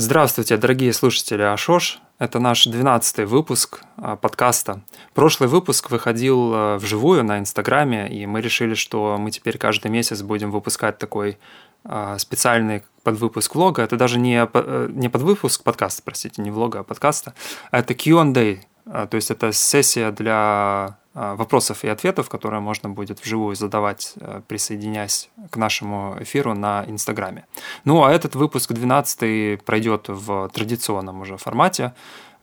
Здравствуйте, 0.00 0.56
дорогие 0.56 0.92
слушатели 0.92 1.42
Ашош. 1.42 1.98
Это 2.20 2.38
наш 2.38 2.66
12 2.66 3.26
выпуск 3.26 3.82
а, 3.96 4.14
подкаста. 4.14 4.80
Прошлый 5.12 5.48
выпуск 5.48 5.90
выходил 5.90 6.52
а, 6.54 6.78
вживую 6.78 7.24
на 7.24 7.40
Инстаграме, 7.40 8.08
и 8.08 8.24
мы 8.24 8.40
решили, 8.40 8.74
что 8.74 9.16
мы 9.18 9.32
теперь 9.32 9.58
каждый 9.58 9.90
месяц 9.90 10.22
будем 10.22 10.52
выпускать 10.52 10.98
такой 10.98 11.36
а, 11.82 12.16
специальный 12.18 12.84
подвыпуск 13.02 13.56
влога. 13.56 13.82
Это 13.82 13.96
даже 13.96 14.20
не, 14.20 14.40
э, 14.40 14.88
не 14.92 15.08
подвыпуск 15.08 15.64
подкаста, 15.64 16.00
простите, 16.04 16.42
не 16.42 16.52
влога, 16.52 16.80
а 16.80 16.82
подкаста. 16.84 17.34
Это 17.72 17.92
Q&A, 17.94 18.58
то 18.90 19.14
есть 19.16 19.30
это 19.30 19.52
сессия 19.52 20.10
для 20.10 20.98
а, 21.20 21.34
вопросов 21.34 21.82
и 21.82 21.88
ответов, 21.88 22.28
которые 22.28 22.60
можно 22.60 22.88
будет 22.88 23.20
вживую 23.20 23.56
задавать, 23.56 24.14
э, 24.20 24.40
присоединяясь 24.46 25.30
к 25.50 25.56
нашему 25.56 26.16
эфиру 26.20 26.54
на 26.54 26.84
Инстаграме. 26.86 27.44
Ну, 27.84 28.04
а 28.04 28.12
этот 28.12 28.36
выпуск 28.36 28.72
12 28.72 29.60
пройдет 29.64 30.04
в 30.06 30.48
традиционном 30.50 31.20
уже 31.20 31.36
формате, 31.36 31.92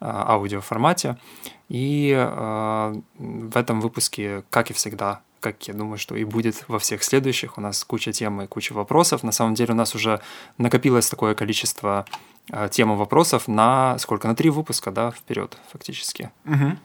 а, 0.01 0.33
аудиоформате. 0.33 1.15
И 1.69 2.13
а, 2.17 2.93
в 3.17 3.55
этом 3.55 3.79
выпуске, 3.79 4.43
как 4.49 4.71
и 4.71 4.73
всегда, 4.73 5.21
как 5.39 5.65
я 5.69 5.73
думаю, 5.73 5.97
что 5.97 6.17
и 6.17 6.25
будет 6.25 6.65
во 6.67 6.77
всех 6.77 7.01
следующих. 7.01 7.57
У 7.57 7.61
нас 7.61 7.81
куча 7.85 8.11
тем 8.11 8.41
и 8.41 8.47
куча 8.47 8.73
вопросов. 8.73 9.23
На 9.23 9.31
самом 9.31 9.53
деле 9.53 9.71
у 9.71 9.77
нас 9.77 9.95
уже 9.95 10.19
накопилось 10.57 11.09
такое 11.09 11.33
количество 11.33 12.05
тему 12.71 12.95
вопросов 12.95 13.47
на 13.47 13.97
сколько? 13.97 14.27
На 14.27 14.35
три 14.35 14.49
выпуска, 14.49 14.91
да, 14.91 15.11
вперед, 15.11 15.57
фактически. 15.71 16.29
Угу. 16.45 16.77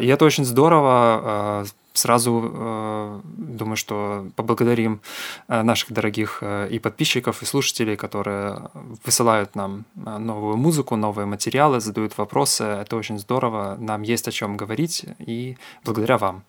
И 0.00 0.06
это 0.06 0.24
очень 0.24 0.44
здорово. 0.44 1.64
Э, 1.64 1.64
сразу 1.94 3.20
думаю, 3.22 3.76
что 3.76 4.26
поблагодарим 4.34 5.02
наших 5.48 5.92
дорогих 5.92 6.42
и 6.42 6.78
подписчиков, 6.78 7.42
и 7.42 7.44
слушателей, 7.44 7.96
которые 7.96 8.70
высылают 9.04 9.54
нам 9.54 9.84
новую 9.94 10.56
музыку, 10.56 10.96
новые 10.96 11.26
материалы, 11.26 11.80
задают 11.80 12.16
вопросы. 12.16 12.64
Это 12.64 12.96
очень 12.96 13.18
здорово. 13.18 13.76
Нам 13.78 14.00
есть 14.02 14.26
о 14.26 14.32
чем 14.32 14.56
говорить, 14.56 15.04
и 15.18 15.58
благодаря 15.84 16.16
вам. 16.16 16.44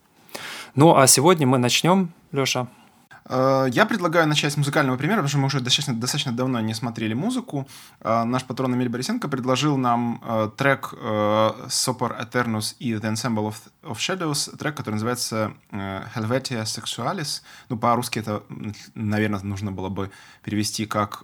Ну 0.75 0.95
а 0.95 1.07
сегодня 1.07 1.45
мы 1.45 1.57
начнем, 1.57 2.13
Леша. 2.31 2.67
Э, 3.25 3.67
я 3.71 3.85
предлагаю 3.85 4.27
начать 4.27 4.53
с 4.53 4.57
музыкального 4.57 4.97
примера, 4.97 5.17
потому 5.17 5.29
что 5.29 5.37
мы 5.37 5.45
уже 5.45 5.59
достаточно, 5.59 5.93
достаточно 5.93 6.31
давно 6.31 6.59
не 6.59 6.73
смотрели 6.73 7.13
музыку. 7.13 7.67
Э, 8.01 8.23
наш 8.23 8.43
патрон 8.43 8.75
Эмиль 8.75 8.89
Борисенко 8.89 9.27
предложил 9.27 9.77
нам 9.77 10.21
э, 10.23 10.49
трек 10.57 10.93
Sopor 10.93 12.19
Eternus 12.19 12.75
и 12.79 12.93
The 12.93 13.13
Ensemble 13.13 13.49
of, 13.49 13.55
of 13.83 13.97
Shadows, 13.97 14.55
трек, 14.57 14.75
который 14.75 14.95
называется 14.95 15.53
Helvetia 15.71 16.63
Sexualis. 16.63 17.41
Ну, 17.69 17.77
по-русски 17.77 18.19
это, 18.19 18.43
наверное, 18.95 19.39
нужно 19.41 19.71
было 19.71 19.89
бы 19.89 20.11
перевести 20.43 20.85
как 20.85 21.23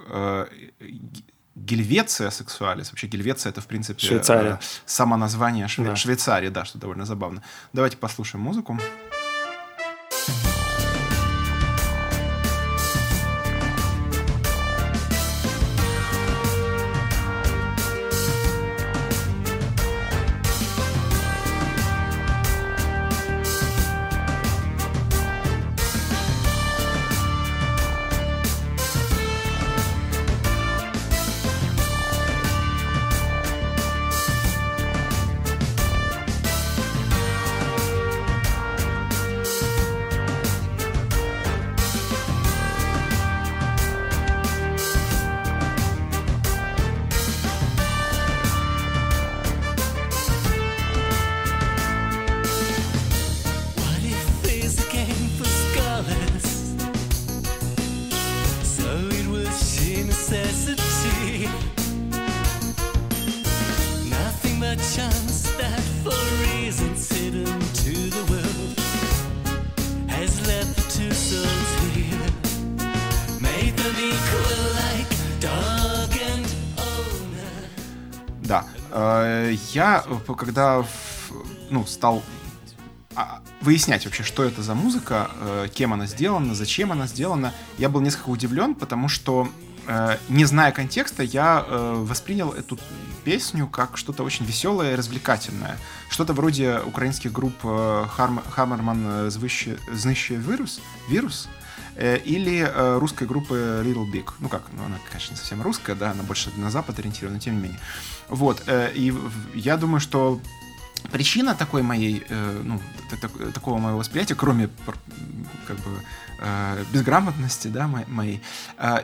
Гельвеция 1.55 2.29
сексуалис. 2.29 2.91
Вообще 2.91 3.07
Гельвеция 3.07 3.49
это, 3.49 3.61
в 3.61 3.67
принципе, 3.67 4.05
Швейцария. 4.05 4.59
само 4.85 5.17
название 5.17 5.67
Шве... 5.67 5.85
да. 5.85 5.95
Швейцарии, 5.95 6.49
да, 6.49 6.65
что 6.65 6.77
довольно 6.77 7.05
забавно. 7.05 7.43
Давайте 7.73 7.97
послушаем 7.97 8.43
музыку. 8.43 8.79
Я, 79.73 80.03
когда 80.37 80.85
ну, 81.69 81.85
стал 81.85 82.23
а, 83.15 83.41
выяснять 83.61 84.05
вообще, 84.05 84.23
что 84.23 84.43
это 84.43 84.61
за 84.61 84.75
музыка, 84.75 85.29
э, 85.41 85.67
кем 85.73 85.93
она 85.93 86.05
сделана, 86.05 86.55
зачем 86.55 86.91
она 86.91 87.07
сделана, 87.07 87.53
я 87.77 87.89
был 87.89 88.01
несколько 88.01 88.29
удивлен, 88.29 88.75
потому 88.75 89.09
что, 89.09 89.49
э, 89.87 90.17
не 90.29 90.45
зная 90.45 90.71
контекста, 90.71 91.23
я 91.23 91.65
э, 91.67 92.03
воспринял 92.05 92.51
эту 92.51 92.79
песню 93.25 93.67
как 93.67 93.97
что-то 93.97 94.23
очень 94.23 94.45
веселое 94.45 94.93
и 94.93 94.95
развлекательное. 94.95 95.77
Что-то 96.09 96.33
вроде 96.33 96.79
украинских 96.79 97.33
групп 97.33 97.55
Хаммерман 97.61 99.29
«Знищий 99.29 100.35
вирус», 100.35 100.79
«Вирус», 101.09 101.49
или 101.97 102.71
русской 102.99 103.27
группы 103.27 103.83
Little 103.85 104.09
Big. 104.09 104.31
Ну 104.39 104.49
как, 104.49 104.63
ну 104.71 104.83
она, 104.85 104.97
конечно, 105.09 105.31
не 105.31 105.37
совсем 105.37 105.61
русская, 105.61 105.95
да, 105.95 106.11
она 106.11 106.23
больше 106.23 106.49
на 106.57 106.69
запад 106.71 106.99
ориентирована, 106.99 107.35
но 107.35 107.41
тем 107.41 107.55
не 107.55 107.63
менее. 107.63 107.79
Вот, 108.29 108.63
э, 108.67 108.91
и 108.93 109.13
я 109.53 109.75
думаю, 109.77 109.99
что 109.99 110.39
причина 111.11 111.55
такой 111.55 111.81
моей, 111.81 112.23
э, 112.29 112.61
ну, 112.63 112.79
такого 113.53 113.79
моего 113.79 113.99
восприятия, 113.99 114.35
кроме 114.35 114.69
как 115.67 115.77
бы 115.77 115.91
э, 116.39 116.83
безграмотности, 116.91 117.67
да, 117.67 117.87
моей, 117.87 118.41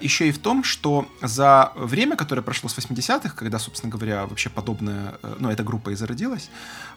еще 0.01 0.27
и 0.27 0.31
в 0.31 0.39
том, 0.39 0.63
что 0.63 1.07
за 1.21 1.71
время, 1.75 2.15
которое 2.15 2.41
прошло 2.41 2.69
с 2.69 2.77
80-х, 2.77 3.35
когда, 3.35 3.59
собственно 3.59 3.91
говоря, 3.91 4.25
вообще 4.25 4.49
подобная, 4.49 5.15
ну, 5.39 5.49
эта 5.49 5.63
группа 5.63 5.89
и 5.89 5.95
зародилась, 5.95 6.49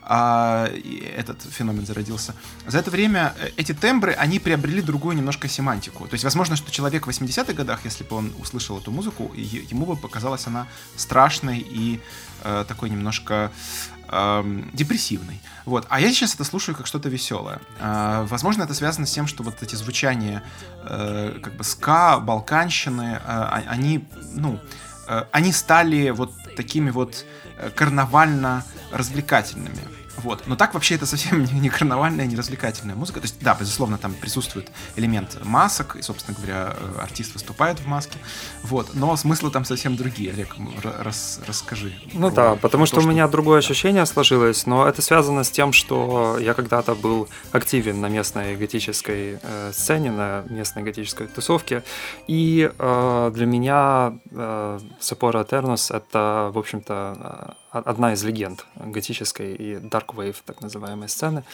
а, 0.02 0.70
этот 1.16 1.42
феномен 1.42 1.84
зародился, 1.84 2.34
за 2.66 2.78
это 2.78 2.90
время 2.90 3.34
эти 3.56 3.74
тембры, 3.74 4.12
они 4.12 4.38
приобрели 4.38 4.80
другую 4.80 5.16
немножко 5.16 5.48
семантику. 5.48 6.06
То 6.06 6.14
есть, 6.14 6.24
возможно, 6.24 6.56
что 6.56 6.70
человек 6.70 7.06
в 7.06 7.10
80-х 7.10 7.52
годах, 7.52 7.80
если 7.84 8.04
бы 8.04 8.16
он 8.16 8.32
услышал 8.38 8.78
эту 8.78 8.90
музыку, 8.90 9.32
ему 9.34 9.86
бы 9.86 9.96
показалась 9.96 10.46
она 10.46 10.66
страшной 10.96 11.58
и 11.58 12.00
э, 12.44 12.64
такой 12.66 12.90
немножко 12.90 13.52
э, 14.08 14.62
депрессивной. 14.72 15.40
Вот. 15.64 15.86
А 15.88 16.00
я 16.00 16.12
сейчас 16.12 16.34
это 16.34 16.44
слушаю 16.44 16.76
как 16.76 16.86
что-то 16.86 17.08
веселое. 17.08 17.60
Э, 17.80 18.26
возможно, 18.28 18.64
это 18.64 18.74
связано 18.74 19.06
с 19.06 19.12
тем, 19.12 19.26
что 19.26 19.42
вот 19.42 19.62
эти 19.62 19.74
звучания 19.74 20.42
э, 20.82 21.38
как 21.42 21.54
бы 21.54 21.64
ска, 21.64 22.18
балканщины, 22.18 23.20
э, 23.24 23.62
они, 23.68 24.04
ну, 24.34 24.60
э, 25.08 25.24
они 25.32 25.52
стали 25.52 26.10
вот 26.10 26.32
такими 26.56 26.90
вот 26.90 27.24
э, 27.58 27.70
карнавально-развлекательными. 27.70 29.80
Вот. 30.18 30.46
Но 30.46 30.56
так 30.56 30.74
вообще 30.74 30.96
это 30.96 31.06
совсем 31.06 31.44
не 31.60 31.68
карнавальная, 31.68 32.26
не 32.26 32.36
развлекательная 32.36 32.94
музыка. 32.94 33.20
То 33.20 33.26
есть, 33.26 33.40
да, 33.40 33.56
безусловно, 33.58 33.98
там 33.98 34.14
присутствует 34.14 34.70
элемент 34.96 35.38
масок, 35.44 35.96
и, 35.96 36.02
собственно 36.02 36.36
говоря, 36.36 36.74
э, 36.76 37.00
артист 37.00 37.34
выступает 37.34 37.80
в 37.80 37.86
маске. 37.86 38.18
Вот. 38.62 38.94
Но 38.94 39.16
смыслы 39.16 39.50
там 39.50 39.64
совсем 39.64 39.96
другие. 39.96 40.32
Олег, 40.32 40.56
рас, 40.82 41.40
расскажи. 41.46 41.92
Ну 42.12 42.30
да, 42.30 42.56
потому 42.56 42.84
то, 42.84 42.86
что, 42.86 43.00
что 43.00 43.08
у 43.08 43.10
меня 43.10 43.28
другое 43.28 43.58
ощущение 43.58 44.04
сложилось, 44.06 44.66
но 44.66 44.86
это 44.86 45.02
связано 45.02 45.44
с 45.44 45.50
тем, 45.50 45.72
что 45.72 46.38
я 46.40 46.54
когда-то 46.54 46.94
был 46.94 47.28
активен 47.52 48.00
на 48.00 48.08
местной 48.08 48.56
готической 48.56 49.38
э, 49.42 49.72
сцене, 49.72 50.10
на 50.10 50.44
местной 50.48 50.82
готической 50.82 51.26
тусовке, 51.26 51.82
и 52.26 52.70
э, 52.76 53.30
для 53.34 53.46
меня 53.46 54.18
э, 54.30 54.78
Сапора 55.00 55.44
Тернус 55.44 55.90
это, 55.90 56.50
в 56.52 56.58
общем-то, 56.58 57.54
э, 57.56 57.67
одна 57.70 58.12
из 58.12 58.24
легенд 58.24 58.64
готической 58.76 59.54
и 59.54 59.74
dark 59.76 60.14
Wave, 60.14 60.36
так 60.44 60.60
называемой 60.60 61.08
сцены. 61.08 61.44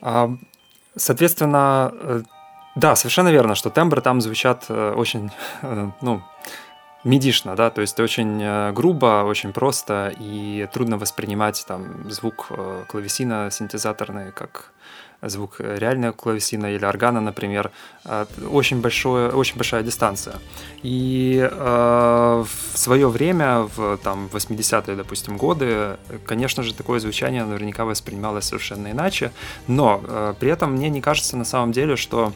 А, 0.00 0.36
соответственно, 0.96 1.92
э, 1.92 2.22
да, 2.76 2.96
совершенно 2.96 3.28
верно, 3.28 3.54
что 3.54 3.70
тембры 3.70 4.00
там 4.00 4.20
звучат 4.20 4.66
э, 4.68 4.92
очень, 4.92 5.30
э, 5.62 5.90
ну, 6.00 6.22
медишно, 7.04 7.56
да, 7.56 7.70
то 7.70 7.80
есть 7.80 7.98
очень 7.98 8.72
грубо, 8.74 9.24
очень 9.24 9.54
просто, 9.54 10.12
и 10.20 10.68
трудно 10.70 10.98
воспринимать 10.98 11.64
там 11.66 12.10
звук 12.10 12.48
клавесина 12.88 13.50
синтезаторный 13.50 14.32
как 14.32 14.72
звук 15.22 15.60
реальной 15.60 16.12
клавесина 16.12 16.66
или 16.74 16.84
органа, 16.84 17.20
например, 17.20 17.70
очень, 18.50 18.80
большое, 18.80 19.30
очень 19.30 19.56
большая 19.56 19.82
дистанция. 19.82 20.36
И 20.82 21.48
в 21.50 22.48
свое 22.74 23.08
время, 23.08 23.68
в 23.76 23.98
там, 23.98 24.28
80-е, 24.32 24.96
допустим, 24.96 25.36
годы, 25.36 25.96
конечно 26.26 26.62
же, 26.62 26.74
такое 26.74 27.00
звучание 27.00 27.44
наверняка 27.44 27.84
воспринималось 27.84 28.46
совершенно 28.46 28.90
иначе, 28.90 29.30
но 29.66 30.34
при 30.40 30.50
этом 30.50 30.72
мне 30.72 30.88
не 30.88 31.00
кажется 31.00 31.36
на 31.36 31.44
самом 31.44 31.72
деле, 31.72 31.96
что 31.96 32.32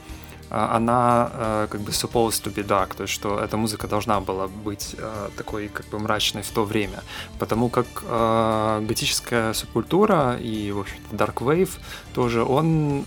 она 0.50 1.30
э, 1.32 1.66
как 1.70 1.80
бы 1.80 1.90
supposed 1.90 2.44
to 2.44 2.54
be 2.54 2.66
dark, 2.66 2.94
то 2.96 3.02
есть 3.02 3.12
что 3.12 3.38
эта 3.38 3.56
музыка 3.56 3.88
должна 3.88 4.20
была 4.20 4.46
быть 4.46 4.94
э, 4.98 5.28
такой 5.36 5.68
как 5.68 5.86
бы 5.86 5.98
мрачной 5.98 6.42
в 6.42 6.50
то 6.50 6.64
время, 6.64 7.02
потому 7.38 7.68
как 7.68 7.86
э, 8.02 8.86
готическая 8.88 9.52
субкультура 9.52 10.36
и, 10.36 10.72
в 10.72 10.80
общем-то, 10.80 11.16
dark 11.16 11.34
wave 11.34 11.70
тоже, 12.14 12.44
он 12.44 13.04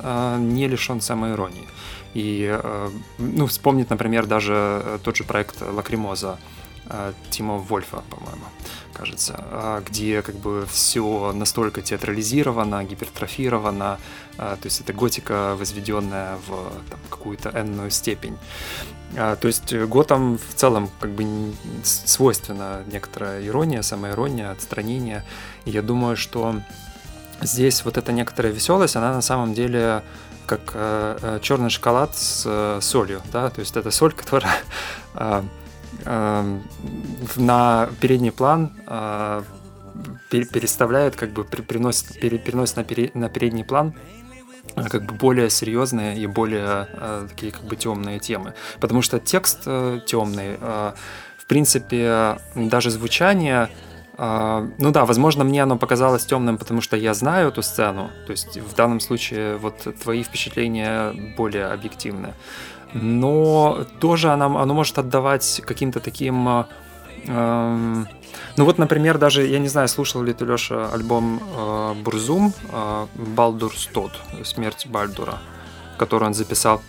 не 0.54 0.68
лишен 0.68 1.01
самоиронии. 1.01 1.68
И, 2.13 2.60
ну, 3.18 3.45
вспомнить, 3.45 3.90
например, 3.90 4.25
даже 4.25 5.00
тот 5.04 5.16
же 5.16 5.24
проект 5.24 5.62
Лакримоза, 5.62 6.40
Тима 7.30 7.57
Вольфа, 7.57 8.04
по-моему, 8.10 8.45
кажется, 8.94 9.83
где 9.86 10.22
как 10.22 10.36
бы 10.36 10.66
все 10.72 11.31
настолько 11.33 11.81
театрализировано, 11.81 12.83
гипертрофировано, 12.83 14.00
то 14.38 14.60
есть 14.63 14.81
это 14.81 14.94
готика, 14.94 15.56
возведенная 15.56 16.38
в 16.48 16.72
там, 16.89 17.00
какую-то 17.10 17.50
энную 17.50 17.89
степень. 17.89 18.38
То 19.16 19.48
есть 19.48 19.74
Готам 19.74 20.38
в 20.38 20.54
целом 20.54 20.89
как 21.00 21.12
бы 21.12 21.25
свойственна 21.84 22.84
некоторая 22.92 23.45
ирония, 23.45 23.81
самоирония, 23.81 24.51
отстранение. 24.51 25.24
И 25.66 25.72
я 25.72 25.81
думаю, 25.81 26.16
что 26.16 26.62
здесь 27.42 27.86
вот 27.86 27.98
эта 27.98 28.12
некоторая 28.12 28.54
веселость, 28.54 28.95
она 28.95 29.13
на 29.13 29.22
самом 29.22 29.54
деле 29.54 30.04
как 30.45 30.72
э, 30.74 31.18
э 31.22 31.40
черный 31.42 31.69
шоколад 31.69 32.16
с 32.16 32.44
э, 32.45 32.80
солью, 32.81 33.22
да, 33.31 33.50
то 33.50 33.60
есть 33.60 33.75
это 33.75 33.92
соль, 33.92 34.13
которая 34.22 34.56
э, 35.13 35.44
на 37.36 37.90
передний 38.00 38.31
план 38.31 38.72
э, 38.88 39.44
переставляет, 40.30 41.16
как 41.16 41.31
бы 41.31 41.44
приносит, 41.44 42.19
переносит 42.19 42.78
на, 42.78 43.30
передний 43.30 43.63
план 43.63 43.94
э, 43.95 44.17
как 44.75 45.04
бы 45.04 45.14
более 45.14 45.50
серьезные 45.50 46.18
и 46.18 46.28
более 46.28 46.88
э, 46.94 47.28
такие 47.30 47.52
как 47.52 47.64
бы 47.64 47.75
темные 47.75 48.19
темы. 48.19 48.54
Потому 48.80 49.02
что 49.02 49.19
текст 49.19 49.64
э, 49.66 50.00
темный, 50.06 50.58
э, 50.60 50.92
в 51.38 51.46
принципе, 51.46 52.38
даже 52.56 52.92
звучание, 52.92 53.69
э, 54.18 54.69
ну 54.78 54.92
да, 54.92 55.06
возможно, 55.06 55.44
мне 55.44 55.64
оно 55.64 55.78
показалось 55.78 56.25
темным, 56.25 56.58
потому 56.58 56.81
что 56.81 56.98
я 56.98 57.14
знаю 57.14 57.50
эту 57.50 57.62
сцену. 57.62 58.12
То 58.25 58.31
есть 58.31 58.58
в 58.58 58.75
данном 58.75 59.00
случае 59.00 59.58
вот 59.58 59.88
твои 60.04 60.24
впечатления 60.24 61.14
более 61.38 61.68
объективны 61.68 62.34
но 62.94 63.86
тоже 64.00 64.30
она, 64.30 64.46
оно 64.46 64.74
может 64.74 64.98
отдавать 64.98 65.62
каким-то 65.66 66.00
таким... 66.00 66.48
Э, 66.48 66.64
эм, 67.25 68.08
ну 68.58 68.66
вот, 68.66 68.78
например, 68.78 69.18
даже, 69.18 69.46
я 69.46 69.60
не 69.60 69.68
знаю, 69.68 69.88
слушал 69.88 70.24
ли 70.24 70.34
ты, 70.34 70.46
Леша, 70.46 70.90
альбом 70.92 71.42
э, 71.56 71.94
Бурзум 72.04 72.54
э, 72.72 73.06
«Балдурс 73.16 73.90
Тот», 73.94 74.12
«Смерть 74.44 74.88
Бальдура», 74.88 75.40
который 75.98 76.26
он 76.26 76.34
записал 76.34 76.82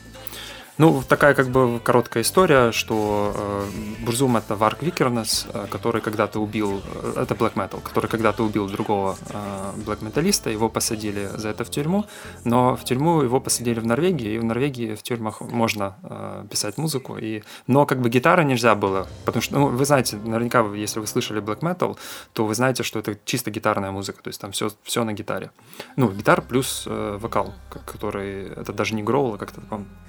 ну, 0.78 1.02
такая 1.08 1.34
как 1.34 1.48
бы 1.48 1.80
короткая 1.82 2.22
история, 2.22 2.70
что 2.70 3.32
э, 3.34 4.04
Бурзум 4.04 4.36
это 4.36 4.54
Варк 4.54 4.82
Викернес, 4.82 5.48
э, 5.52 5.66
который 5.68 6.00
когда-то 6.00 6.38
убил, 6.38 6.80
э, 6.94 7.22
это 7.22 7.34
Black 7.34 7.54
Metal, 7.54 7.82
который 7.82 8.08
когда-то 8.08 8.44
убил 8.44 8.68
другого 8.68 9.16
э, 9.28 9.72
Black 9.84 10.04
Металлиста, 10.04 10.50
его 10.50 10.68
посадили 10.68 11.30
за 11.34 11.48
это 11.48 11.64
в 11.64 11.70
тюрьму, 11.70 12.06
но 12.44 12.76
в 12.76 12.84
тюрьму 12.84 13.22
его 13.22 13.40
посадили 13.40 13.80
в 13.80 13.86
Норвегии, 13.86 14.34
и 14.34 14.38
в 14.38 14.44
Норвегии 14.44 14.94
в 14.94 15.02
тюрьмах 15.02 15.40
можно 15.40 15.96
э, 16.02 16.44
писать 16.48 16.78
музыку, 16.78 17.18
и... 17.18 17.42
но 17.66 17.84
как 17.84 18.00
бы 18.00 18.08
гитара 18.08 18.42
нельзя 18.42 18.76
было, 18.76 19.08
потому 19.24 19.42
что, 19.42 19.58
ну, 19.58 19.66
вы 19.66 19.84
знаете, 19.84 20.16
наверняка, 20.16 20.64
если 20.76 21.00
вы 21.00 21.08
слышали 21.08 21.42
Black 21.42 21.58
Metal, 21.60 21.98
то 22.32 22.46
вы 22.46 22.54
знаете, 22.54 22.84
что 22.84 23.00
это 23.00 23.18
чисто 23.24 23.50
гитарная 23.50 23.90
музыка, 23.90 24.22
то 24.22 24.28
есть 24.28 24.40
там 24.40 24.52
все, 24.52 24.70
все 24.84 25.02
на 25.02 25.12
гитаре. 25.12 25.50
Ну, 25.96 26.08
гитара 26.12 26.40
плюс 26.40 26.84
э, 26.86 27.18
вокал, 27.20 27.52
который, 27.84 28.46
это 28.50 28.72
даже 28.72 28.94
не 28.94 29.02
гроул, 29.02 29.34
а 29.34 29.38
как-то 29.38 29.60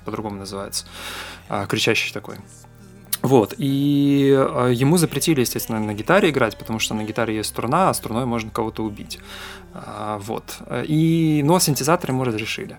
по-другому 0.06 0.36
называется 0.36 0.59
называется, 0.60 0.86
а, 1.48 1.66
кричащий 1.66 2.14
такой. 2.14 2.36
Вот, 3.22 3.54
и 3.58 4.34
а, 4.38 4.68
ему 4.70 4.98
запретили, 4.98 5.42
естественно, 5.42 5.80
на 5.80 5.94
гитаре 5.94 6.30
играть, 6.30 6.58
потому 6.58 6.80
что 6.80 6.94
на 6.94 7.04
гитаре 7.04 7.36
есть 7.36 7.50
струна, 7.50 7.90
а 7.90 7.94
струной 7.94 8.26
можно 8.26 8.50
кого-то 8.50 8.84
убить. 8.84 9.20
А, 9.74 10.18
вот. 10.20 10.58
И, 10.88 11.42
но 11.44 11.60
синтезаторы 11.60 12.14
ему 12.14 12.24
разрешили. 12.24 12.78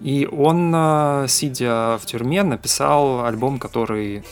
И 0.00 0.26
он, 0.26 1.26
сидя 1.28 1.98
в 2.00 2.06
тюрьме, 2.06 2.42
написал 2.42 3.24
альбом, 3.24 3.58
который 3.58 4.24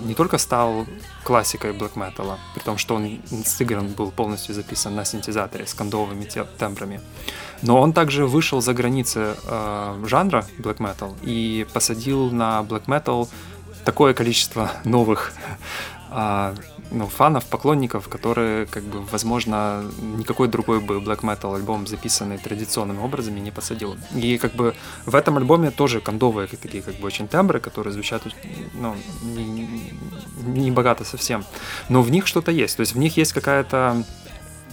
не 0.00 0.14
только 0.14 0.38
стал 0.38 0.86
классикой 1.22 1.72
блэк 1.72 1.96
металла, 1.96 2.38
при 2.54 2.62
том, 2.62 2.78
что 2.78 2.94
он 2.94 3.18
сыгран 3.44 3.88
был 3.88 4.10
полностью 4.10 4.54
записан 4.54 4.94
на 4.94 5.04
синтезаторе 5.04 5.66
с 5.66 5.74
кондовыми 5.74 6.28
тембрами, 6.58 7.00
но 7.62 7.80
он 7.80 7.92
также 7.92 8.26
вышел 8.26 8.60
за 8.60 8.72
границы 8.74 9.34
жанра 10.04 10.46
black 10.58 10.78
metal 10.78 11.14
и 11.22 11.66
посадил 11.72 12.30
на 12.30 12.60
black 12.62 12.86
metal 12.86 13.28
такое 13.84 14.14
количество 14.14 14.70
новых 14.84 15.32
ну, 16.90 17.06
фанов, 17.08 17.44
поклонников, 17.46 18.08
которые, 18.08 18.66
как 18.66 18.82
бы, 18.84 19.00
возможно, 19.00 19.84
никакой 20.00 20.48
другой 20.48 20.80
бы 20.80 20.98
black 20.98 21.20
metal 21.20 21.54
альбом, 21.54 21.86
записанный 21.86 22.38
традиционными 22.38 23.00
образами, 23.00 23.40
не 23.40 23.50
посадил. 23.50 23.96
И 24.14 24.38
как 24.38 24.52
бы 24.52 24.74
в 25.06 25.14
этом 25.14 25.36
альбоме 25.36 25.70
тоже 25.70 26.00
кондовые 26.00 26.46
такие 26.46 26.82
как 26.82 26.94
бы 26.96 27.06
очень 27.06 27.28
тембры, 27.28 27.60
которые 27.60 27.92
звучат 27.92 28.22
ну, 28.74 28.94
не, 29.22 29.68
не, 30.46 30.70
богато 30.70 31.04
совсем. 31.04 31.44
Но 31.88 32.02
в 32.02 32.10
них 32.10 32.26
что-то 32.26 32.50
есть. 32.50 32.76
То 32.76 32.80
есть 32.80 32.94
в 32.94 32.98
них 32.98 33.16
есть 33.16 33.32
какая-то 33.32 34.04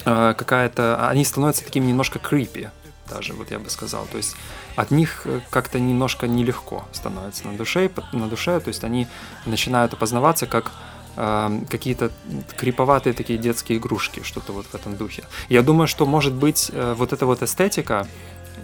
э, 0.05 0.33
какая-то... 0.37 1.07
Они 1.09 1.25
становятся 1.25 1.63
такими 1.63 1.85
немножко 1.85 2.19
крипи 2.19 2.69
даже, 3.09 3.33
вот 3.33 3.51
я 3.51 3.59
бы 3.59 3.69
сказал. 3.69 4.05
То 4.11 4.17
есть 4.17 4.35
от 4.75 4.91
них 4.91 5.21
э, 5.25 5.41
как-то 5.49 5.79
немножко 5.79 6.27
нелегко 6.27 6.85
становится 6.91 7.47
на 7.47 7.57
душе, 7.57 7.89
на 8.13 8.27
душе 8.27 8.59
то 8.59 8.69
есть 8.69 8.83
они 8.83 9.07
начинают 9.45 9.93
опознаваться 9.93 10.47
как 10.47 10.71
какие-то 11.15 12.11
криповатые 12.57 13.13
такие 13.13 13.37
детские 13.37 13.77
игрушки, 13.77 14.21
что-то 14.23 14.53
вот 14.53 14.65
в 14.65 14.75
этом 14.75 14.95
духе. 14.95 15.23
Я 15.49 15.61
думаю, 15.61 15.87
что, 15.87 16.05
может 16.05 16.33
быть, 16.33 16.71
э, 16.73 16.93
вот 16.97 17.13
эта 17.13 17.25
вот 17.25 17.43
эстетика 17.43 18.07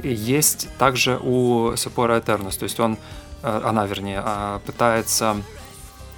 есть 0.03 0.69
также 0.77 1.19
у 1.21 1.75
Сапора 1.75 2.19
Eternus, 2.19 2.57
то 2.57 2.63
есть 2.63 2.79
он, 2.79 2.97
э, 3.43 3.61
она, 3.65 3.85
вернее, 3.85 4.21
э, 4.25 4.59
пытается 4.65 5.37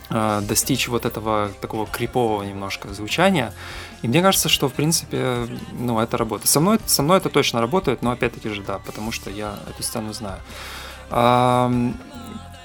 э, 0.10 0.42
достичь 0.42 0.88
вот 0.88 1.06
этого 1.06 1.52
такого 1.62 1.86
крипового 1.86 2.44
немножко 2.44 2.94
звучания, 2.94 3.54
и 4.02 4.08
мне 4.08 4.22
кажется, 4.22 4.50
что, 4.50 4.68
в 4.70 4.74
принципе, 4.74 5.48
ну, 5.74 6.00
это 6.00 6.18
работает. 6.18 6.50
Со 6.50 6.60
мной, 6.60 6.80
со 6.86 7.04
мной 7.04 7.18
это 7.18 7.30
точно 7.30 7.62
работает, 7.62 8.02
но 8.02 8.12
опять-таки 8.12 8.50
же, 8.50 8.62
да, 8.62 8.80
потому 8.80 9.12
что 9.12 9.30
я 9.30 9.56
эту 9.70 9.84
сцену 9.84 10.14
знаю. 10.14 10.40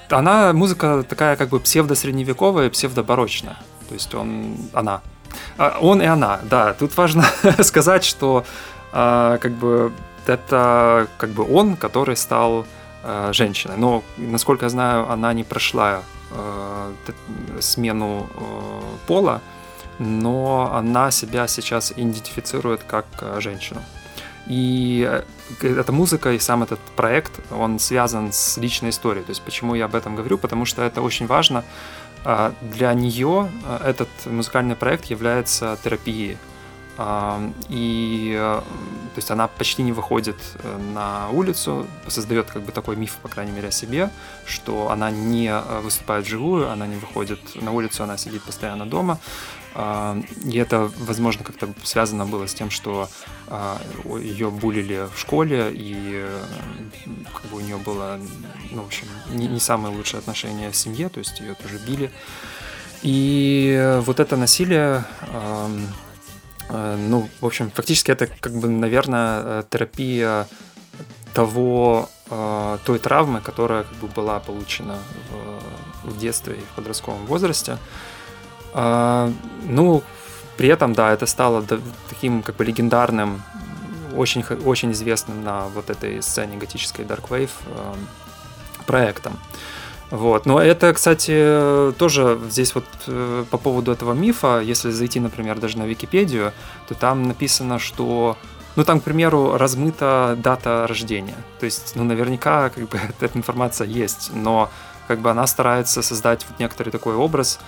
Она, 0.09 0.53
музыка 0.53 1.03
такая 1.07 1.35
как 1.35 1.49
бы 1.49 1.59
псевдо-средневековая, 1.59 2.69
псевдо-барочная. 2.69 3.57
То 3.87 3.93
есть 3.93 4.13
он, 4.13 4.57
она. 4.73 5.01
А, 5.57 5.77
он 5.81 6.01
и 6.01 6.05
она, 6.05 6.39
да. 6.43 6.73
Тут 6.73 6.95
важно 6.97 7.25
сказать, 7.61 8.03
что 8.03 8.45
а, 8.91 9.37
как 9.37 9.51
бы 9.53 9.91
это 10.25 11.07
как 11.17 11.29
бы 11.31 11.43
он, 11.43 11.75
который 11.75 12.15
стал 12.15 12.65
а, 13.03 13.33
женщиной. 13.33 13.77
Но, 13.77 14.03
насколько 14.17 14.65
я 14.65 14.69
знаю, 14.69 15.09
она 15.09 15.33
не 15.33 15.43
прошла 15.43 16.01
смену 17.61 18.27
пола, 19.07 19.41
но 19.99 20.69
она 20.73 21.11
себя 21.11 21.47
сейчас 21.47 21.93
идентифицирует 21.95 22.81
как 22.83 23.05
женщину. 23.37 23.81
И 24.47 25.07
э, 25.61 25.67
эта 25.67 25.91
музыка 25.91 26.31
и 26.31 26.39
сам 26.39 26.63
этот 26.63 26.79
проект, 26.95 27.31
он 27.51 27.79
связан 27.79 28.31
с 28.31 28.57
личной 28.57 28.89
историей. 28.89 29.23
То 29.23 29.31
есть 29.31 29.41
почему 29.41 29.75
я 29.75 29.85
об 29.85 29.95
этом 29.95 30.15
говорю? 30.15 30.37
Потому 30.37 30.65
что 30.65 30.83
это 30.83 31.01
очень 31.01 31.27
важно. 31.27 31.63
А, 32.23 32.53
для 32.61 32.93
нее 32.93 33.49
э, 33.65 33.89
этот 33.89 34.09
музыкальный 34.25 34.75
проект 34.75 35.05
является 35.05 35.77
терапией. 35.83 36.37
И 37.67 38.33
то 38.37 39.17
есть 39.17 39.29
она 39.29 39.49
почти 39.49 39.83
не 39.83 39.91
выходит 39.91 40.37
на 40.93 41.27
улицу, 41.29 41.87
создает 42.07 42.49
как 42.49 42.61
бы 42.61 42.71
такой 42.71 42.95
миф, 42.95 43.17
по 43.21 43.27
крайней 43.27 43.51
мере, 43.51 43.67
о 43.67 43.71
себе, 43.71 44.09
что 44.45 44.89
она 44.89 45.11
не 45.11 45.53
выступает 45.83 46.23
вживую, 46.25 46.71
она 46.71 46.87
не 46.87 46.95
выходит 46.95 47.61
на 47.61 47.73
улицу, 47.73 48.05
она 48.05 48.15
сидит 48.15 48.43
постоянно 48.43 48.85
дома. 48.85 49.19
А, 49.77 50.17
и 50.45 50.57
это, 50.57 50.89
возможно, 50.99 51.43
как-то 51.43 51.69
связано 51.83 52.25
было 52.25 52.47
с 52.47 52.53
тем, 52.53 52.69
что 52.69 53.09
а, 53.47 53.81
ее 54.21 54.49
булили 54.49 55.07
в 55.13 55.19
школе, 55.19 55.69
и 55.73 56.25
как 57.33 57.51
бы 57.51 57.57
у 57.57 57.59
нее 57.59 57.75
было, 57.75 58.17
ну, 58.71 58.83
в 58.83 58.85
общем, 58.85 59.07
не, 59.29 59.47
не 59.47 59.59
самые 59.59 59.93
лучшие 59.93 60.19
отношения 60.19 60.71
в 60.71 60.77
семье, 60.77 61.09
то 61.09 61.19
есть 61.19 61.41
ее 61.41 61.55
тоже 61.55 61.77
били. 61.85 62.09
И 63.01 63.99
вот 64.05 64.21
это 64.21 64.37
насилие, 64.37 65.03
а, 65.21 65.69
ну, 66.69 67.29
в 67.41 67.45
общем, 67.45 67.69
фактически 67.69 68.11
это, 68.11 68.27
как 68.27 68.53
бы, 68.53 68.69
наверное, 68.69 69.63
терапия 69.63 70.47
того 71.35 72.09
э, 72.29 72.77
той 72.85 72.97
травмы, 72.97 73.41
которая 73.41 73.83
как 73.83 73.97
бы 73.97 74.07
была 74.07 74.39
получена 74.39 74.97
в, 76.03 76.09
в 76.09 76.17
детстве 76.17 76.55
и 76.55 76.61
в 76.61 76.75
подростковом 76.75 77.25
возрасте. 77.25 77.77
Э, 78.75 79.31
ну, 79.63 80.03
при 80.57 80.69
этом, 80.69 80.93
да, 80.93 81.11
это 81.11 81.25
стало 81.25 81.65
таким 82.09 82.43
как 82.43 82.55
бы 82.57 82.65
легендарным, 82.65 83.41
очень, 84.15 84.43
очень 84.65 84.91
известным 84.91 85.43
на 85.43 85.67
вот 85.67 85.89
этой 85.89 86.21
сцене 86.21 86.57
готической 86.57 87.05
Dark 87.05 87.29
Wave 87.29 87.49
э, 87.65 87.93
проектом. 88.85 89.37
Вот. 90.11 90.45
Но 90.45 90.61
это, 90.61 90.93
кстати, 90.93 91.93
тоже 91.97 92.39
здесь 92.49 92.75
вот 92.75 92.85
э, 93.07 93.45
по 93.49 93.57
поводу 93.57 93.91
этого 93.91 94.13
мифа, 94.13 94.59
если 94.59 94.91
зайти, 94.91 95.19
например, 95.19 95.59
даже 95.59 95.77
на 95.77 95.83
Википедию, 95.83 96.53
то 96.87 96.93
там 96.93 97.23
написано, 97.23 97.79
что 97.79 98.37
ну, 98.75 98.83
там, 98.83 98.99
к 98.99 99.03
примеру, 99.03 99.57
размыта 99.57 100.37
дата 100.37 100.85
рождения. 100.87 101.37
То 101.59 101.65
есть, 101.65 101.93
ну, 101.95 102.03
наверняка, 102.03 102.69
как 102.69 102.89
бы, 102.89 102.99
эта 103.19 103.37
информация 103.37 103.87
есть, 103.87 104.31
но 104.33 104.69
как 105.07 105.19
бы 105.19 105.31
она 105.31 105.47
старается 105.47 106.01
создать 106.01 106.45
вот 106.49 106.59
некоторый 106.59 106.89
такой 106.89 107.15
образ 107.15 107.59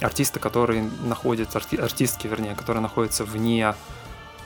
э, 0.00 0.04
артиста, 0.04 0.40
который 0.40 0.82
находится, 1.04 1.58
арти, 1.58 1.76
артистки, 1.76 2.26
вернее, 2.26 2.54
который 2.54 2.80
находится 2.80 3.24
вне 3.24 3.74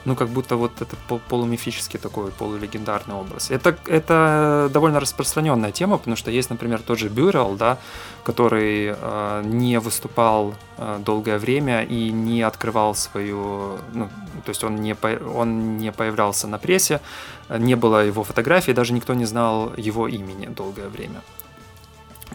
ну, 0.05 0.15
как 0.15 0.29
будто 0.29 0.55
вот 0.55 0.81
это 0.81 0.95
полумифический 1.29 1.99
такой, 1.99 2.31
полулегендарный 2.31 3.15
образ. 3.15 3.49
Это, 3.49 3.75
это 3.87 4.69
довольно 4.71 4.99
распространенная 4.99 5.71
тема, 5.71 5.97
потому 5.97 6.15
что 6.15 6.31
есть, 6.31 6.49
например, 6.49 6.81
тот 6.81 6.99
же 6.99 7.09
Бюррел, 7.09 7.55
да, 7.55 7.77
который 8.23 8.95
э, 8.95 9.41
не 9.45 9.79
выступал 9.79 10.53
э, 10.77 10.99
долгое 11.03 11.39
время 11.39 11.83
и 11.83 12.11
не 12.11 12.43
открывал 12.43 12.93
свою, 12.93 13.79
ну, 13.93 14.09
то 14.45 14.49
есть 14.49 14.63
он 14.63 14.75
не, 14.75 14.95
он 15.35 15.77
не 15.77 15.91
появлялся 15.91 16.47
на 16.47 16.59
прессе, 16.59 17.01
не 17.49 17.75
было 17.75 18.05
его 18.05 18.23
фотографии, 18.23 18.73
даже 18.73 18.93
никто 18.93 19.15
не 19.15 19.25
знал 19.25 19.73
его 19.75 20.07
имени 20.07 20.45
долгое 20.45 20.87
время. 20.87 21.21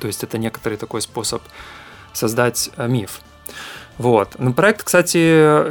То 0.00 0.08
есть 0.08 0.24
это 0.24 0.38
некоторый 0.38 0.76
такой 0.76 1.02
способ 1.02 1.42
создать 2.12 2.70
э, 2.76 2.88
миф. 2.88 3.20
Вот. 3.98 4.36
Ну, 4.38 4.54
проект, 4.54 4.82
кстати, 4.82 5.18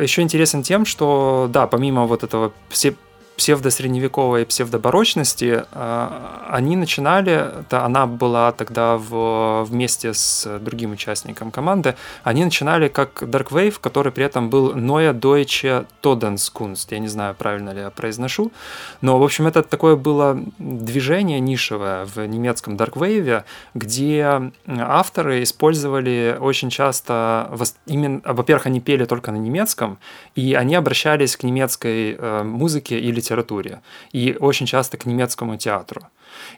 еще 0.03 0.21
интересен 0.21 0.61
тем, 0.61 0.85
что, 0.85 1.49
да, 1.51 1.65
помимо 1.65 2.05
вот 2.05 2.23
этого 2.23 2.53
все 2.69 2.95
псевдосредневековой 3.39 4.41
и 4.41 4.45
псевдобарочности, 4.45 5.63
а, 5.71 6.45
они 6.49 6.75
начинали, 6.75 7.49
она 7.71 8.05
была 8.05 8.51
тогда 8.51 8.97
в, 8.97 9.63
вместе 9.63 10.13
с 10.13 10.59
другим 10.59 10.91
участником 10.91 11.49
команды, 11.49 11.95
они 12.25 12.43
начинали 12.43 12.89
как 12.89 13.23
Dark 13.23 13.51
Wave, 13.51 13.75
который 13.79 14.11
при 14.11 14.25
этом 14.25 14.49
был 14.49 14.75
Neue 14.75 15.17
Deutsche 15.17 15.85
Todenskunst, 16.03 16.87
я 16.89 16.99
не 16.99 17.07
знаю, 17.07 17.33
правильно 17.33 17.69
ли 17.69 17.79
я 17.79 17.89
произношу, 17.91 18.51
но, 18.99 19.17
в 19.17 19.23
общем, 19.23 19.47
это 19.47 19.63
такое 19.63 19.95
было 19.95 20.37
движение 20.57 21.39
нишевое 21.39 22.05
в 22.13 22.17
немецком 22.27 22.75
Dark 22.75 22.95
Wave, 22.95 23.43
где 23.73 24.51
авторы 24.67 25.43
использовали 25.43 26.37
очень 26.37 26.69
часто, 26.69 27.49
именно, 27.85 28.19
во-первых, 28.25 28.65
они 28.65 28.81
пели 28.81 29.05
только 29.05 29.31
на 29.31 29.37
немецком, 29.37 29.97
и 30.35 30.55
они 30.55 30.75
обращались 30.75 31.37
к 31.37 31.43
немецкой 31.43 32.17
э, 32.19 32.43
музыке 32.43 32.99
или 32.99 33.21
литературе 33.29 33.81
и 34.11 34.35
очень 34.39 34.65
часто 34.65 34.97
к 34.97 35.05
немецкому 35.05 35.57
театру. 35.57 36.01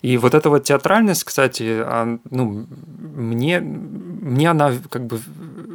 И 0.01 0.17
вот 0.17 0.33
эта 0.33 0.49
вот 0.49 0.63
театральность, 0.63 1.23
кстати, 1.23 1.81
а, 1.83 2.17
ну, 2.29 2.67
мне, 3.15 3.59
мне 3.59 4.49
она 4.49 4.73
как 4.89 5.05
бы 5.05 5.19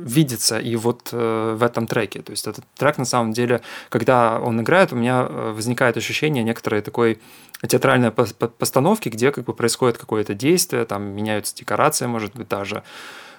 видится 0.07 0.59
и 0.59 0.77
вот 0.77 1.09
э, 1.13 1.57
в 1.59 1.63
этом 1.63 1.87
треке. 1.87 2.23
То 2.23 2.31
есть 2.31 2.47
этот 2.47 2.65
трек 2.77 2.99
на 2.99 3.05
самом 3.05 3.33
деле, 3.33 3.61
когда 3.89 4.39
он 4.41 4.61
играет, 4.61 4.93
у 4.93 4.97
меня 4.97 5.27
э, 5.29 5.53
возникает 5.53 5.97
ощущение 5.97 6.45
некоторой 6.45 6.83
такой 6.83 7.19
театральной 7.67 8.11
постановки, 8.11 9.09
где 9.09 9.33
как 9.33 9.45
бы 9.45 9.55
происходит 9.55 9.99
какое-то 9.99 10.35
действие, 10.35 10.85
там 10.85 11.03
меняются 11.03 11.57
декорации, 11.57 12.07
может 12.07 12.37
быть, 12.37 12.49
даже. 12.49 12.83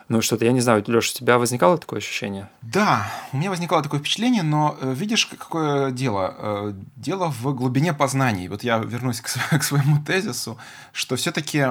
Ну, 0.10 0.22
что-то, 0.22 0.46
я 0.46 0.54
не 0.54 0.62
знаю, 0.62 0.84
Леша, 0.88 1.12
у 1.14 1.18
тебя 1.18 1.38
возникало 1.38 1.78
такое 1.78 2.00
ощущение? 2.00 2.50
Да, 2.62 3.12
у 3.34 3.38
меня 3.38 3.50
возникало 3.50 3.84
такое 3.84 4.00
впечатление, 4.00 4.42
но 4.42 4.78
э, 4.80 4.94
видишь, 4.94 5.26
какое 5.26 5.92
дело? 5.92 6.36
Э, 6.38 6.74
дело 6.96 7.30
в 7.30 7.54
глубине 7.54 7.94
познаний. 7.94 8.48
Вот 8.48 8.64
я 8.64 8.78
вернусь 8.78 9.20
к, 9.20 9.30
к 9.60 9.64
своему 9.64 10.02
тезису, 10.02 10.58
что 10.94 11.18
все-таки, 11.18 11.68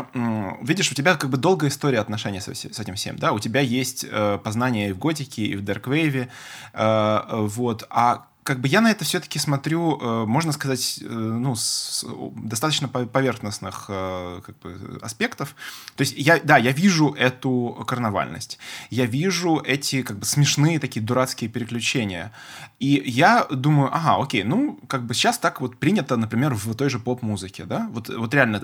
видишь, 0.60 0.92
у 0.92 0.94
тебя 0.94 1.16
как 1.16 1.30
бы 1.30 1.38
долгая 1.38 1.70
история 1.70 2.00
отношений 2.00 2.40
с, 2.40 2.48
с 2.48 2.78
этим 2.78 2.94
всем, 2.94 3.18
да? 3.18 3.32
У 3.32 3.38
тебя 3.38 3.60
есть 3.60 4.04
э, 4.08 4.38
познания 4.44 4.90
и 4.90 4.92
в 4.92 4.98
готике, 4.98 5.46
и 5.46 5.56
в 5.56 5.64
дарквейве, 5.64 6.28
вот, 6.74 7.86
а 7.88 8.26
как 8.46 8.60
бы 8.60 8.68
я 8.68 8.80
на 8.80 8.92
это 8.92 9.04
все-таки 9.04 9.40
смотрю, 9.40 9.98
э, 10.00 10.24
можно 10.24 10.52
сказать, 10.52 11.00
э, 11.02 11.04
ну, 11.08 11.56
с 11.56 12.04
достаточно 12.36 12.88
поверхностных 12.88 13.86
э, 13.88 14.40
как 14.46 14.56
бы, 14.60 14.98
аспектов. 15.02 15.56
То 15.96 16.02
есть 16.02 16.14
я, 16.16 16.38
да, 16.38 16.56
я 16.56 16.70
вижу 16.70 17.12
эту 17.12 17.84
карнавальность, 17.86 18.58
я 18.88 19.04
вижу 19.06 19.60
эти 19.64 20.02
как 20.02 20.18
бы 20.18 20.24
смешные 20.24 20.78
такие 20.78 21.04
дурацкие 21.04 21.50
переключения, 21.50 22.32
и 22.78 23.02
я 23.06 23.46
думаю, 23.50 23.90
ага, 23.92 24.22
окей, 24.22 24.44
ну, 24.44 24.78
как 24.88 25.06
бы 25.06 25.14
сейчас 25.14 25.38
так 25.38 25.60
вот 25.60 25.78
принято, 25.78 26.16
например, 26.16 26.54
в 26.54 26.74
той 26.74 26.90
же 26.90 26.98
поп-музыке, 26.98 27.64
да, 27.64 27.88
вот, 27.90 28.08
вот 28.08 28.34
реально 28.34 28.62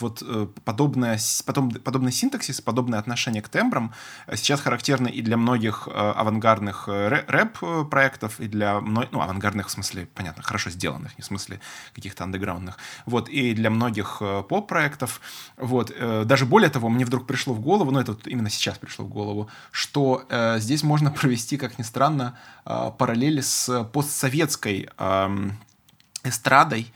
вот 0.00 0.22
подобное, 0.64 1.18
подобный 1.84 2.12
синтаксис, 2.12 2.60
подобное 2.60 2.98
отношение 2.98 3.42
к 3.42 3.48
тембрам 3.48 3.92
сейчас 4.34 4.60
характерно 4.60 5.08
и 5.08 5.22
для 5.22 5.36
многих 5.36 5.88
авангардных 5.92 6.88
рэп-проектов, 6.88 8.40
и 8.40 8.48
для, 8.48 8.80
ну, 8.80 9.20
авангардных, 9.20 9.68
в 9.68 9.70
смысле, 9.70 10.06
понятно, 10.14 10.42
хорошо 10.42 10.70
сделанных, 10.70 11.16
не 11.18 11.22
в 11.22 11.26
смысле 11.26 11.60
каких-то 11.94 12.24
андеграундных. 12.24 12.78
Вот, 13.06 13.28
и 13.28 13.54
для 13.54 13.70
многих 13.70 14.18
э, 14.20 14.42
поп-проектов. 14.48 15.20
Вот, 15.56 15.92
э, 15.94 16.24
даже 16.24 16.46
более 16.46 16.70
того, 16.70 16.88
мне 16.88 17.04
вдруг 17.04 17.26
пришло 17.26 17.54
в 17.54 17.60
голову, 17.60 17.90
ну, 17.90 18.00
это 18.00 18.12
вот 18.12 18.26
именно 18.26 18.50
сейчас 18.50 18.78
пришло 18.78 19.04
в 19.04 19.08
голову, 19.08 19.48
что 19.70 20.24
э, 20.28 20.58
здесь 20.58 20.82
можно 20.82 21.10
провести, 21.20 21.56
как 21.56 21.78
ни 21.78 21.82
странно, 21.82 22.38
э, 22.64 22.90
параллели 22.98 23.40
с 23.40 23.51
постсоветской 23.92 24.88
э, 24.96 25.50
эстрадой, 26.24 26.92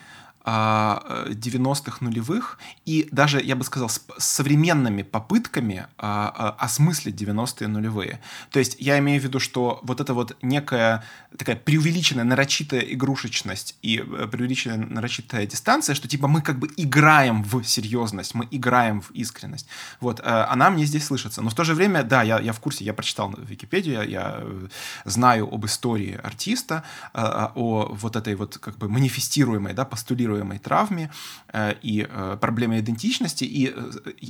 90-х 0.46 1.98
нулевых 2.00 2.58
и 2.84 3.08
даже, 3.10 3.42
я 3.42 3.56
бы 3.56 3.64
сказал, 3.64 3.88
с 3.88 4.00
современными 4.18 5.02
попытками 5.02 5.86
а, 5.98 6.54
а, 6.58 6.64
осмыслить 6.64 7.20
90-е 7.20 7.68
нулевые. 7.68 8.20
То 8.50 8.58
есть 8.58 8.76
я 8.78 8.98
имею 8.98 9.20
в 9.20 9.24
виду, 9.24 9.40
что 9.40 9.80
вот 9.82 10.00
это 10.00 10.14
вот 10.14 10.36
некая 10.42 11.02
такая 11.36 11.56
преувеличенная, 11.56 12.24
нарочитая 12.24 12.80
игрушечность 12.80 13.76
и 13.82 13.98
э, 13.98 14.28
преувеличенная, 14.28 14.78
нарочитая 14.78 15.46
дистанция, 15.46 15.94
что 15.94 16.08
типа 16.08 16.28
мы 16.28 16.42
как 16.42 16.58
бы 16.58 16.68
играем 16.76 17.42
в 17.42 17.64
серьезность, 17.64 18.34
мы 18.34 18.46
играем 18.50 19.00
в 19.00 19.10
искренность. 19.10 19.66
Вот, 20.00 20.20
э, 20.20 20.22
она 20.22 20.70
мне 20.70 20.84
здесь 20.84 21.04
слышится. 21.04 21.42
Но 21.42 21.50
в 21.50 21.54
то 21.54 21.64
же 21.64 21.74
время, 21.74 22.02
да, 22.02 22.22
я, 22.22 22.38
я 22.38 22.52
в 22.52 22.60
курсе, 22.60 22.84
я 22.84 22.94
прочитал 22.94 23.34
Википедию, 23.36 23.96
я, 23.96 24.02
я 24.04 24.36
э, 24.38 24.68
знаю 25.04 25.52
об 25.52 25.66
истории 25.66 26.18
артиста, 26.22 26.84
о 27.12 27.88
вот 27.92 28.16
этой 28.16 28.34
вот 28.34 28.58
как 28.58 28.78
бы 28.78 28.88
манифестируемой, 28.88 29.74
да, 29.74 29.84
постулируемой 29.84 30.35
травме 30.62 31.10
и 31.54 32.08
проблеме 32.40 32.80
идентичности. 32.80 33.44
И, 33.44 33.74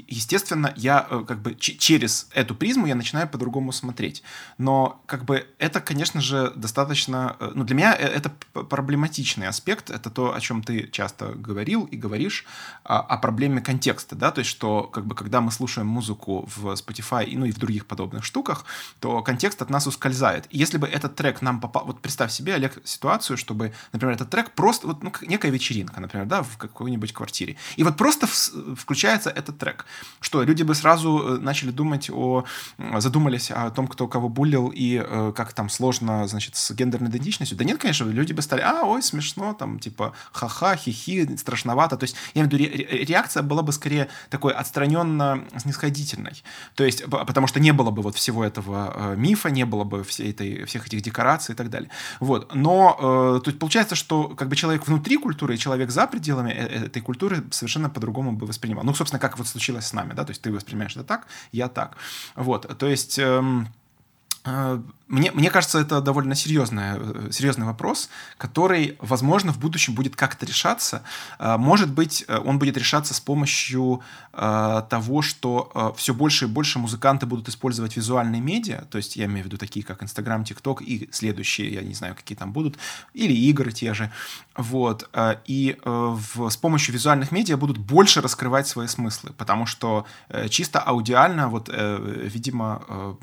естественно, 0.08 0.72
я 0.76 1.00
как 1.26 1.40
бы 1.40 1.54
через 1.54 2.28
эту 2.32 2.54
призму 2.54 2.86
я 2.86 2.94
начинаю 2.94 3.28
по-другому 3.28 3.72
смотреть. 3.72 4.22
Но 4.58 5.02
как 5.06 5.24
бы 5.24 5.46
это, 5.58 5.80
конечно 5.80 6.20
же, 6.20 6.52
достаточно. 6.56 7.36
Э, 7.40 7.52
ну, 7.54 7.64
для 7.64 7.74
меня 7.74 7.94
э, 7.94 8.06
это 8.06 8.30
проблематичный 8.52 9.48
аспект. 9.48 9.90
Это 9.90 10.10
то, 10.10 10.34
о 10.34 10.40
чем 10.40 10.62
ты 10.62 10.88
часто 10.88 11.32
говорил 11.32 11.84
и 11.84 11.96
говоришь, 11.96 12.44
о, 12.84 13.00
о 13.00 13.18
проблеме 13.18 13.60
контекста, 13.60 14.16
да, 14.16 14.30
то 14.30 14.40
есть, 14.40 14.50
что, 14.50 14.84
как 14.84 15.06
бы, 15.06 15.14
когда 15.14 15.40
мы 15.40 15.50
слушаем 15.50 15.86
музыку 15.86 16.48
в 16.56 16.72
Spotify, 16.72 17.28
ну, 17.36 17.46
и 17.46 17.52
в 17.52 17.58
других 17.58 17.86
подобных 17.86 18.24
штуках, 18.24 18.64
то 19.00 19.22
контекст 19.22 19.62
от 19.62 19.70
нас 19.70 19.86
ускользает. 19.86 20.46
Если 20.50 20.78
бы 20.78 20.86
этот 20.86 21.16
трек 21.16 21.42
нам 21.42 21.60
попал... 21.60 21.84
Вот 21.86 22.00
представь 22.00 22.32
себе, 22.32 22.54
Олег, 22.54 22.80
ситуацию, 22.84 23.36
чтобы, 23.36 23.72
например, 23.92 24.14
этот 24.14 24.30
трек 24.30 24.52
просто... 24.52 24.86
Вот, 24.86 25.02
ну, 25.02 25.12
некая 25.22 25.50
вечеринка, 25.50 25.95
например, 26.00 26.26
да, 26.26 26.42
в 26.42 26.56
какой-нибудь 26.56 27.12
квартире. 27.12 27.56
И 27.76 27.84
вот 27.84 27.96
просто 27.96 28.26
включается 28.26 29.30
этот 29.30 29.58
трек. 29.58 29.86
Что, 30.20 30.42
люди 30.42 30.62
бы 30.62 30.74
сразу 30.74 31.18
э, 31.18 31.38
начали 31.38 31.70
думать 31.70 32.10
о... 32.10 32.44
Задумались 32.98 33.50
о 33.50 33.70
том, 33.70 33.86
кто 33.86 34.08
кого 34.08 34.28
буллил, 34.28 34.72
и 34.74 35.04
как 35.34 35.52
там 35.52 35.68
сложно, 35.68 36.26
значит, 36.26 36.56
с 36.56 36.70
гендерной 36.72 37.10
идентичностью? 37.10 37.56
Да 37.56 37.64
нет, 37.64 37.78
конечно, 37.78 38.04
люди 38.04 38.32
бы 38.32 38.42
стали, 38.42 38.60
а, 38.60 38.82
ой, 38.84 39.02
смешно, 39.02 39.54
там, 39.54 39.78
типа, 39.78 40.12
ха-ха, 40.32 40.76
хихи, 40.76 41.36
страшновато. 41.36 41.96
То 41.96 42.04
есть, 42.04 42.16
я 42.34 42.42
имею 42.42 42.50
в 42.50 42.52
виду, 42.52 43.04
реакция 43.06 43.42
была 43.42 43.62
бы 43.62 43.72
скорее 43.72 44.08
такой 44.30 44.52
отстраненно 44.52 45.44
снисходительной. 45.56 46.42
То 46.74 46.84
есть, 46.84 47.04
потому 47.04 47.46
что 47.46 47.60
не 47.60 47.72
было 47.72 47.90
бы 47.90 48.02
вот 48.02 48.16
всего 48.16 48.44
этого 48.44 48.92
э, 48.94 49.16
мифа, 49.16 49.50
не 49.50 49.64
было 49.64 49.84
бы 49.84 50.04
всей 50.04 50.30
этой, 50.30 50.64
всех 50.64 50.86
этих 50.86 51.02
декораций 51.02 51.54
и 51.54 51.56
так 51.56 51.70
далее. 51.70 51.90
Вот. 52.20 52.54
Но, 52.54 52.96
э, 52.98 53.40
есть, 53.50 53.58
получается, 53.58 53.94
что 53.94 54.28
как 54.28 54.48
бы 54.48 54.56
человек 54.56 54.86
внутри 54.86 55.16
культуры 55.16 55.54
и 55.54 55.58
человек 55.58 55.85
за 55.90 56.06
пределами 56.06 56.50
э, 56.50 56.86
этой 56.86 57.02
культуры 57.02 57.44
совершенно 57.50 57.90
по-другому 57.90 58.32
бы 58.32 58.46
воспринимал. 58.46 58.84
Ну, 58.84 58.94
собственно, 58.94 59.20
как 59.20 59.38
вот 59.38 59.48
случилось 59.48 59.86
с 59.86 59.92
нами, 59.92 60.12
да, 60.14 60.24
то 60.24 60.30
есть 60.30 60.42
ты 60.42 60.52
воспринимаешь 60.52 60.96
это 60.96 61.04
так, 61.04 61.26
я 61.52 61.68
так. 61.68 61.96
Вот, 62.34 62.78
то 62.78 62.86
есть... 62.86 63.18
Эм, 63.18 63.68
э, 64.44 64.82
мне, 65.08 65.30
мне 65.30 65.50
кажется, 65.50 65.78
это 65.78 66.00
довольно 66.00 66.34
серьезный, 66.34 66.96
э, 66.96 67.30
серьезный 67.30 67.64
вопрос, 67.64 68.08
который, 68.38 68.96
возможно, 69.00 69.52
в 69.52 69.58
будущем 69.58 69.94
будет 69.94 70.16
как-то 70.16 70.44
решаться. 70.44 71.02
Э, 71.38 71.56
может 71.56 71.90
быть, 71.90 72.24
э, 72.26 72.38
он 72.38 72.58
будет 72.58 72.76
решаться 72.76 73.14
с 73.14 73.20
помощью 73.20 74.02
того, 74.32 75.22
что 75.22 75.94
все 75.96 76.12
больше 76.12 76.44
и 76.44 76.48
больше 76.48 76.78
музыканты 76.78 77.24
будут 77.24 77.48
использовать 77.48 77.96
визуальные 77.96 78.42
медиа, 78.42 78.84
то 78.90 78.98
есть 78.98 79.16
я 79.16 79.24
имею 79.24 79.44
в 79.44 79.46
виду 79.46 79.56
такие, 79.56 79.82
как 79.82 80.02
Инстаграм, 80.02 80.44
ТикТок 80.44 80.82
и 80.82 81.08
следующие, 81.10 81.72
я 81.72 81.80
не 81.80 81.94
знаю, 81.94 82.14
какие 82.14 82.36
там 82.36 82.52
будут, 82.52 82.76
или 83.14 83.32
игры 83.32 83.72
те 83.72 83.94
же. 83.94 84.12
Вот. 84.54 85.08
И 85.46 85.78
в, 85.82 86.50
с 86.50 86.56
помощью 86.58 86.92
визуальных 86.92 87.32
медиа 87.32 87.56
будут 87.56 87.78
больше 87.78 88.20
раскрывать 88.20 88.68
свои 88.68 88.88
смыслы, 88.88 89.32
потому 89.32 89.64
что 89.64 90.04
чисто 90.50 90.80
аудиально, 90.80 91.48
вот, 91.48 91.70
видимо, 91.72 93.16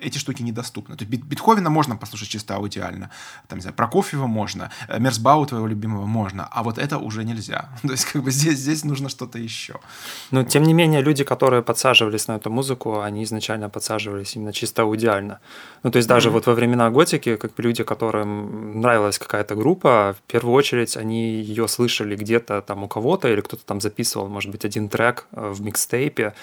эти 0.00 0.16
штуки 0.16 0.40
недоступны 0.40 0.67
доступно. 0.68 0.96
То 0.96 1.04
есть 1.04 1.24
Бетховена 1.24 1.70
можно 1.70 1.96
послушать 1.96 2.28
чисто 2.28 2.54
аудиально, 2.54 3.10
там, 3.48 3.58
не 3.58 3.62
знаю, 3.62 3.74
Прокофьева 3.76 4.26
можно, 4.26 4.70
э, 4.88 5.00
Мерсбау 5.00 5.46
твоего 5.46 5.68
любимого 5.68 6.06
можно, 6.06 6.48
а 6.50 6.62
вот 6.62 6.78
это 6.78 6.98
уже 6.98 7.24
нельзя. 7.24 7.68
То 7.82 7.92
есть 7.92 8.12
как 8.12 8.22
бы 8.22 8.30
здесь, 8.30 8.58
здесь 8.58 8.84
нужно 8.84 9.08
что-то 9.08 9.38
еще. 9.38 9.74
Но 10.30 10.44
тем 10.44 10.62
не 10.62 10.74
менее 10.74 11.02
люди, 11.02 11.24
которые 11.24 11.62
подсаживались 11.62 12.28
на 12.28 12.36
эту 12.36 12.50
музыку, 12.50 13.00
они 13.00 13.22
изначально 13.22 13.68
подсаживались 13.70 14.36
именно 14.36 14.52
чисто 14.52 14.82
аудиально. 14.82 15.38
Ну 15.84 15.90
то 15.90 15.98
есть 15.98 16.08
даже 16.08 16.28
mm-hmm. 16.28 16.32
вот 16.32 16.46
во 16.46 16.54
времена 16.54 16.90
готики, 16.90 17.36
как 17.36 17.54
бы 17.54 17.62
люди, 17.62 17.84
которым 17.84 18.80
нравилась 18.80 19.18
какая-то 19.18 19.54
группа, 19.54 20.14
в 20.18 20.32
первую 20.32 20.54
очередь 20.54 20.96
они 20.96 21.42
ее 21.42 21.66
слышали 21.68 22.16
где-то 22.16 22.60
там 22.60 22.84
у 22.84 22.88
кого-то 22.88 23.28
или 23.28 23.40
кто-то 23.40 23.64
там 23.64 23.80
записывал, 23.80 24.28
может 24.28 24.50
быть, 24.50 24.64
один 24.64 24.88
трек 24.88 25.26
э, 25.32 25.52
в 25.54 25.60
микстейпе, 25.62 26.34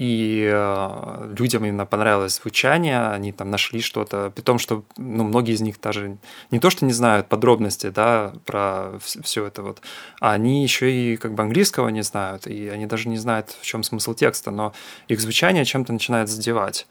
и 0.00 0.50
э, 0.50 1.34
людям 1.38 1.62
именно 1.66 1.84
понравилось 1.84 2.40
звучание, 2.42 3.08
они 3.08 3.32
там 3.32 3.50
нашли 3.50 3.82
что-то, 3.82 4.32
при 4.34 4.40
том, 4.40 4.58
что 4.58 4.82
ну, 4.96 5.24
многие 5.24 5.52
из 5.52 5.60
них 5.60 5.78
даже 5.78 6.16
не 6.50 6.58
то, 6.58 6.70
что 6.70 6.86
не 6.86 6.94
знают 6.94 7.28
подробности 7.28 7.90
да, 7.90 8.32
про 8.46 8.92
все 8.98 9.44
это 9.44 9.62
вот, 9.62 9.82
а 10.18 10.32
они 10.32 10.62
еще 10.62 10.90
и 10.90 11.18
как 11.18 11.34
бы 11.34 11.42
английского 11.42 11.90
не 11.90 12.02
знают, 12.02 12.46
и 12.46 12.68
они 12.68 12.86
даже 12.86 13.10
не 13.10 13.18
знают, 13.18 13.50
в 13.60 13.62
чем 13.62 13.82
смысл 13.82 14.14
текста, 14.14 14.50
но 14.50 14.72
их 15.08 15.20
звучание 15.20 15.66
чем-то 15.66 15.92
начинает 15.92 16.30
задевать. 16.30 16.86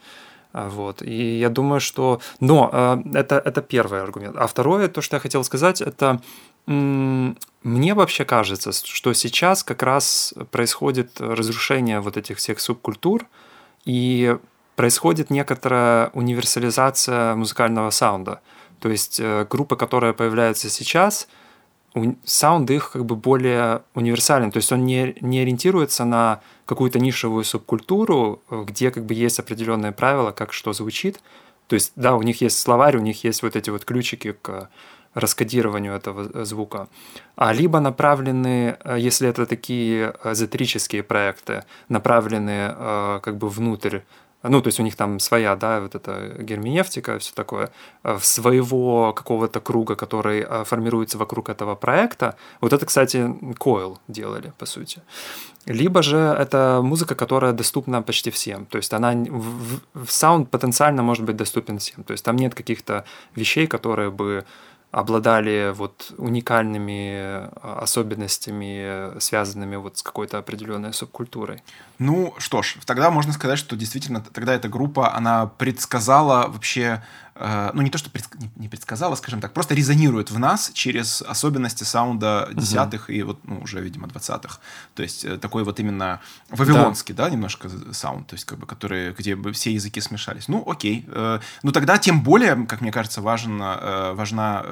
А, 0.54 0.70
вот. 0.70 1.02
И 1.02 1.40
я 1.40 1.50
думаю, 1.50 1.80
что... 1.80 2.22
Но 2.40 2.70
э, 2.72 2.98
это, 3.16 3.42
это 3.44 3.62
первый 3.62 4.02
аргумент. 4.02 4.36
А 4.38 4.46
второе, 4.48 4.88
то, 4.88 5.02
что 5.02 5.16
я 5.16 5.20
хотел 5.20 5.44
сказать, 5.44 5.82
это 5.82 6.22
мне 6.70 7.94
вообще 7.94 8.26
кажется, 8.26 8.72
что 8.72 9.14
сейчас 9.14 9.64
как 9.64 9.82
раз 9.84 10.34
происходит 10.52 11.20
разрушение 11.20 12.00
вот 12.00 12.16
этих 12.16 12.38
всех 12.38 12.60
субкультур, 12.60 13.26
и 13.86 14.38
происходит 14.76 15.30
некоторая 15.30 16.10
универсализация 16.14 17.36
музыкального 17.36 17.90
саунда. 17.90 18.42
То 18.80 18.90
есть 18.90 19.20
э, 19.20 19.46
группы, 19.50 19.76
которые 19.76 20.14
появляются 20.14 20.70
сейчас, 20.70 21.28
саунд 22.24 22.70
их 22.72 22.92
как 22.92 23.04
бы 23.04 23.16
более 23.16 23.82
универсален. 23.96 24.52
То 24.52 24.58
есть 24.58 24.72
он 24.72 24.86
не, 24.86 25.16
не 25.22 25.40
ориентируется 25.40 26.06
на 26.06 26.42
какую-то 26.66 27.00
нишевую 27.00 27.44
субкультуру, 27.44 28.42
где 28.50 28.92
как 28.92 29.06
бы 29.06 29.16
есть 29.16 29.40
определенные 29.40 29.92
правила, 29.92 30.32
как 30.32 30.54
что 30.54 30.72
звучит. 30.72 31.20
То 31.68 31.74
есть, 31.74 31.94
да, 31.96 32.16
у 32.16 32.22
них 32.22 32.42
есть 32.42 32.60
словарь, 32.60 32.98
у 32.98 33.02
них 33.02 33.24
есть 33.24 33.42
вот 33.44 33.56
эти 33.56 33.70
вот 33.70 33.86
ключики 33.86 34.32
к 34.32 34.70
раскодированию 35.14 35.94
этого 35.94 36.46
звука, 36.46 36.88
а 37.36 37.54
либо 37.54 37.80
направлены, 37.80 38.78
э, 38.84 38.98
если 39.00 39.30
это 39.30 39.46
такие 39.46 40.14
эзотерические 40.24 41.04
проекты, 41.04 41.64
направлены 41.90 42.74
э, 42.76 43.20
как 43.24 43.38
бы 43.38 43.50
внутрь 43.50 44.00
ну, 44.42 44.62
то 44.62 44.68
есть 44.68 44.80
у 44.80 44.84
них 44.84 44.96
там 44.96 45.20
своя, 45.20 45.56
да, 45.58 45.82
вот 45.82 45.96
эта 45.96 46.34
герменевтика, 46.40 47.20
все 47.20 47.34
такое, 47.34 47.72
э, 48.04 48.18
в 48.18 48.26
своего 48.26 49.12
какого-то 49.12 49.60
круга, 49.60 49.96
который 49.96 50.48
формируется 50.64 51.18
вокруг 51.18 51.50
этого 51.50 51.76
проекта. 51.76 52.36
Вот 52.62 52.72
это, 52.72 52.86
кстати, 52.86 53.18
Coil 53.60 53.98
делали, 54.08 54.54
по 54.58 54.66
сути. 54.66 55.02
Либо 55.66 56.02
же 56.02 56.18
это 56.18 56.80
музыка, 56.82 57.16
которая 57.16 57.52
доступна 57.52 58.02
почти 58.02 58.32
всем. 58.32 58.66
То 58.66 58.78
есть 58.78 58.94
она 58.94 59.12
в, 59.12 60.06
в 60.06 60.10
саунд 60.10 60.50
потенциально 60.50 61.04
может 61.04 61.26
быть 61.26 61.36
доступен 61.36 61.78
всем. 61.78 62.04
То 62.04 62.14
есть 62.14 62.24
там 62.24 62.38
нет 62.38 62.56
каких-то 62.56 63.04
вещей, 63.36 63.68
которые 63.68 64.10
бы 64.10 64.46
обладали 64.92 65.72
вот 65.76 66.12
уникальными 66.18 67.12
э, 67.14 67.50
особенностями, 67.62 69.20
связанными 69.20 69.76
вот 69.76 70.00
с 70.00 70.04
какой-то 70.04 70.40
определенной 70.40 70.94
субкультурой. 70.94 71.62
Ну 72.00 72.34
что 72.38 72.64
ж, 72.64 72.78
тогда 72.86 73.12
можно 73.12 73.32
сказать, 73.32 73.60
что 73.60 73.76
действительно 73.76 74.22
тогда 74.22 74.54
эта 74.54 74.68
группа, 74.68 75.14
она 75.14 75.46
предсказала 75.46 76.48
вообще 76.48 77.04
ну 77.40 77.82
не 77.82 77.90
то, 77.90 77.98
что 77.98 78.10
предск... 78.10 78.36
не 78.58 78.68
предсказала, 78.68 79.16
скажем 79.16 79.40
так, 79.40 79.54
просто 79.54 79.74
резонирует 79.74 80.30
в 80.30 80.38
нас 80.40 80.72
через 80.74 81.22
особенности 81.22 81.86
саунда 81.86 82.50
десятых 82.54 83.04
угу. 83.04 83.14
и 83.14 83.24
вот, 83.24 83.40
ну, 83.46 83.60
уже, 83.60 83.82
видимо, 83.82 84.08
двадцатых. 84.08 84.60
То 84.94 85.04
есть 85.04 85.24
э, 85.24 85.38
такой 85.38 85.64
вот 85.64 85.80
именно 85.80 86.20
вавилонский, 86.50 87.16
да. 87.16 87.26
да, 87.26 87.30
немножко 87.30 87.70
саунд, 87.94 88.28
то 88.28 88.36
есть 88.36 88.46
как 88.46 88.60
бы, 88.60 88.68
который, 88.68 89.14
где 89.14 89.36
бы 89.36 89.54
все 89.54 89.72
языки 89.72 90.02
смешались. 90.02 90.48
Ну, 90.50 90.64
окей. 90.70 91.06
Э, 91.08 91.40
ну, 91.64 91.72
тогда 91.72 91.98
тем 91.98 92.24
более, 92.24 92.66
как 92.66 92.82
мне 92.82 92.92
кажется, 92.92 93.22
важен, 93.22 93.58
важна 93.60 94.66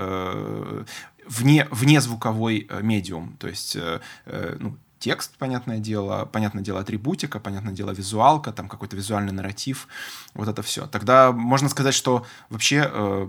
вне, 1.27 1.67
вне 1.71 2.01
звуковой 2.01 2.69
медиум. 2.81 3.37
То 3.37 3.47
есть, 3.47 3.77
ну, 4.25 4.77
текст, 4.99 5.35
понятное 5.37 5.79
дело, 5.79 6.25
понятное 6.25 6.63
дело, 6.63 6.79
атрибутика, 6.79 7.39
понятное 7.39 7.73
дело, 7.73 7.91
визуалка, 7.91 8.51
там 8.51 8.67
какой-то 8.67 8.95
визуальный 8.95 9.31
нарратив, 9.31 9.87
вот 10.33 10.47
это 10.47 10.61
все. 10.61 10.87
Тогда 10.87 11.31
можно 11.31 11.69
сказать, 11.69 11.93
что 11.93 12.25
вообще 12.49 12.89
э, 12.91 13.27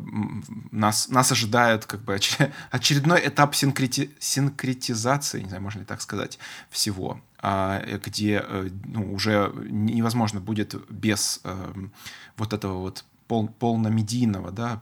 нас, 0.70 1.08
нас 1.08 1.32
ожидает 1.32 1.86
как 1.86 2.00
бы 2.00 2.18
очередной 2.70 3.28
этап 3.28 3.54
синкрети, 3.54 4.10
синкретизации, 4.18 5.42
не 5.42 5.48
знаю, 5.48 5.62
можно 5.62 5.80
ли 5.80 5.84
так 5.84 6.00
сказать, 6.00 6.38
всего, 6.70 7.20
э, 7.42 7.98
где 8.04 8.44
э, 8.46 8.68
ну, 8.84 9.12
уже 9.12 9.52
невозможно 9.68 10.40
будет 10.40 10.74
без 10.90 11.40
э, 11.44 11.74
вот 12.36 12.52
этого 12.52 12.78
вот 12.78 13.04
пол, 13.28 13.48
полномедийного, 13.48 14.50
да, 14.50 14.80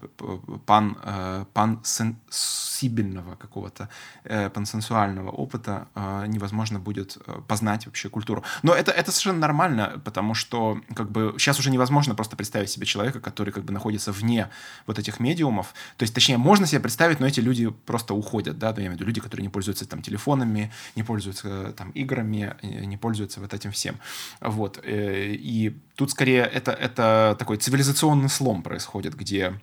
пан, 0.64 0.96
э, 1.02 1.44
пансенсибельного 1.52 3.34
какого-то, 3.34 3.88
э, 4.24 4.48
пансенсуального 4.50 5.30
опыта 5.30 5.88
э, 5.94 6.26
невозможно 6.28 6.78
будет 6.78 7.18
познать 7.48 7.86
вообще 7.86 8.08
культуру. 8.08 8.44
Но 8.62 8.72
это, 8.72 8.92
это 8.92 9.10
совершенно 9.10 9.40
нормально, 9.40 10.00
потому 10.04 10.34
что 10.34 10.80
как 10.94 11.10
бы 11.10 11.34
сейчас 11.38 11.58
уже 11.58 11.70
невозможно 11.70 12.14
просто 12.14 12.36
представить 12.36 12.70
себе 12.70 12.86
человека, 12.86 13.20
который 13.20 13.52
как 13.52 13.64
бы 13.64 13.72
находится 13.72 14.12
вне 14.12 14.48
вот 14.86 14.98
этих 14.98 15.20
медиумов. 15.20 15.74
То 15.96 16.04
есть, 16.04 16.14
точнее, 16.14 16.38
можно 16.38 16.66
себе 16.66 16.80
представить, 16.80 17.20
но 17.20 17.26
эти 17.26 17.40
люди 17.40 17.68
просто 17.84 18.14
уходят, 18.14 18.58
да, 18.58 18.72
ну, 18.72 18.76
я 18.76 18.86
имею 18.86 18.92
в 18.92 18.94
виду 18.94 19.06
люди, 19.06 19.20
которые 19.20 19.42
не 19.42 19.50
пользуются 19.50 19.88
там 19.88 20.02
телефонами, 20.02 20.72
не 20.94 21.02
пользуются 21.02 21.72
там 21.72 21.90
играми, 21.90 22.56
не 22.62 22.96
пользуются 22.96 23.40
вот 23.40 23.52
этим 23.54 23.72
всем. 23.72 23.96
Вот. 24.40 24.80
И 24.86 25.76
тут 25.96 26.10
скорее 26.10 26.42
это, 26.42 26.70
это 26.70 27.34
такой 27.38 27.56
цивилизационный 27.56 28.28
слом 28.36 28.62
происходит, 28.62 29.14
где 29.16 29.58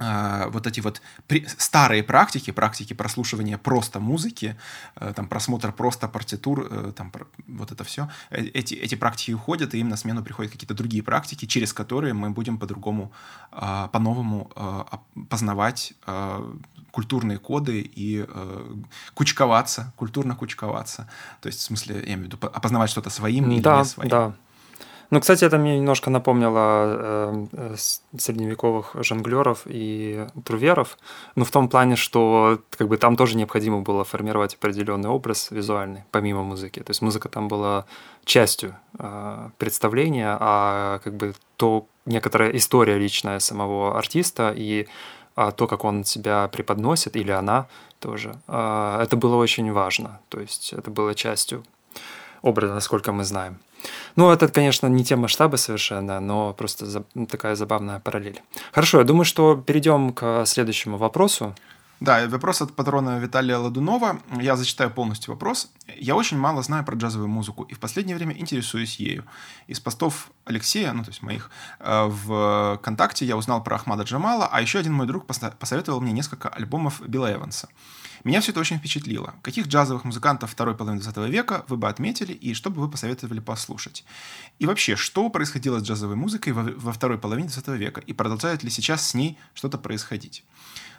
э, 0.00 0.50
вот 0.50 0.66
эти 0.66 0.80
вот 0.80 1.00
при, 1.26 1.46
старые 1.46 2.02
практики, 2.02 2.52
практики 2.52 2.94
прослушивания 2.94 3.58
просто 3.58 4.00
музыки, 4.00 4.56
э, 4.96 5.12
там 5.14 5.26
просмотр 5.26 5.72
просто 5.72 6.08
партитур, 6.08 6.68
э, 6.70 6.92
там 6.92 7.12
вот 7.46 7.72
это 7.72 7.84
все, 7.84 8.08
э, 8.30 8.44
эти, 8.54 8.74
эти 8.74 8.96
практики 8.96 9.32
уходят, 9.32 9.74
и 9.74 9.80
им 9.80 9.88
на 9.88 9.96
смену 9.96 10.22
приходят 10.22 10.52
какие-то 10.52 10.74
другие 10.74 11.02
практики, 11.02 11.46
через 11.46 11.72
которые 11.72 12.12
мы 12.12 12.30
будем 12.30 12.58
по-другому, 12.58 13.10
э, 13.52 13.88
по-новому 13.92 14.50
э, 14.56 15.24
познавать 15.28 15.94
культурные 16.90 17.38
коды 17.38 17.80
и 17.96 18.26
кучковаться, 19.14 19.92
культурно 19.96 20.34
кучковаться. 20.34 21.08
То 21.40 21.48
есть, 21.48 21.60
в 21.60 21.62
смысле, 21.62 21.94
я 21.96 22.14
имею 22.14 22.18
в 22.18 22.24
виду, 22.24 22.38
опознавать 22.40 22.90
что-то 22.90 23.10
своим 23.10 23.50
или 23.50 23.60
да, 23.60 23.78
не 23.78 23.84
своим. 23.84 24.10
Да, 24.10 24.34
ну, 25.10 25.20
кстати, 25.20 25.44
это 25.44 25.58
мне 25.58 25.78
немножко 25.78 26.10
напомнило 26.10 26.58
э, 26.58 27.46
э 27.52 27.76
средневековых 28.18 28.96
жонглеров 29.02 29.62
и 29.64 30.26
труверов, 30.44 30.98
но 31.34 31.44
в 31.44 31.50
том 31.50 31.68
плане, 31.68 31.96
что 31.96 32.58
как 32.76 32.88
бы 32.88 32.98
там 32.98 33.16
тоже 33.16 33.36
необходимо 33.36 33.80
было 33.80 34.04
формировать 34.04 34.54
определенный 34.54 35.08
образ 35.08 35.50
визуальный, 35.50 36.04
помимо 36.10 36.42
музыки. 36.42 36.80
То 36.80 36.90
есть 36.90 37.02
музыка 37.02 37.28
там 37.28 37.48
была 37.48 37.84
частью 38.24 38.76
э, 38.98 39.50
представления, 39.58 40.36
а 40.40 40.98
как 41.04 41.14
бы 41.14 41.34
то 41.56 41.86
некоторая 42.06 42.50
история 42.50 42.98
личная 42.98 43.38
самого 43.38 43.98
артиста 43.98 44.52
и 44.56 44.86
а 45.40 45.52
то, 45.52 45.68
как 45.68 45.84
он 45.84 46.04
себя 46.04 46.48
преподносит, 46.48 47.14
или 47.14 47.30
она 47.30 47.66
тоже, 48.00 48.34
э, 48.48 48.98
это 49.02 49.16
было 49.16 49.36
очень 49.36 49.72
важно. 49.72 50.20
То 50.28 50.40
есть 50.40 50.72
это 50.72 50.90
было 50.90 51.14
частью 51.14 51.62
образа, 52.42 52.74
насколько 52.74 53.12
мы 53.12 53.24
знаем. 53.24 53.58
Ну, 54.16 54.30
это, 54.30 54.48
конечно, 54.48 54.86
не 54.86 55.04
те 55.04 55.16
масштабы 55.16 55.58
совершенно, 55.58 56.20
но 56.20 56.52
просто 56.52 57.04
такая 57.28 57.54
забавная 57.54 58.00
параллель. 58.00 58.42
Хорошо, 58.72 58.98
я 58.98 59.04
думаю, 59.04 59.24
что 59.24 59.56
перейдем 59.56 60.12
к 60.12 60.44
следующему 60.46 60.96
вопросу. 60.96 61.54
Да, 62.00 62.28
вопрос 62.28 62.62
от 62.62 62.76
патрона 62.76 63.18
Виталия 63.18 63.58
Ладунова. 63.58 64.20
Я 64.40 64.56
зачитаю 64.56 64.90
полностью 64.90 65.34
вопрос. 65.34 65.70
Я 65.96 66.14
очень 66.14 66.38
мало 66.38 66.62
знаю 66.62 66.84
про 66.84 66.94
джазовую 66.96 67.28
музыку 67.28 67.64
и 67.64 67.74
в 67.74 67.80
последнее 67.80 68.16
время 68.16 68.36
интересуюсь 68.38 69.00
ею. 69.00 69.24
Из 69.66 69.80
постов 69.80 70.30
Алексея, 70.44 70.92
ну 70.92 71.02
то 71.02 71.10
есть 71.10 71.22
моих, 71.22 71.50
э, 71.80 72.04
в 72.06 72.78
ВКонтакте 72.80 73.26
я 73.26 73.36
узнал 73.36 73.64
про 73.64 73.76
Ахмада 73.76 74.04
Джамала, 74.04 74.46
а 74.46 74.60
еще 74.60 74.78
один 74.78 74.92
мой 74.92 75.06
друг 75.08 75.26
посоветовал 75.26 76.00
мне 76.00 76.12
несколько 76.12 76.48
альбомов 76.48 77.02
Билла 77.04 77.32
Эванса. 77.32 77.68
Меня 78.24 78.40
все 78.40 78.52
это 78.52 78.60
очень 78.60 78.78
впечатлило. 78.78 79.34
Каких 79.42 79.66
джазовых 79.66 80.04
музыкантов 80.04 80.50
второй 80.50 80.76
половины 80.76 81.02
20 81.02 81.30
века 81.30 81.64
вы 81.68 81.76
бы 81.76 81.88
отметили 81.88 82.32
и 82.32 82.54
что 82.54 82.70
бы 82.70 82.80
вы 82.80 82.90
посоветовали 82.90 83.40
послушать? 83.40 84.04
И 84.58 84.66
вообще, 84.66 84.96
что 84.96 85.28
происходило 85.30 85.78
с 85.78 85.82
джазовой 85.82 86.16
музыкой 86.16 86.52
во, 86.52 86.62
во 86.62 86.92
второй 86.92 87.18
половине 87.18 87.48
20 87.48 87.68
века? 87.68 88.00
И 88.00 88.12
продолжает 88.12 88.62
ли 88.62 88.70
сейчас 88.70 89.06
с 89.06 89.14
ней 89.14 89.38
что-то 89.54 89.78
происходить? 89.78 90.44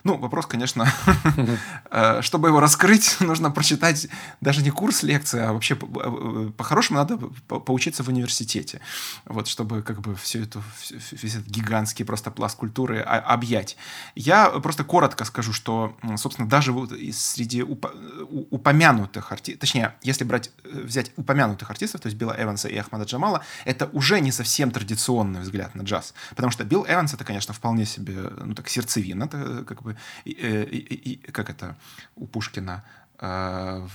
Ну, 0.04 0.18
вопрос, 0.18 0.46
конечно, 0.46 0.92
э, 1.92 2.22
чтобы 2.22 2.50
его 2.50 2.60
раскрыть, 2.60 3.18
нужно 3.20 3.52
прочитать 3.52 4.08
даже 4.42 4.62
не 4.62 4.70
курс 4.70 5.04
лекции, 5.04 5.40
а 5.40 5.54
вообще 5.54 5.76
э, 5.76 6.52
по-хорошему 6.58 7.00
надо 7.00 7.18
поучиться 7.48 8.04
в 8.04 8.08
университете, 8.08 8.82
вот, 9.26 9.48
чтобы 9.48 9.82
как 9.82 10.02
бы 10.02 10.16
всю 10.16 10.40
эту, 10.44 10.64
весь 10.90 11.36
этот 11.36 11.48
гигантский 11.48 12.06
просто 12.06 12.32
пласт 12.32 12.58
культуры 12.58 13.00
объять. 13.00 13.78
Я 14.16 14.50
просто 14.50 14.84
коротко 14.84 15.26
скажу, 15.26 15.54
что, 15.54 15.98
собственно, 16.18 16.48
даже 16.48 16.72
вот 16.72 16.92
среди 17.14 17.64
упомянутых 17.64 19.32
артистов, 19.32 19.62
точнее, 19.62 19.96
если 20.02 20.24
брать, 20.24 20.52
э, 20.64 20.82
взять 20.82 21.12
упомянутых 21.18 21.70
артистов, 21.70 22.02
то 22.02 22.08
есть 22.08 22.18
Билла 22.18 22.36
Эванса 22.38 22.68
и 22.68 22.78
Ахмада 22.78 23.06
Джамала, 23.06 23.44
это 23.66 23.88
уже 23.94 24.20
не 24.22 24.32
совсем 24.32 24.72
традиционный 24.72 25.42
взгляд 25.42 25.76
на 25.76 25.84
джаз, 25.84 26.14
потому 26.36 26.52
что 26.52 26.64
Билл 26.64 26.86
Эванс 26.88 27.14
это, 27.14 27.24
конечно, 27.24 27.54
вполне 27.54 27.86
себе, 27.86 28.18
ну, 28.44 28.54
так, 28.54 28.70
сердцевина, 28.70 29.26
это 29.26 29.64
как 29.66 29.82
бы 29.82 29.89
бы, 29.90 29.98
и, 30.26 30.32
и, 30.32 31.12
и, 31.14 31.32
как 31.32 31.50
это 31.50 31.76
у 32.16 32.28
Пушкина, 32.28 32.84
э, 33.20 33.88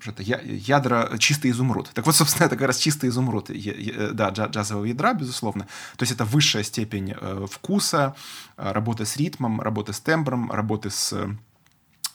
что-то 0.00 0.22
ядра 0.22 1.16
чистый 1.18 1.50
изумруд. 1.50 1.90
Так 1.94 2.06
вот, 2.06 2.14
собственно, 2.16 2.46
это 2.46 2.56
как 2.56 2.66
раз 2.66 2.78
чистый 2.78 3.08
изумруд, 3.08 3.50
да, 4.12 4.30
джазового 4.30 4.84
ядра, 4.84 5.14
безусловно. 5.14 5.66
То 5.96 6.02
есть 6.02 6.12
это 6.12 6.24
высшая 6.24 6.64
степень 6.64 7.14
э, 7.18 7.46
вкуса, 7.50 8.14
э, 8.56 8.72
работы 8.72 9.04
с 9.04 9.16
ритмом, 9.16 9.60
работы 9.60 9.92
с 9.92 10.00
тембром, 10.00 10.50
работы 10.50 10.90
с 10.90 11.14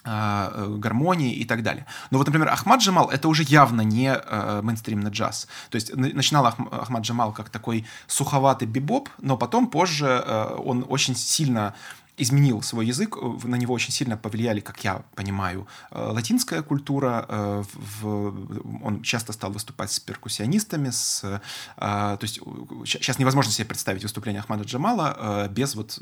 гармонии 0.08 1.34
и 1.34 1.46
так 1.46 1.64
далее. 1.64 1.88
Но 2.12 2.20
вот, 2.20 2.28
например, 2.28 2.50
Ахмад 2.50 2.80
Джамал 2.80 3.10
это 3.10 3.28
уже 3.28 3.42
явно 3.42 3.82
не 3.82 4.14
э, 4.14 4.62
мейнстримный 4.62 5.10
джаз. 5.10 5.48
То 5.72 5.78
есть 5.78 5.96
начинал 5.96 6.46
Ах, 6.46 6.60
Ахмад 6.72 7.02
Джамал 7.02 7.34
как 7.34 7.50
такой 7.50 7.88
суховатый 8.06 8.68
бибоп, 8.68 9.10
но 9.18 9.36
потом 9.36 9.66
позже 9.66 10.06
э, 10.24 10.58
он 10.64 10.86
очень 10.88 11.16
сильно 11.16 11.74
изменил 12.18 12.62
свой 12.62 12.88
язык, 12.88 13.18
э, 13.18 13.48
на 13.48 13.56
него 13.56 13.74
очень 13.74 13.92
сильно 13.92 14.18
повлияли, 14.18 14.60
как 14.60 14.84
я 14.84 15.04
понимаю, 15.16 15.68
э, 15.92 16.12
латинская 16.12 16.62
культура. 16.62 17.26
Э, 17.28 17.64
он 18.84 19.02
часто 19.02 19.34
стал 19.34 19.52
выступать 19.52 19.92
с 19.92 20.00
перкуссионистами, 20.00 20.90
с, 20.90 21.22
то 21.78 22.20
есть 22.22 22.40
сейчас 22.86 23.20
невозможно 23.20 23.52
себе 23.52 23.66
представить 23.66 24.04
выступление 24.04 24.40
Ахмада 24.40 24.64
Джамала 24.64 25.48
без 25.50 25.76
вот 25.76 26.00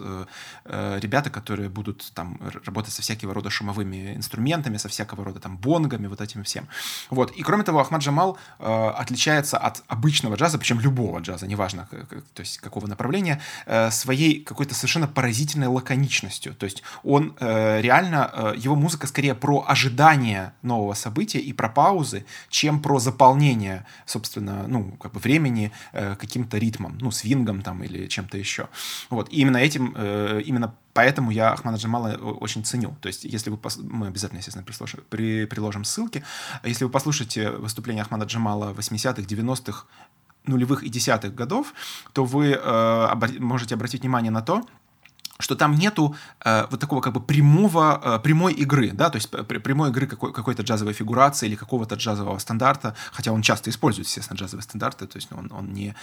ребята, 0.65 1.29
которые 1.29 1.69
будут 1.69 2.11
там 2.13 2.39
работать 2.65 2.93
со 2.93 3.01
всякого 3.01 3.33
рода 3.33 3.49
шумовыми 3.49 4.15
инструментами, 4.15 4.77
со 4.77 4.89
всякого 4.89 5.23
рода 5.23 5.39
там 5.39 5.57
бонгами, 5.57 6.07
вот 6.07 6.21
этим 6.21 6.43
всем. 6.43 6.67
Вот. 7.09 7.31
И 7.31 7.43
кроме 7.43 7.63
того, 7.63 7.79
Ахмад 7.79 8.01
Джамал 8.01 8.37
отличается 8.59 9.57
от 9.57 9.83
обычного 9.87 10.35
джаза, 10.35 10.57
причем 10.57 10.79
любого 10.79 11.19
джаза, 11.19 11.47
неважно, 11.47 11.87
то 12.33 12.41
есть 12.41 12.57
какого 12.57 12.87
направления, 12.87 13.41
своей 13.89 14.41
какой-то 14.43 14.75
совершенно 14.75 15.07
поразительной 15.07 15.67
лаконичностью 15.67 16.02
лаконичностью. 16.03 16.53
То 16.53 16.65
есть 16.65 16.83
он 17.03 17.33
э, 17.39 17.81
реально, 17.81 18.31
э, 18.33 18.53
его 18.57 18.75
музыка 18.75 19.07
скорее 19.07 19.35
про 19.35 19.65
ожидание 19.67 20.53
нового 20.61 20.93
события 20.93 21.39
и 21.39 21.53
про 21.53 21.69
паузы, 21.69 22.25
чем 22.49 22.81
про 22.81 22.99
заполнение, 22.99 23.85
собственно, 24.05 24.67
ну, 24.67 24.91
как 24.99 25.13
бы 25.13 25.19
времени 25.19 25.71
э, 25.93 26.15
каким-то 26.15 26.57
ритмом, 26.57 26.97
ну, 27.01 27.11
свингом 27.11 27.61
там 27.61 27.83
или 27.83 28.07
чем-то 28.07 28.37
еще. 28.37 28.67
Вот. 29.09 29.29
И 29.31 29.41
именно 29.41 29.57
этим, 29.57 29.93
э, 29.97 30.41
именно 30.45 30.73
Поэтому 30.95 31.31
я 31.31 31.53
Ахмада 31.53 31.77
Джамала 31.77 32.09
э, 32.09 32.17
очень 32.17 32.63
ценю. 32.63 32.95
То 33.01 33.07
есть, 33.07 33.23
если 33.23 33.49
вы... 33.49 33.57
Пос... 33.57 33.77
Мы 33.77 34.07
обязательно, 34.07 34.37
естественно, 34.37 34.65
прислушаем, 34.65 35.03
при... 35.09 35.45
приложим 35.45 35.83
ссылки. 35.83 36.23
Если 36.63 36.85
вы 36.85 36.91
послушаете 36.91 37.49
выступление 37.49 38.03
Ахмада 38.03 38.25
Джамала 38.25 38.73
80-х, 38.73 39.21
90-х, 39.21 39.85
нулевых 40.45 40.83
и 40.83 40.89
десятых 40.89 41.33
годов, 41.33 41.73
то 42.13 42.25
вы 42.25 42.51
э, 42.51 42.57
об... 42.57 43.39
можете 43.39 43.75
обратить 43.75 44.01
внимание 44.01 44.31
на 44.31 44.41
то, 44.41 44.61
что 45.39 45.55
там 45.55 45.75
нету 45.75 46.15
э, 46.45 46.65
вот 46.69 46.79
такого 46.79 47.01
как 47.01 47.13
бы 47.13 47.21
прямого, 47.21 47.99
э, 48.03 48.19
прямой 48.19 48.53
игры, 48.53 48.91
да, 48.91 49.09
то 49.09 49.17
есть 49.17 49.29
прямой 49.29 49.89
игры 49.89 50.07
какой, 50.07 50.31
какой-то 50.31 50.63
джазовой 50.63 50.93
фигурации 50.93 51.47
или 51.47 51.55
какого-то 51.55 51.95
джазового 51.95 52.37
стандарта, 52.39 52.95
хотя 53.11 53.31
он 53.31 53.41
часто 53.41 53.69
использует, 53.69 54.07
естественно, 54.07 54.37
джазовые 54.37 54.63
стандарты, 54.63 55.07
то 55.07 55.17
есть 55.17 55.31
он, 55.31 55.51
он 55.51 55.73
не, 55.73 55.95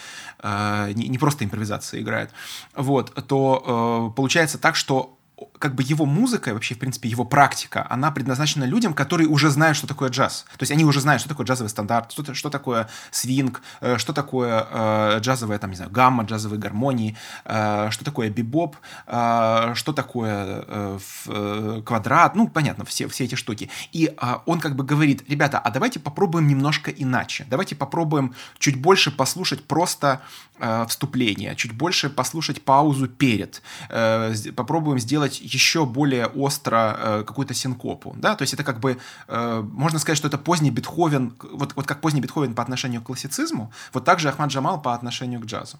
э, 0.43 0.93
не, 0.95 1.09
не 1.09 1.19
просто 1.19 1.45
импровизация 1.45 2.01
играет, 2.01 2.31
вот, 2.75 3.15
то 3.27 4.11
э, 4.11 4.17
получается 4.17 4.59
так, 4.59 4.77
что 4.77 5.20
как 5.59 5.75
бы 5.75 5.83
его 5.83 6.07
музыка, 6.07 6.55
вообще, 6.55 6.75
в 6.75 6.79
принципе, 6.79 7.09
его 7.09 7.25
практика, 7.25 7.87
она 7.91 8.11
предназначена 8.11 8.65
людям, 8.65 8.95
которые 8.95 9.29
уже 9.29 9.51
знают, 9.51 9.77
что 9.77 9.87
такое 9.87 10.09
джаз. 10.09 10.47
То 10.57 10.63
есть 10.63 10.73
они 10.73 10.85
уже 10.85 11.01
знают, 11.01 11.21
что 11.21 11.29
такое 11.29 11.47
джазовый 11.47 11.69
стандарт, 11.69 12.13
что, 12.13 12.35
что 12.35 12.51
такое 12.51 12.89
свинг, 13.11 13.63
э, 13.81 13.99
что 13.99 14.13
такое 14.13 14.67
э, 14.71 15.19
джазовая, 15.21 15.59
там, 15.59 15.71
не 15.71 15.77
знаю, 15.77 15.91
гамма, 15.91 16.25
джазовые 16.25 16.59
гармонии, 16.59 17.17
э, 17.45 17.89
что 17.91 18.05
такое 18.05 18.31
бибоп, 18.31 18.77
э, 19.07 19.73
что 19.75 19.93
такое 19.93 20.65
э, 20.67 20.99
э, 21.27 21.83
квадрат, 21.85 22.35
ну, 22.35 22.49
понятно, 22.49 22.85
все, 22.85 23.07
все 23.09 23.25
эти 23.25 23.35
штуки. 23.35 23.71
И 23.93 24.07
э, 24.07 24.35
он 24.47 24.61
как 24.61 24.77
бы 24.77 24.85
говорит, 24.85 25.25
ребята, 25.29 25.59
а 25.59 25.71
давайте 25.71 26.01
попробуем 26.01 26.49
немножко 26.49 26.91
иначе. 26.91 27.47
Давайте 27.51 27.77
попробуем 27.77 28.35
чуть 28.59 28.81
больше 28.81 29.11
послушать 29.11 29.65
просто 29.65 30.23
э, 30.59 30.87
вступление, 30.89 31.55
чуть 31.57 31.73
больше 31.73 32.09
послушать 32.11 32.63
паузу 32.63 33.09
перед. 33.09 33.63
Э, 33.89 34.35
попробуем 34.57 34.99
сделать 34.99 35.30
еще 35.39 35.87
более 35.87 36.27
остро 36.27 36.97
э, 36.99 37.25
какую-то 37.27 37.55
синкопу, 37.55 38.15
да, 38.19 38.35
то 38.35 38.43
есть 38.43 38.55
это 38.55 38.65
как 38.65 38.81
бы, 38.81 38.99
э, 39.29 39.61
можно 39.73 39.99
сказать, 39.99 40.19
что 40.19 40.29
это 40.29 40.39
поздний 40.39 40.71
Бетховен, 40.71 41.35
вот, 41.53 41.75
вот 41.77 41.87
как 41.87 42.01
поздний 42.01 42.21
Бетховен 42.21 42.55
по 42.55 42.63
отношению 42.63 43.03
к 43.03 43.05
классицизму, 43.05 43.73
вот 43.93 44.05
так 44.05 44.21
же 44.21 44.29
Ахмад 44.29 44.51
Джамал 44.51 44.81
по 44.81 44.95
отношению 44.95 45.41
к 45.41 45.45
джазу. 45.45 45.79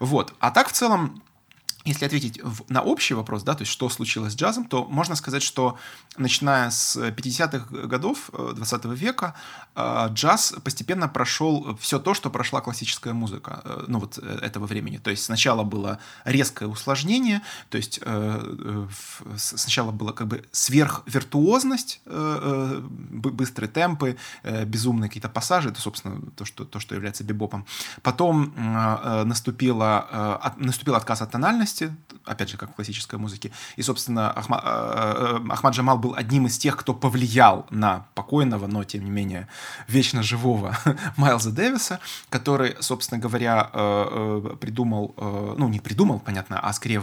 Вот, 0.00 0.34
а 0.40 0.50
так 0.50 0.68
в 0.68 0.72
целом 0.72 1.22
если 1.84 2.04
ответить 2.04 2.40
в, 2.42 2.64
на 2.68 2.82
общий 2.82 3.14
вопрос, 3.14 3.42
да, 3.42 3.54
то 3.54 3.62
есть 3.62 3.72
что 3.72 3.88
случилось 3.88 4.34
с 4.34 4.36
джазом, 4.36 4.66
то 4.66 4.84
можно 4.84 5.16
сказать, 5.16 5.42
что 5.42 5.76
начиная 6.16 6.70
с 6.70 6.96
50-х 6.96 7.86
годов 7.86 8.30
20 8.32 8.84
э, 8.84 8.94
века 8.94 9.34
э, 9.74 10.08
джаз 10.10 10.54
постепенно 10.62 11.08
прошел 11.08 11.76
все 11.80 11.98
то, 11.98 12.14
что 12.14 12.30
прошла 12.30 12.60
классическая 12.60 13.12
музыка, 13.12 13.62
э, 13.64 13.84
ну 13.88 13.98
вот 13.98 14.18
этого 14.18 14.66
времени. 14.66 14.98
То 14.98 15.10
есть 15.10 15.24
сначала 15.24 15.64
было 15.64 15.98
резкое 16.24 16.66
усложнение, 16.66 17.42
то 17.68 17.78
есть 17.78 18.00
сначала 19.36 19.90
была 19.90 20.12
как 20.12 20.28
бы 20.28 20.44
сверхвиртуозность, 20.52 22.00
быстрые 22.04 23.68
темпы, 23.70 24.16
безумные 24.66 25.08
какие-то 25.08 25.28
пассажи, 25.28 25.70
это, 25.70 25.80
собственно, 25.80 26.20
то, 26.36 26.44
что, 26.44 26.64
то, 26.64 26.80
что 26.80 26.94
является 26.94 27.24
бибопом. 27.24 27.66
Потом 28.02 28.52
наступила, 29.26 30.52
наступил 30.56 30.94
отказ 30.94 31.22
от 31.22 31.30
тональности, 31.30 31.71
части, 31.72 31.94
опять 32.24 32.50
же, 32.50 32.56
как 32.56 32.70
в 32.70 32.74
классической 32.74 33.18
музыке. 33.18 33.50
И, 33.76 33.82
собственно, 33.82 34.30
Ахма, 34.30 34.60
э, 34.64 35.38
э, 35.46 35.52
Ахмад 35.52 35.74
Джамал 35.74 35.98
был 35.98 36.14
одним 36.14 36.46
из 36.46 36.58
тех, 36.58 36.76
кто 36.76 36.94
повлиял 36.94 37.66
на 37.70 38.06
покойного, 38.14 38.66
но, 38.66 38.84
тем 38.84 39.04
не 39.04 39.10
менее, 39.10 39.48
вечно 39.88 40.22
живого 40.22 40.76
Майлза 41.16 41.50
Дэвиса, 41.50 42.00
который, 42.28 42.76
собственно 42.80 43.20
говоря, 43.20 43.70
э, 43.72 44.56
придумал, 44.60 45.14
ну, 45.58 45.68
не 45.68 45.80
придумал, 45.80 46.20
понятно, 46.20 46.60
а 46.60 46.72
скорее 46.72 47.02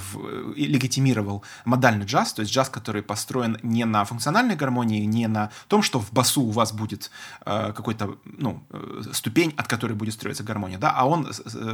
легитимировал 0.55 1.43
модальный 1.65 2.05
джаз, 2.05 2.33
то 2.33 2.41
есть 2.41 2.53
джаз, 2.53 2.69
который 2.69 3.01
построен 3.01 3.57
не 3.63 3.85
на 3.85 4.05
функциональной 4.05 4.55
гармонии, 4.55 5.05
не 5.05 5.27
на 5.27 5.49
том, 5.67 5.81
что 5.81 5.99
в 5.99 6.11
басу 6.11 6.41
у 6.41 6.51
вас 6.51 6.71
будет 6.71 7.11
какой-то, 7.45 8.17
ну, 8.25 8.63
ступень, 9.11 9.53
от 9.57 9.67
которой 9.67 9.93
будет 9.93 10.13
строиться 10.13 10.43
гармония, 10.43 10.77
да, 10.77 10.91
а 10.91 11.05
он 11.05 11.27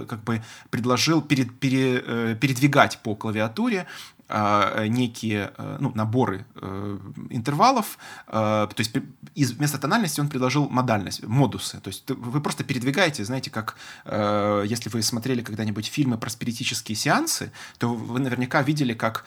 как 0.08 0.24
бы 0.24 0.42
предложил 0.70 1.22
перед, 1.22 1.60
пере, 1.60 2.36
передвигать 2.36 2.85
играть 2.86 3.00
по 3.00 3.16
клавиатуре, 3.16 3.88
некие 4.28 5.54
э, 5.56 5.78
ну, 5.80 5.92
наборы 5.94 6.46
э, 6.56 6.98
интервалов, 7.30 8.00
э, 8.28 8.32
то 8.32 8.76
есть 8.78 8.92
вместо 9.36 9.78
тональности 9.78 10.20
он 10.20 10.30
предложил 10.30 10.68
модальность, 10.68 11.24
модусы. 11.24 11.80
То 11.80 11.90
есть 11.90 12.10
вы 12.10 12.42
просто 12.42 12.64
передвигаете, 12.64 13.24
знаете, 13.24 13.52
как 13.52 13.76
если 14.06 14.90
вы 14.90 15.02
смотрели 15.02 15.42
когда-нибудь 15.42 15.88
фильмы 15.88 16.18
про 16.18 16.30
спиритические 16.30 16.96
сеансы, 16.96 17.52
то 17.78 17.94
вы 17.94 18.20
наверняка 18.20 18.62
видели, 18.62 18.94
как 18.94 19.26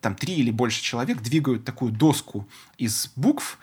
там 0.00 0.14
три 0.14 0.34
или 0.34 0.50
больше 0.50 0.82
человек 0.82 1.22
двигают 1.22 1.64
такую 1.64 1.92
доску 1.92 2.46
из 2.76 3.10
букв, 3.16 3.58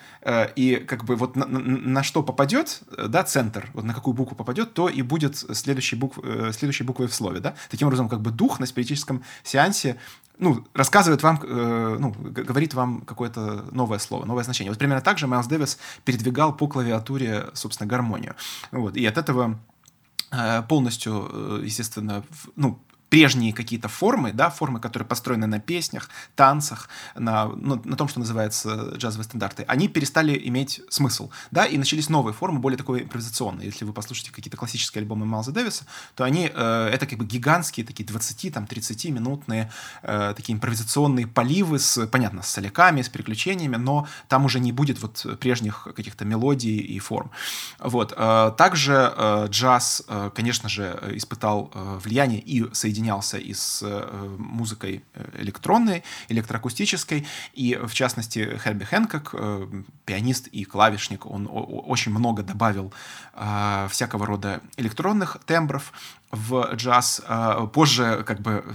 и 0.56 0.84
как 0.88 1.06
бы 1.06 1.15
вот 1.15 1.36
на, 1.36 1.46
на, 1.46 1.60
на 1.60 2.04
что 2.04 2.24
попадет, 2.24 2.82
да, 2.98 3.24
центр, 3.24 3.69
вот 3.74 3.84
на 3.84 3.93
какую 3.93 4.13
букву 4.13 4.36
попадет, 4.36 4.74
то 4.74 4.89
и 4.89 5.02
будет 5.02 5.38
следующей, 5.38 5.96
букв, 5.96 6.19
следующей 6.52 6.84
буквой 6.84 7.08
в 7.08 7.13
слове, 7.13 7.39
да. 7.39 7.56
Таким 7.69 7.88
образом, 7.88 8.10
как 8.10 8.22
бы 8.22 8.32
дух 8.32 8.60
на 8.60 8.65
спиритическом 8.65 9.24
сеансе 9.43 9.98
ну, 10.39 10.65
рассказывает 10.74 11.24
вам, 11.24 11.39
э, 11.43 11.98
ну, 12.00 12.12
говорит 12.12 12.74
вам 12.74 13.02
какое-то 13.02 13.65
новое 13.72 14.00
слово, 14.00 14.26
новое 14.26 14.43
значение. 14.43 14.72
Вот 14.72 14.80
примерно 14.80 15.02
так 15.02 15.17
же 15.17 15.28
Майлз 15.28 15.48
Дэвис 15.48 15.78
передвигал 16.06 16.56
по 16.56 16.67
клавиатуре, 16.67 17.50
собственно, 17.54 17.88
гармонию. 17.88 18.36
Вот, 18.72 18.98
и 18.98 19.06
от 19.06 19.17
этого 19.17 19.60
э, 20.32 20.63
полностью, 20.63 21.30
э, 21.32 21.62
естественно, 21.63 22.24
ну, 22.56 22.80
прежние 23.13 23.54
какие-то 23.54 23.89
формы, 23.89 24.34
да, 24.34 24.49
формы, 24.49 24.80
которые 24.80 25.06
построены 25.08 25.45
на 25.45 25.60
песнях, 25.60 26.10
танцах, 26.36 26.89
на, 27.13 27.45
ну, 27.45 27.80
на 27.86 27.95
том, 27.95 28.08
что 28.08 28.19
называется 28.19 28.95
джазовые 28.95 29.26
стандарты, 29.26 29.65
они 29.67 29.88
перестали 29.88 30.36
иметь 30.47 30.82
смысл, 30.89 31.30
да, 31.52 31.67
и 31.67 31.78
начались 31.78 32.10
новые 32.10 32.34
формы, 32.34 32.58
более 32.58 32.76
такой 32.76 33.04
импровизационные. 33.04 33.67
Если 33.67 33.86
вы 33.86 33.93
послушаете 33.93 34.32
какие-то 34.32 34.58
классические 34.58 35.02
альбомы 35.04 35.28
Майлза 35.28 35.52
Дэвиса, 35.52 35.86
то 36.15 36.23
они, 36.23 36.49
э, 36.52 36.89
это 36.91 37.06
как 37.06 37.19
бы 37.19 37.26
гигантские, 37.26 37.86
такие 37.86 38.04
20, 38.04 38.52
там, 38.52 38.63
30-минутные 38.63 39.71
э, 40.02 40.34
такие 40.36 40.56
импровизационные 40.56 41.28
поливы 41.28 41.78
с, 41.78 42.08
понятно, 42.08 42.41
с 42.41 42.47
соляками, 42.49 43.04
с 43.04 43.10
переключениями, 43.10 43.76
но 43.76 44.08
там 44.28 44.45
уже 44.45 44.60
не 44.60 44.71
будет 44.71 44.99
вот 45.04 45.38
прежних 45.39 45.88
каких-то 45.95 46.26
мелодий 46.26 46.78
и 46.80 46.97
форм. 46.97 47.30
Вот. 47.78 48.12
Э, 48.17 48.52
также 48.58 49.13
э, 49.15 49.45
джаз, 49.49 50.02
э, 50.08 50.32
конечно 50.34 50.67
же, 50.67 50.99
испытал 51.13 51.69
э, 51.76 51.99
влияние 52.04 52.39
и 52.39 52.73
соединение 52.73 53.03
соединялся 53.04 53.38
и 53.38 53.54
с 53.54 53.82
э, 53.84 54.36
музыкой 54.38 55.04
э, 55.13 55.42
электронной, 55.42 56.04
электроакустической, 56.30 57.26
и 57.54 57.76
в 57.76 57.94
частности 57.94 58.60
Херби 58.63 58.86
Хэнкок, 58.86 59.30
э, 59.34 59.68
пианист 60.06 60.48
и 60.48 60.63
клавишник, 60.63 61.26
он 61.26 61.50
очень 61.52 62.12
много 62.12 62.44
добавил 62.44 62.94
всякого 63.89 64.26
рода 64.26 64.62
электронных 64.78 65.38
тембров, 65.46 65.92
в 66.34 66.74
джаз. 66.74 67.22
А, 67.28 67.67
позже 67.67 68.24
как 68.26 68.41
бы 68.41 68.65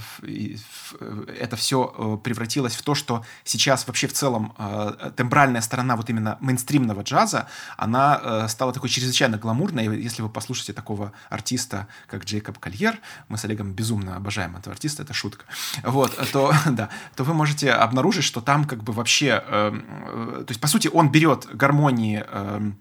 это 1.40 1.56
все 1.56 1.92
э, 1.98 2.16
превратилось 2.22 2.76
в 2.76 2.82
то, 2.82 2.94
что 2.94 3.24
сейчас 3.42 3.86
вообще 3.86 4.06
в 4.06 4.12
целом 4.12 4.54
а, 4.56 5.10
тембральная 5.16 5.60
сторона 5.60 5.96
вот 5.96 6.08
именно 6.08 6.38
мейнстримного 6.40 7.02
джаза, 7.02 7.48
она 7.76 8.20
э, 8.22 8.48
стала 8.48 8.72
такой 8.72 8.88
чрезвычайно 8.88 9.38
гламурной. 9.38 10.00
Если 10.00 10.22
вы 10.22 10.28
послушаете 10.28 10.72
такого 10.72 11.12
артиста, 11.30 11.88
как 12.06 12.24
Джейкоб 12.24 12.58
Кольер, 12.58 13.00
мы 13.28 13.36
с 13.36 13.44
Олегом 13.44 13.72
безумно 13.72 14.14
обожаем 14.14 14.56
этого 14.56 14.72
артиста, 14.72 15.02
это 15.02 15.12
шутка, 15.12 15.44
вот, 15.82 16.16
то, 16.32 16.54
да, 16.66 16.90
то 17.16 17.24
вы 17.24 17.34
можете 17.34 17.72
обнаружить, 17.72 18.24
что 18.24 18.40
там 18.40 18.66
как 18.66 18.84
бы 18.84 18.92
вообще, 18.92 19.42
э, 19.44 19.72
то 20.46 20.50
есть, 20.50 20.60
по 20.60 20.68
сути, 20.68 20.88
он 20.92 21.10
берет 21.10 21.46
гармонии 21.52 22.24
эм, 22.28 22.78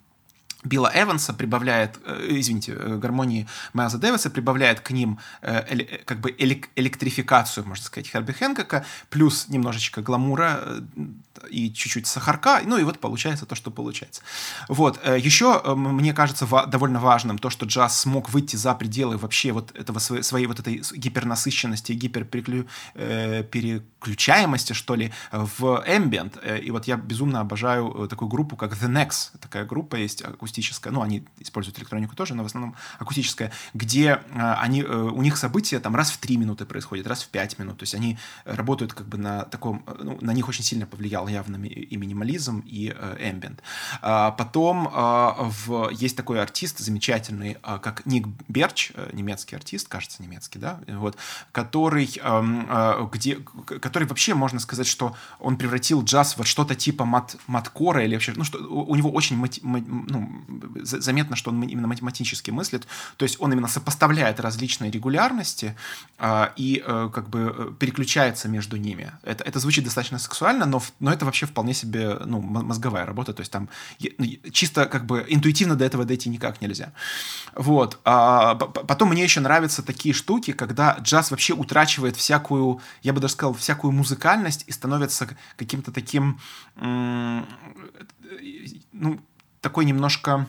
Билла 0.68 0.92
Эванса 0.94 1.34
прибавляет, 1.34 2.00
э, 2.06 2.28
извините, 2.30 2.74
э, 2.74 2.98
гармонии 2.98 3.48
Майлза 3.74 3.98
Дэвиса 3.98 4.30
прибавляет 4.30 4.82
к 4.82 4.92
ним 4.92 5.20
э, 5.42 6.04
как 6.06 6.20
бы 6.20 6.36
электрификацию, 6.38 7.66
можно 7.66 7.86
сказать, 7.86 8.08
Херби 8.08 8.34
Хэнкока, 8.34 8.86
плюс 9.10 9.48
немножечко 9.50 10.02
гламура 10.02 10.64
и 11.50 11.72
чуть-чуть 11.72 12.08
сахарка, 12.08 12.62
ну 12.66 12.78
и 12.78 12.84
вот 12.84 13.00
получается 13.00 13.46
то, 13.46 13.56
что 13.56 13.72
получается. 13.72 14.22
Вот. 14.68 15.00
Э, 15.04 15.18
еще 15.20 15.62
мне 15.76 16.14
кажется 16.14 16.46
довольно 16.68 17.00
важным 17.00 17.38
то, 17.38 17.50
что 17.50 17.66
джаз 17.66 18.02
смог 18.02 18.30
выйти 18.30 18.56
за 18.56 18.76
пределы 18.76 19.18
вообще 19.18 19.52
вот 19.52 19.76
этого 19.76 20.00
своей, 20.00 20.48
вот 20.48 20.60
этой 20.60 20.82
гипернасыщенности, 20.96 21.94
гиперпереключаемости, 21.94 24.74
что 24.74 24.96
ли, 24.96 25.14
в 25.32 25.84
ambient. 25.88 26.60
И 26.60 26.72
вот 26.72 26.88
я 26.88 26.98
безумно 26.98 27.42
обожаю 27.42 28.08
такую 28.10 28.30
группу, 28.30 28.56
как 28.56 28.74
The 28.74 28.90
Next. 28.90 29.38
Такая 29.40 29.66
группа 29.66 29.96
есть, 29.96 30.22
акустическая, 30.22 30.94
ну, 30.94 31.02
они 31.02 31.26
используют 31.40 31.80
электронику 31.80 32.16
тоже, 32.16 32.36
но 32.36 32.44
в 32.44 32.46
основном 32.46 32.76
акустическая, 33.00 33.52
где 33.74 34.22
э, 34.32 34.54
они, 34.60 34.82
э, 34.82 34.88
у 34.88 35.22
них 35.22 35.38
события 35.38 35.80
там 35.80 35.96
раз 35.96 36.12
в 36.12 36.18
три 36.18 36.38
минуты 36.38 36.66
происходят, 36.66 37.08
раз 37.08 37.24
в 37.24 37.30
пять 37.30 37.58
минут, 37.60 37.78
то 37.78 37.84
есть 37.84 37.96
они 37.96 38.18
работают 38.46 38.94
как 38.94 39.08
бы 39.08 39.18
на 39.18 39.44
таком, 39.44 39.84
э, 39.88 39.96
ну, 40.04 40.18
на 40.22 40.32
них 40.32 40.48
очень 40.48 40.64
сильно 40.64 40.86
повлиял 40.86 41.27
явно 41.28 41.58
и 41.66 41.96
минимализм, 41.98 42.64
и 42.66 42.90
эмбиент. 43.20 43.62
А 44.02 44.32
потом 44.32 44.88
в, 44.88 45.90
есть 45.92 46.16
такой 46.16 46.42
артист 46.42 46.80
замечательный, 46.80 47.58
как 47.62 48.06
Ник 48.06 48.28
Берч, 48.48 48.92
немецкий 49.14 49.56
артист, 49.56 49.88
кажется, 49.88 50.22
немецкий, 50.22 50.60
да, 50.60 50.80
вот, 50.88 51.18
который, 51.52 52.10
эм, 52.22 53.10
где, 53.12 53.36
который 53.36 54.08
вообще, 54.08 54.34
можно 54.34 54.60
сказать, 54.60 54.88
что 54.88 55.16
он 55.40 55.58
превратил 55.58 56.04
джаз 56.04 56.38
во 56.38 56.46
что-то 56.46 56.76
типа 56.76 57.06
мат, 57.06 57.36
маткора 57.48 58.04
или 58.04 58.16
вообще, 58.16 58.34
ну, 58.36 58.44
что 58.44 58.60
у 58.60 58.96
него 58.96 59.12
очень 59.12 59.38
ну, 59.62 60.44
заметно, 60.84 61.36
что 61.36 61.52
он 61.52 61.62
именно 61.64 61.88
математически 61.88 62.52
мыслит, 62.52 62.88
то 63.18 63.24
есть 63.24 63.38
он 63.40 63.54
именно 63.54 63.68
сопоставляет 63.68 64.40
различные 64.40 64.92
регулярности 64.92 65.76
э, 66.18 66.50
и 66.56 66.84
э, 66.86 67.10
как 67.14 67.30
бы 67.30 67.56
э, 67.58 67.72
переключается 67.80 68.48
между 68.48 68.78
ними. 68.78 69.12
Это, 69.24 69.44
это 69.44 69.60
звучит 69.60 69.84
достаточно 69.84 70.20
сексуально, 70.20 70.66
но, 70.66 70.82
но 71.00 71.12
это 71.18 71.26
вообще 71.26 71.46
вполне 71.46 71.74
себе 71.74 72.18
ну, 72.26 72.40
мозговая 72.40 73.06
работа, 73.06 73.34
то 73.34 73.42
есть 73.42 73.52
там 73.52 73.70
ну, 74.18 74.26
чисто 74.52 74.86
как 74.86 75.06
бы 75.06 75.26
интуитивно 75.28 75.76
до 75.76 75.86
этого 75.86 76.06
дойти 76.06 76.30
никак 76.30 76.62
нельзя. 76.62 76.94
Вот. 77.56 78.00
А, 78.06 78.56
потом 78.56 79.10
мне 79.10 79.24
еще 79.24 79.42
нравятся 79.42 79.84
такие 79.84 80.14
штуки, 80.14 80.54
когда 80.54 80.98
джаз 81.02 81.32
вообще 81.32 81.54
утрачивает 81.54 82.16
всякую, 82.16 82.80
я 83.04 83.14
бы 83.14 83.20
даже 83.20 83.34
сказал, 83.34 83.54
всякую 83.54 83.92
музыкальность 83.92 84.64
и 84.68 84.72
становится 84.72 85.28
каким-то 85.58 85.92
таким, 85.92 86.40
ну, 86.76 87.46
такой 89.62 89.86
немножко 89.86 90.48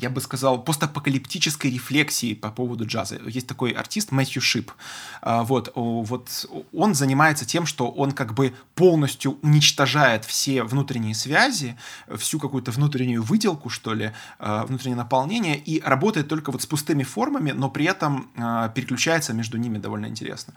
я 0.00 0.10
бы 0.10 0.20
сказал, 0.20 0.62
постапокалиптической 0.62 1.70
рефлексии 1.70 2.34
по 2.34 2.50
поводу 2.50 2.86
джаза. 2.86 3.20
Есть 3.26 3.46
такой 3.46 3.70
артист 3.70 4.12
Мэтью 4.12 4.42
Шип. 4.42 4.72
А, 5.22 5.42
вот, 5.42 5.72
вот 5.74 6.46
он 6.72 6.94
занимается 6.94 7.44
тем, 7.44 7.66
что 7.66 7.90
он 7.90 8.12
как 8.12 8.34
бы 8.34 8.54
полностью 8.74 9.38
уничтожает 9.42 10.24
все 10.24 10.62
внутренние 10.62 11.14
связи, 11.14 11.76
всю 12.16 12.38
какую-то 12.38 12.70
внутреннюю 12.70 13.22
выделку, 13.22 13.68
что 13.68 13.94
ли, 13.94 14.12
а, 14.38 14.64
внутреннее 14.66 14.96
наполнение, 14.96 15.58
и 15.58 15.80
работает 15.80 16.28
только 16.28 16.52
вот 16.52 16.62
с 16.62 16.66
пустыми 16.66 17.02
формами, 17.02 17.52
но 17.52 17.70
при 17.70 17.84
этом 17.84 18.30
а, 18.36 18.68
переключается 18.68 19.32
между 19.34 19.58
ними 19.58 19.78
довольно 19.78 20.06
интересно. 20.06 20.54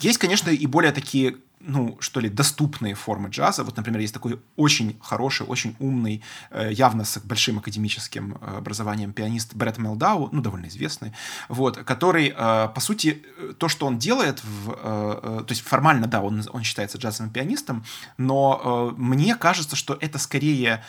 Есть, 0.00 0.18
конечно, 0.18 0.50
и 0.50 0.66
более 0.66 0.92
такие 0.92 1.36
ну, 1.66 1.96
что 2.00 2.20
ли, 2.20 2.28
доступные 2.28 2.94
формы 2.94 3.28
джаза. 3.28 3.64
Вот, 3.64 3.76
например, 3.76 4.00
есть 4.00 4.14
такой 4.14 4.40
очень 4.56 4.96
хороший, 5.00 5.46
очень 5.46 5.76
умный, 5.78 6.22
э, 6.50 6.72
явно 6.72 7.04
с 7.04 7.18
большим 7.18 7.58
академическим 7.58 8.38
э, 8.40 8.58
образованием 8.58 9.12
пианист 9.12 9.54
Брэд 9.54 9.78
Мелдау, 9.78 10.28
ну, 10.32 10.40
довольно 10.42 10.66
известный, 10.66 11.12
вот, 11.48 11.78
который, 11.78 12.34
э, 12.36 12.68
по 12.74 12.80
сути, 12.80 13.22
то, 13.58 13.68
что 13.68 13.86
он 13.86 13.98
делает, 13.98 14.42
в, 14.44 15.44
то 15.44 15.46
есть 15.48 15.62
формально, 15.62 16.06
да, 16.06 16.20
он, 16.20 16.42
он 16.52 16.62
считается 16.62 16.98
джазовым 16.98 17.32
пианистом, 17.32 17.84
но 18.18 18.94
мне 18.96 19.34
кажется, 19.36 19.76
что 19.76 19.96
это 20.00 20.18
скорее 20.18 20.82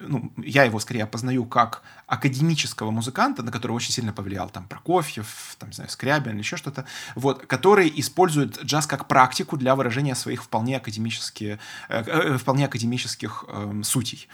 ну, 0.00 0.32
я 0.36 0.64
его 0.64 0.78
скорее 0.80 1.04
опознаю 1.04 1.44
как 1.44 1.82
академического 2.06 2.90
музыканта, 2.90 3.42
на 3.42 3.52
которого 3.52 3.76
очень 3.76 3.92
сильно 3.92 4.12
повлиял 4.12 4.48
там 4.48 4.66
Прокофьев, 4.66 5.56
там, 5.58 5.68
не 5.68 5.74
знаю, 5.74 5.90
Скрябин 5.90 6.32
или 6.32 6.38
еще 6.38 6.56
что-то, 6.56 6.86
вот, 7.14 7.46
который 7.46 7.92
использует 7.96 8.62
джаз 8.62 8.86
как 8.86 9.06
практику 9.08 9.56
для 9.56 9.74
выражения 9.74 10.14
своих 10.14 10.42
вполне, 10.42 10.78
академические, 10.78 11.58
э, 11.88 12.02
э, 12.06 12.38
вполне 12.38 12.64
академических 12.64 13.44
э, 13.46 13.80
сутей. 13.84 14.28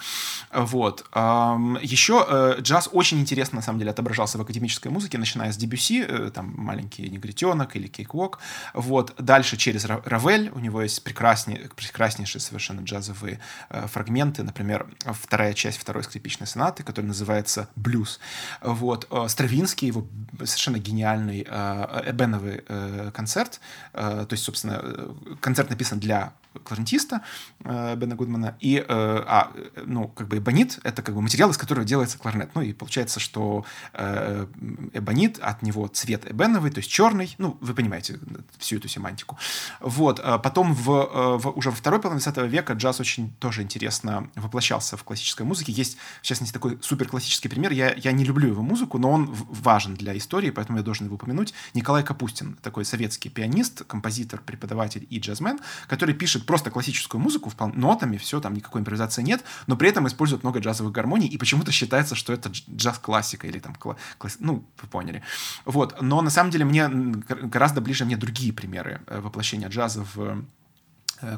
Вот. 0.53 1.05
Эм, 1.13 1.79
еще 1.83 2.25
э, 2.29 2.61
джаз 2.61 2.89
очень 2.93 3.21
интересно, 3.21 3.57
на 3.57 3.63
самом 3.63 3.81
деле, 3.81 3.91
отображался 3.91 4.39
в 4.39 4.41
академической 4.41 4.89
музыке, 4.89 5.19
начиная 5.19 5.53
с 5.53 5.57
Дебюси, 5.57 6.05
э, 6.07 6.31
там, 6.33 6.55
«Маленький 6.57 7.09
негритенок» 7.11 7.75
или 7.75 7.89
«Кейквок», 7.89 8.39
вот, 8.73 9.15
дальше 9.19 9.57
через 9.57 9.85
Равель, 9.85 10.51
у 10.55 10.61
него 10.61 10.83
есть 10.83 11.03
прекрасней, 11.03 11.69
прекраснейшие 11.75 12.41
совершенно 12.41 12.83
джазовые 12.83 13.41
э, 13.71 13.87
фрагменты, 13.89 14.45
например, 14.45 14.87
вторая 15.35 15.53
часть 15.53 15.79
второй 15.79 16.05
скрипичной 16.05 16.47
сонаты, 16.47 16.85
которая 16.85 17.09
называется 17.09 17.69
блюз. 17.75 18.21
Вот. 18.63 19.09
Э, 19.11 19.27
Стравинский, 19.27 19.89
его 19.89 20.07
совершенно 20.45 20.79
гениальный 20.79 21.45
э, 21.45 22.03
эбеновый 22.07 22.63
э, 22.69 23.11
концерт, 23.13 23.61
то 23.93 24.29
есть, 24.31 24.45
собственно, 24.45 25.13
концерт 25.41 25.71
написан 25.71 25.99
для 25.99 26.35
кларнетиста 26.63 27.23
э, 27.65 27.97
Бена 27.97 28.15
Гудмана, 28.15 28.57
и, 28.61 28.77
э, 28.77 28.85
а, 28.89 29.53
ну, 29.85 30.09
как 30.09 30.29
бы 30.29 30.39
эбонит— 30.39 30.79
это 30.83 31.03
как 31.03 31.15
бы 31.15 31.23
материал, 31.23 31.51
из 31.51 31.57
которого 31.57 31.85
делается 31.85 32.19
кларнет. 32.19 32.51
Ну, 32.55 32.63
и 32.63 32.73
получается, 32.73 33.21
что 33.21 33.65
э, 33.93 34.47
эбонит, 34.93 35.39
от 35.41 35.63
него 35.63 35.87
цвет 35.89 36.31
эбеновый, 36.31 36.71
то 36.71 36.79
есть 36.79 36.91
черный, 36.91 37.35
ну, 37.39 37.57
вы 37.61 37.75
понимаете 37.75 38.19
всю 38.59 38.77
эту 38.77 38.89
семантику. 38.89 39.39
Вот. 39.81 40.21
А 40.21 40.39
потом 40.39 40.75
в, 40.75 40.91
э, 40.91 41.39
в, 41.39 41.51
уже 41.57 41.71
во 41.71 41.77
второй 41.77 42.01
половине 42.01 42.23
20 42.23 42.51
века 42.51 42.75
джаз 42.75 43.01
очень 43.01 43.33
тоже 43.39 43.63
интересно 43.63 44.31
воплощался 44.35 44.97
в 44.97 45.05
классической 45.05 45.45
музыке. 45.45 45.73
Есть, 45.73 45.97
в 46.21 46.27
частности, 46.27 46.53
такой 46.53 46.79
супер 46.83 47.09
классический 47.09 47.49
пример. 47.49 47.73
Я, 47.73 47.95
я 47.95 48.13
не 48.13 48.25
люблю 48.25 48.49
его 48.49 48.63
музыку, 48.63 48.99
но 48.99 49.11
он 49.11 49.33
важен 49.33 49.95
для 49.95 50.17
истории, 50.17 50.51
поэтому 50.51 50.79
я 50.79 50.85
должен 50.85 51.07
его 51.07 51.17
упомянуть. 51.17 51.55
Николай 51.75 52.03
Капустин, 52.03 52.57
такой 52.63 52.85
советский 52.85 53.29
пианист, 53.29 53.85
композитор, 53.85 54.41
преподаватель 54.41 55.07
и 55.11 55.19
джазмен, 55.19 55.59
который 55.89 56.15
пишет 56.15 56.44
просто 56.47 56.71
классическую 56.71 57.21
музыку, 57.21 57.49
испол... 57.49 57.69
нотами, 57.75 58.17
все, 58.17 58.41
там 58.41 58.55
никакой 58.55 58.81
импровизации 58.81 59.23
нет, 59.23 59.45
но 59.67 59.77
при 59.77 59.89
этом 59.89 60.07
используют 60.07 60.43
много 60.43 60.61
джазовых 60.61 60.93
гармоний, 60.93 61.29
и 61.29 61.39
почему-то 61.39 61.73
считается, 61.73 62.15
что 62.15 62.33
это 62.33 62.51
джаз-классика 62.71 63.47
или 63.47 63.59
там, 63.59 63.75
кла... 63.75 63.97
класс... 64.19 64.37
ну, 64.41 64.65
вы 64.81 64.89
поняли. 64.89 65.23
Вот, 65.65 66.01
но 66.01 66.21
на 66.23 66.31
самом 66.31 66.51
деле 66.51 66.65
мне 66.65 66.89
гораздо 66.89 67.81
ближе 67.81 68.05
мне 68.05 68.17
другие 68.17 68.53
примеры 68.53 69.01
э, 69.07 69.21
воплощения 69.21 69.69
джаза 69.69 70.05
в 70.15 70.45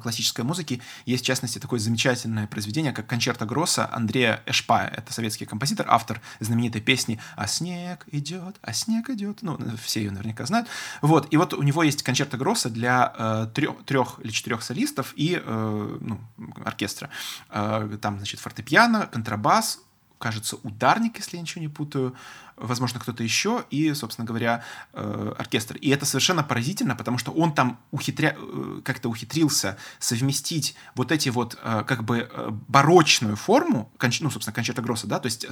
классической 0.02 0.44
музыки. 0.44 0.80
Есть, 1.04 1.24
в 1.24 1.26
частности, 1.26 1.58
такое 1.58 1.78
замечательное 1.80 2.46
произведение, 2.46 2.92
как 2.92 3.06
«Кончерта 3.06 3.46
Гросса» 3.46 3.88
Андрея 3.92 4.42
Эшпа. 4.46 4.84
Это 4.84 5.12
советский 5.12 5.46
композитор, 5.46 5.86
автор 5.88 6.20
знаменитой 6.40 6.80
песни 6.80 7.20
«А 7.36 7.46
снег 7.46 8.06
идет, 8.12 8.56
а 8.62 8.72
снег 8.72 9.10
идет». 9.10 9.42
Ну, 9.42 9.58
все 9.82 10.00
ее 10.00 10.10
наверняка 10.10 10.46
знают. 10.46 10.68
Вот. 11.02 11.32
И 11.32 11.36
вот 11.36 11.54
у 11.54 11.62
него 11.62 11.82
есть 11.82 12.02
«Кончерта 12.02 12.36
Гросса» 12.36 12.70
для 12.70 13.12
э, 13.16 13.48
трех, 13.54 13.84
трех 13.84 14.20
или 14.22 14.30
четырех 14.30 14.62
солистов 14.62 15.12
и 15.16 15.40
э, 15.42 15.98
ну, 16.00 16.20
оркестра. 16.64 17.10
Э, 17.50 17.98
там, 18.00 18.16
значит, 18.18 18.40
фортепиано, 18.40 19.06
контрабас, 19.06 19.80
кажется, 20.18 20.56
ударник, 20.62 21.16
если 21.18 21.36
я 21.36 21.42
ничего 21.42 21.60
не 21.60 21.68
путаю, 21.68 22.14
возможно, 22.56 23.00
кто-то 23.00 23.22
еще, 23.22 23.64
и, 23.70 23.92
собственно 23.94 24.26
говоря, 24.26 24.64
э, 24.92 25.34
оркестр. 25.38 25.76
И 25.76 25.90
это 25.90 26.06
совершенно 26.06 26.42
поразительно, 26.42 26.96
потому 26.96 27.18
что 27.18 27.32
он 27.32 27.54
там 27.54 27.78
ухитря... 27.90 28.36
Э, 28.38 28.80
как-то 28.84 29.08
ухитрился 29.08 29.76
совместить 29.98 30.74
вот 30.94 31.12
эти 31.12 31.28
вот 31.28 31.58
э, 31.62 31.84
как 31.86 32.04
бы 32.04 32.28
барочную 32.68 33.36
форму, 33.36 33.92
ну, 34.20 34.30
собственно, 34.30 34.54
кончерта 34.54 34.82
Гросса, 34.82 35.06
да, 35.06 35.18
то 35.18 35.26
есть 35.26 35.46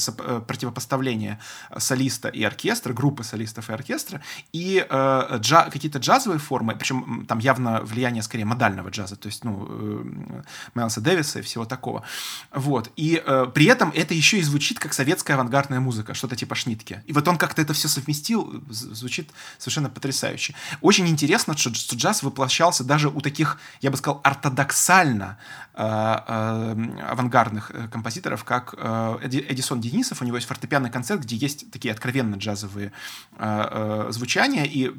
противопоставление 0.47 1.39
солиста 1.79 2.29
и 2.29 2.43
оркестра, 2.43 2.93
группы 2.93 3.25
солистов 3.25 3.69
и 3.71 3.73
оркестра, 3.73 4.23
и 4.53 4.87
джа... 4.89 5.71
какие-то 5.71 5.99
джазовые 5.99 6.39
формы, 6.39 6.75
причем 6.77 7.27
там 7.27 7.39
явно 7.39 7.81
влияние 7.83 8.23
скорее 8.23 8.45
модального 8.45 8.89
джаза, 8.89 9.17
то 9.17 9.27
есть, 9.27 9.45
ну, 9.45 10.45
Майлса 10.75 11.01
Дэвиса 11.01 11.41
и 11.41 11.43
всего 11.43 11.65
такого. 11.65 12.05
Вот. 12.53 12.91
И 12.97 13.23
при 13.55 13.67
этом 13.67 13.91
это 13.95 14.15
еще 14.15 14.39
и 14.39 14.43
звучит 14.43 14.79
как 14.79 14.93
советская 14.93 15.37
авангардная 15.37 15.81
музыка, 15.81 16.15
что-то 16.15 16.37
типа 16.37 16.55
шнитки 16.55 16.94
музыке. 16.95 17.03
И 17.07 17.13
вот 17.13 17.29
он 17.29 17.37
как-то 17.37 17.63
это 17.63 17.73
все 17.73 17.89
совместил, 17.89 18.63
звучит 18.71 19.31
совершенно 19.59 19.91
потрясающе. 19.91 20.55
Очень 20.81 21.09
интересно, 21.09 21.57
что, 21.57 21.71
джаз 21.71 22.23
воплощался 22.23 22.85
даже 22.85 23.09
у 23.09 23.21
таких, 23.21 23.59
я 23.81 23.91
бы 23.91 23.97
сказал, 23.97 24.21
ортодоксально 24.25 25.39
авангардных 25.77 27.71
э, 27.75 27.89
композиторов, 27.89 28.45
как 28.45 28.75
э, 28.77 29.19
Эдисон 29.23 29.81
Денисов. 29.81 30.23
У 30.23 30.25
него 30.25 30.37
есть 30.37 30.47
фортепианный 30.47 30.91
концерт, 30.91 31.23
где 31.23 31.37
есть 31.37 31.71
такие 31.71 31.93
откровенно 31.93 32.37
джазовые 32.37 32.93
э, 33.37 34.07
э, 34.09 34.13
звучания. 34.13 34.65
И, 34.65 34.93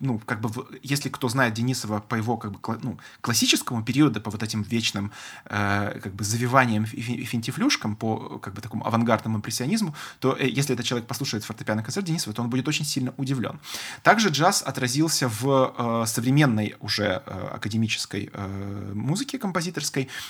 ну, 0.00 0.20
как 0.26 0.40
бы, 0.40 0.50
если 0.82 1.08
кто 1.08 1.28
знает 1.28 1.54
Денисова 1.54 2.00
по 2.00 2.14
его 2.14 2.36
как 2.36 2.52
бы, 2.52 2.58
ну, 2.82 2.98
классическому 3.22 3.82
периоду, 3.82 4.20
по 4.20 4.30
вот 4.30 4.42
этим 4.42 4.62
вечным 4.62 5.12
э, 5.46 5.98
как 6.02 6.14
бы 6.14 6.24
завиваниям 6.24 6.84
и 6.84 7.24
финтифлюшкам, 7.24 7.96
по 7.96 8.38
как 8.38 8.52
бы 8.54 8.60
такому 8.60 8.86
авангардному 8.86 9.38
импрессионизму, 9.38 9.94
то 10.20 10.36
э, 10.38 10.46
если 10.46 10.74
этот 10.74 10.84
человек 10.84 11.08
послушает 11.08 11.44
фортепианный 11.44 11.82
концерт 11.82 12.06
Денисова, 12.06 12.34
то 12.34 12.42
он 12.42 12.50
будет 12.50 12.68
очень 12.68 12.84
сильно 12.84 13.14
удивлен. 13.16 13.58
Также 14.02 14.28
джаз 14.28 14.62
отразился 14.62 15.28
в 15.28 15.74
э, 15.78 16.06
современной 16.06 16.74
уже 16.80 17.22
э, 17.24 17.48
академической 17.54 18.28
э, 18.30 18.92
музыке 18.94 19.38
композиторской. 19.38 19.85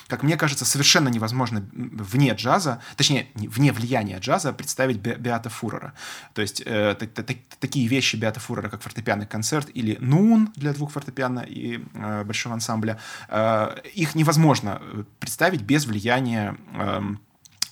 Как 0.08 0.22
мне 0.22 0.36
кажется, 0.36 0.64
совершенно 0.64 1.08
невозможно 1.08 1.66
вне 1.72 2.32
джаза, 2.32 2.80
точнее, 2.96 3.28
вне 3.34 3.72
влияния 3.72 4.18
джаза 4.18 4.52
представить 4.52 4.98
Бе 4.98 5.16
Беата 5.16 5.50
Фурера. 5.50 5.92
То 6.34 6.42
есть 6.42 6.62
э, 6.64 6.94
такие 6.94 7.88
вещи 7.88 8.16
Беата 8.16 8.40
Фурера, 8.40 8.68
как 8.68 8.82
фортепианный 8.82 9.26
концерт 9.26 9.68
или 9.74 9.96
Нун 10.00 10.52
для 10.56 10.72
двух 10.72 10.92
фортепиано 10.92 11.40
и 11.40 11.80
э, 11.94 12.24
большого 12.24 12.54
ансамбля, 12.54 12.98
э, 13.28 13.76
их 13.94 14.14
невозможно 14.14 14.80
э, 14.80 15.04
представить 15.20 15.62
без 15.62 15.86
влияния 15.86 16.56
э, 16.74 17.02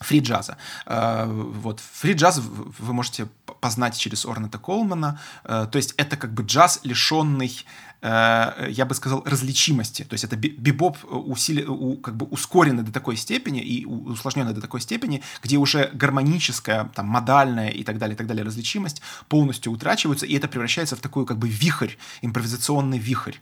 фри-джаза. 0.00 0.58
Вот. 0.84 1.80
Фри-джаз 1.80 2.38
вы 2.38 2.92
можете 2.92 3.26
познать 3.64 3.96
через 3.96 4.26
Орната 4.26 4.58
Колмана. 4.58 5.18
Э, 5.44 5.66
то 5.72 5.76
есть 5.78 5.94
это 5.96 6.18
как 6.18 6.34
бы 6.34 6.42
джаз, 6.42 6.80
лишенный 6.84 7.64
Э, 8.04 8.68
я 8.68 8.84
бы 8.84 8.94
сказал, 8.94 9.22
различимости. 9.24 10.04
То 10.04 10.12
есть 10.12 10.24
это 10.24 10.36
бибоп 10.36 10.98
э, 11.04 11.06
усили, 11.06 11.62
как 12.02 12.16
бы 12.16 12.26
ускоренный 12.26 12.82
до 12.82 12.92
такой 12.92 13.16
степени 13.16 13.60
и 13.60 13.86
усложненный 13.86 14.52
до 14.52 14.60
такой 14.60 14.82
степени, 14.82 15.22
где 15.42 15.56
уже 15.56 15.90
гармоническая, 15.94 16.90
там, 16.94 17.06
модальная 17.06 17.70
и 17.70 17.82
так 17.82 17.96
далее, 17.96 18.14
и 18.14 18.18
так 18.18 18.26
далее 18.26 18.44
различимость 18.44 19.00
полностью 19.28 19.72
утрачиваются, 19.72 20.26
и 20.26 20.36
это 20.36 20.48
превращается 20.48 20.96
в 20.96 21.00
такой 21.00 21.24
как 21.24 21.38
бы 21.38 21.48
вихрь, 21.48 21.92
импровизационный 22.20 22.98
вихрь. 22.98 23.36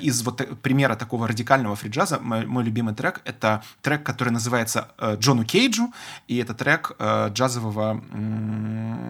Из 0.00 0.22
вот 0.22 0.60
примера 0.62 0.96
такого 0.96 1.28
радикального 1.28 1.76
фриджаза 1.76 2.18
мой, 2.18 2.44
мой 2.46 2.64
любимый 2.64 2.94
трек— 2.94 3.20
это 3.24 3.62
трек, 3.82 4.02
который 4.02 4.30
называется 4.30 4.88
«Джону 5.18 5.44
Кейджу», 5.44 5.92
и 6.26 6.38
это 6.38 6.54
трек 6.54 6.92
джазового, 7.00 8.02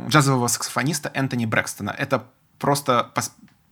джазового 0.09 0.42
саксофониста 0.49 1.11
Энтони 1.15 1.47
Брэкстона. 1.47 1.91
Это 1.91 2.25
просто 2.59 3.13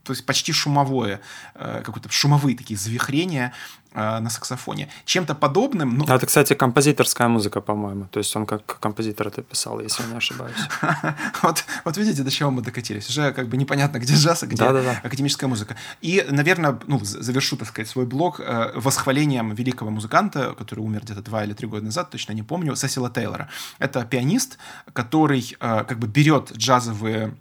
то 0.03 0.13
есть 0.13 0.25
почти 0.25 0.53
шумовое, 0.53 1.21
э, 1.55 1.83
какое-то 1.85 2.09
шумовые 2.11 2.57
такие 2.57 2.79
завихрения 2.79 3.53
э, 3.93 4.21
на 4.21 4.31
саксофоне. 4.31 4.89
Чем-то 5.05 5.35
подобным... 5.35 5.99
Ну... 5.99 6.05
Это, 6.05 6.27
кстати, 6.27 6.55
композиторская 6.55 7.29
музыка, 7.29 7.61
по-моему. 7.61 8.07
То 8.11 8.19
есть 8.19 8.35
он 8.35 8.47
как 8.47 8.79
композитор 8.81 9.29
это 9.29 9.43
писал, 9.43 9.81
если 9.81 10.03
я 10.03 10.09
не 10.09 10.17
ошибаюсь. 10.17 10.57
вот, 11.43 11.65
вот 11.85 11.97
видите, 11.99 12.23
до 12.23 12.31
чего 12.31 12.51
мы 12.51 12.63
докатились. 12.63 13.11
Уже 13.11 13.33
как 13.33 13.49
бы 13.49 13.57
непонятно, 13.59 13.99
где 13.99 14.15
джаз, 14.15 14.43
а 14.43 14.47
где 14.47 14.57
да, 14.57 14.73
да, 14.73 14.83
да. 14.83 15.01
академическая 15.03 15.49
музыка. 15.49 15.77
И, 16.01 16.27
наверное, 16.31 16.79
ну, 16.87 16.99
завершу, 17.03 17.57
так 17.57 17.69
сказать, 17.69 17.89
свой 17.89 18.07
блог 18.07 18.41
э, 18.41 18.73
восхвалением 18.77 19.55
великого 19.55 19.91
музыканта, 19.91 20.55
который 20.59 20.81
умер 20.81 21.03
где-то 21.03 21.21
два 21.21 21.45
или 21.45 21.53
три 21.53 21.69
года 21.69 21.85
назад, 21.85 22.11
точно 22.11 22.33
не 22.33 22.43
помню, 22.43 22.75
Сесила 22.75 23.11
Тейлора. 23.11 23.49
Это 23.79 24.05
пианист, 24.05 24.59
который 24.95 25.57
как 25.59 25.99
бы 25.99 26.07
берет 26.07 26.53
джазовые 26.53 27.35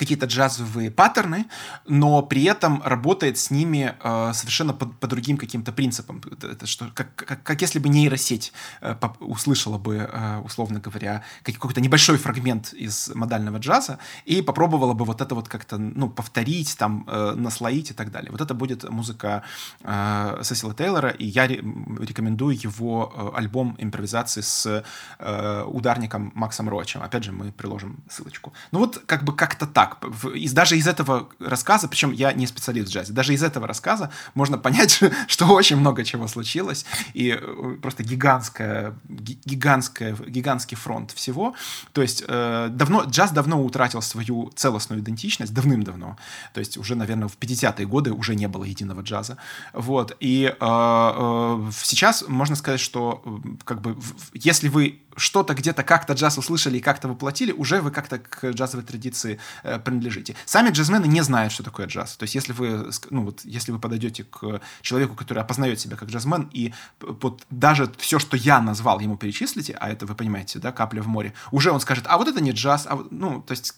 какие-то 0.00 0.24
джазовые 0.24 0.90
паттерны, 0.90 1.44
но 1.86 2.22
при 2.22 2.44
этом 2.44 2.82
работает 2.82 3.36
с 3.36 3.50
ними 3.50 3.94
э, 4.02 4.32
совершенно 4.32 4.72
по, 4.72 4.86
по 4.86 5.06
другим 5.06 5.36
каким-то 5.36 5.72
принципам. 5.72 6.22
Это, 6.42 6.66
что, 6.66 6.90
как, 6.94 7.14
как, 7.14 7.42
как 7.42 7.60
если 7.60 7.78
бы 7.78 7.90
нейросеть 7.90 8.54
э, 8.80 8.96
услышала 9.20 9.76
бы, 9.76 10.08
э, 10.10 10.38
условно 10.38 10.80
говоря, 10.80 11.22
какой-то 11.42 11.82
небольшой 11.82 12.16
фрагмент 12.16 12.72
из 12.72 13.10
модального 13.14 13.58
джаза 13.58 13.98
и 14.24 14.40
попробовала 14.40 14.94
бы 14.94 15.04
вот 15.04 15.20
это 15.20 15.34
вот 15.34 15.48
как-то 15.48 15.76
ну, 15.76 16.08
повторить, 16.08 16.78
там, 16.78 17.04
э, 17.06 17.34
наслоить 17.36 17.90
и 17.90 17.94
так 17.94 18.10
далее. 18.10 18.30
Вот 18.30 18.40
это 18.40 18.54
будет 18.54 18.88
музыка 18.88 19.42
э, 19.82 20.40
Сесила 20.42 20.74
Тейлора, 20.74 21.10
и 21.10 21.26
я 21.26 21.46
рекомендую 21.46 22.56
его 22.64 23.12
э, 23.14 23.38
альбом 23.38 23.76
импровизации 23.78 24.40
с 24.40 24.82
э, 25.18 25.62
ударником 25.64 26.32
Максом 26.34 26.70
Рочем. 26.70 27.02
Опять 27.02 27.24
же, 27.24 27.32
мы 27.32 27.52
приложим 27.52 28.02
ссылочку. 28.08 28.54
Ну 28.72 28.78
вот 28.78 29.02
как 29.04 29.24
бы 29.24 29.36
как-то 29.36 29.66
так 29.66 29.89
так. 29.90 30.34
Из, 30.34 30.52
даже 30.52 30.76
из 30.76 30.86
этого 30.86 31.28
рассказа, 31.38 31.88
причем 31.88 32.12
я 32.12 32.32
не 32.32 32.46
специалист 32.46 32.88
в 32.88 32.92
джазе, 32.92 33.12
даже 33.12 33.34
из 33.34 33.42
этого 33.42 33.66
рассказа 33.66 34.10
можно 34.34 34.58
понять, 34.58 35.00
что 35.26 35.46
очень 35.46 35.76
много 35.76 36.04
чего 36.04 36.28
случилось, 36.28 36.84
и 37.14 37.38
э, 37.40 37.76
просто 37.82 38.02
гигантская, 38.02 38.94
гигантская, 39.08 40.16
гигантский 40.26 40.76
фронт 40.76 41.12
всего. 41.12 41.54
То 41.92 42.02
есть 42.02 42.24
э, 42.26 42.68
давно, 42.70 43.04
джаз 43.04 43.32
давно 43.32 43.62
утратил 43.62 44.02
свою 44.02 44.50
целостную 44.54 45.00
идентичность, 45.00 45.52
давным-давно. 45.52 46.16
То 46.54 46.60
есть 46.60 46.76
уже, 46.76 46.94
наверное, 46.94 47.28
в 47.28 47.36
50-е 47.38 47.86
годы 47.86 48.12
уже 48.12 48.34
не 48.34 48.48
было 48.48 48.64
единого 48.64 49.02
джаза. 49.02 49.36
Вот. 49.72 50.16
И 50.20 50.44
э, 50.44 50.54
э, 50.60 51.70
сейчас 51.82 52.24
можно 52.28 52.56
сказать, 52.56 52.80
что 52.80 53.22
как 53.64 53.80
бы 53.80 53.96
если 54.34 54.68
вы 54.68 55.00
что-то 55.20 55.54
где-то 55.54 55.82
как-то 55.82 56.14
джаз 56.14 56.38
услышали 56.38 56.78
и 56.78 56.80
как-то 56.80 57.08
воплотили, 57.08 57.52
уже 57.52 57.80
вы 57.80 57.90
как-то 57.90 58.18
к 58.18 58.50
джазовой 58.50 58.84
традиции 58.84 59.38
э, 59.62 59.78
принадлежите. 59.78 60.34
Сами 60.46 60.70
джазмены 60.70 61.06
не 61.06 61.22
знают, 61.22 61.52
что 61.52 61.62
такое 61.62 61.86
джаз. 61.86 62.16
То 62.16 62.24
есть, 62.24 62.34
если 62.34 62.52
вы, 62.52 62.90
ну, 63.10 63.24
вот, 63.24 63.40
если 63.44 63.72
вы 63.72 63.78
подойдете 63.78 64.24
к 64.24 64.60
человеку, 64.82 65.14
который 65.14 65.42
опознает 65.42 65.78
себя 65.80 65.96
как 65.96 66.08
джазмен, 66.08 66.48
и 66.52 66.72
вот 67.00 67.42
даже 67.50 67.92
все, 67.98 68.18
что 68.18 68.36
я 68.36 68.60
назвал, 68.60 69.00
ему 69.00 69.16
перечислите, 69.16 69.74
а 69.74 69.90
это 69.90 70.06
вы 70.06 70.14
понимаете, 70.14 70.58
да, 70.58 70.72
капля 70.72 71.02
в 71.02 71.08
море, 71.08 71.34
уже 71.50 71.70
он 71.70 71.80
скажет, 71.80 72.04
а 72.08 72.16
вот 72.18 72.28
это 72.28 72.40
не 72.40 72.52
джаз, 72.52 72.86
а, 72.86 72.98
ну, 73.10 73.42
то 73.42 73.52
есть 73.52 73.74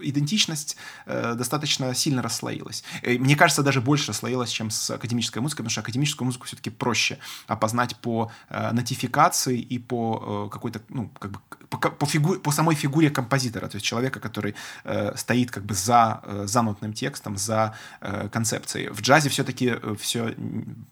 идентичность 0.00 0.76
э, 1.06 1.34
достаточно 1.34 1.94
сильно 1.94 2.22
расслоилась. 2.22 2.84
И, 3.02 3.18
мне 3.18 3.36
кажется, 3.36 3.62
даже 3.62 3.80
больше 3.80 4.08
расслоилась, 4.08 4.50
чем 4.50 4.70
с 4.70 4.90
академической 4.90 5.40
музыкой, 5.40 5.64
потому 5.64 5.70
что 5.70 5.80
академическую 5.80 6.26
музыку 6.26 6.46
все-таки 6.46 6.70
проще 6.70 7.18
опознать 7.46 7.96
по 7.96 8.30
э, 8.48 8.72
нотификации 8.72 9.58
и 9.58 9.78
по 9.78 10.46
э, 10.46 10.52
какой-то, 10.52 10.69
ну, 10.88 11.10
как 11.18 11.30
бы 11.32 11.38
по, 11.70 11.78
по, 11.78 12.06
фигу, 12.06 12.38
по 12.40 12.50
самой 12.50 12.74
фигуре 12.74 13.10
композитора, 13.10 13.68
то 13.68 13.76
есть 13.76 13.86
человека, 13.86 14.20
который 14.20 14.54
э, 14.84 15.12
стоит 15.16 15.50
как 15.50 15.64
бы 15.64 15.74
за 15.74 16.20
э, 16.24 16.44
занутным 16.46 16.92
текстом, 16.92 17.36
за 17.36 17.74
э, 18.00 18.28
концепцией. 18.28 18.88
В 18.88 19.00
джазе 19.00 19.28
все-таки 19.28 19.78
э, 19.80 19.94
все 19.98 20.34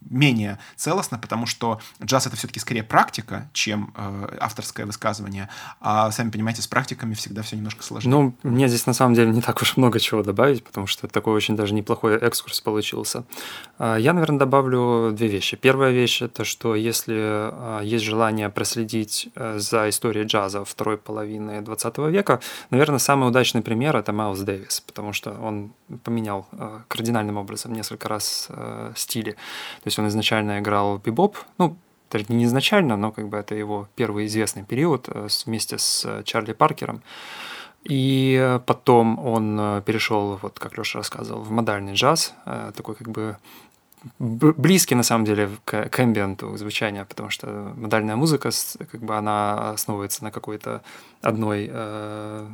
менее 0.09 0.59
целостно, 0.77 1.19
потому 1.19 1.47
что 1.47 1.81
джаз 2.03 2.27
это 2.27 2.37
все-таки 2.37 2.61
скорее 2.61 2.85
практика, 2.85 3.49
чем 3.53 3.93
э, 3.97 4.39
авторское 4.41 4.87
высказывание. 4.87 5.49
А 5.81 6.11
сами 6.11 6.31
понимаете, 6.31 6.63
с 6.63 6.69
практиками 6.69 7.15
всегда 7.15 7.43
все 7.43 7.57
немножко 7.57 7.83
сложнее. 7.83 8.11
Ну, 8.11 8.35
мне 8.43 8.69
здесь 8.69 8.87
на 8.87 8.93
самом 8.95 9.15
деле 9.15 9.31
не 9.31 9.43
так 9.43 9.61
уж 9.61 9.77
много 9.77 9.99
чего 10.01 10.23
добавить, 10.23 10.65
потому 10.65 10.87
что 10.87 11.09
такой 11.09 11.35
очень 11.35 11.57
даже 11.57 11.75
неплохой 11.75 12.17
экскурс 12.19 12.61
получился. 12.61 13.25
А, 13.79 13.97
я, 13.97 14.13
наверное, 14.13 14.39
добавлю 14.39 15.11
две 15.13 15.29
вещи. 15.29 15.57
Первая 15.57 15.91
вещь 15.93 16.23
это, 16.23 16.45
что 16.45 16.75
если 16.75 17.15
а, 17.17 17.81
есть 17.81 18.05
желание 18.05 18.49
проследить 18.49 19.29
э, 19.35 19.58
за 19.59 19.89
историей 19.89 20.25
джаза 20.25 20.65
второй 20.65 20.97
половины 20.97 21.61
20 21.61 21.99
века, 21.99 22.41
наверное, 22.71 22.99
самый 22.99 23.29
удачный 23.29 23.63
пример 23.63 23.97
это 23.97 24.13
Майлз 24.13 24.41
Дэвис, 24.41 24.81
потому 24.81 25.13
что 25.13 25.33
он 25.33 25.73
поменял 26.05 26.47
э, 26.53 26.81
кардинальным 26.89 27.37
образом 27.37 27.73
несколько 27.73 28.09
раз 28.09 28.47
э, 28.51 28.93
стили. 28.97 29.33
То 29.33 29.87
есть 29.87 29.99
он 29.99 30.09
изначально 30.09 30.59
играл 30.59 30.99
бибоп, 30.99 31.37
ну, 31.59 31.77
не 32.29 32.45
изначально, 32.45 32.97
но 32.97 33.13
как 33.13 33.29
бы 33.29 33.37
это 33.37 33.55
его 33.55 33.89
первый 33.95 34.27
известный 34.27 34.65
период 34.65 35.09
э, 35.09 35.29
вместе 35.47 35.79
с 35.79 36.23
Чарли 36.25 36.53
Паркером. 36.53 37.03
И 37.85 38.59
потом 38.67 39.19
он 39.25 39.83
перешел, 39.87 40.39
вот 40.43 40.59
как 40.59 40.77
Леша 40.77 40.99
рассказывал, 40.99 41.43
в 41.43 41.51
модальный 41.51 41.95
джаз, 41.95 42.35
такой 42.75 42.97
как 42.97 43.09
бы 43.09 43.37
близкий 44.19 44.95
на 44.95 45.03
самом 45.03 45.25
деле 45.25 45.51
к, 45.65 45.89
к 45.89 46.01
эмбиенту 46.01 46.57
звучания, 46.57 47.05
потому 47.05 47.31
что 47.31 47.73
модальная 47.77 48.17
музыка, 48.17 48.51
как 48.91 49.01
бы 49.01 49.17
она 49.17 49.71
основывается 49.71 50.25
на 50.25 50.31
какой-то 50.31 50.83
одной, 51.23 51.69
э, 51.71 52.47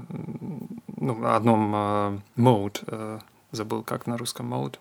ну, 0.97 1.27
одном 1.27 1.73
э, 1.75 2.19
mode, 2.37 2.83
э, 2.87 3.19
забыл 3.53 3.83
как 3.83 4.07
на 4.07 4.17
русском 4.17 4.53
mode. 4.53 4.77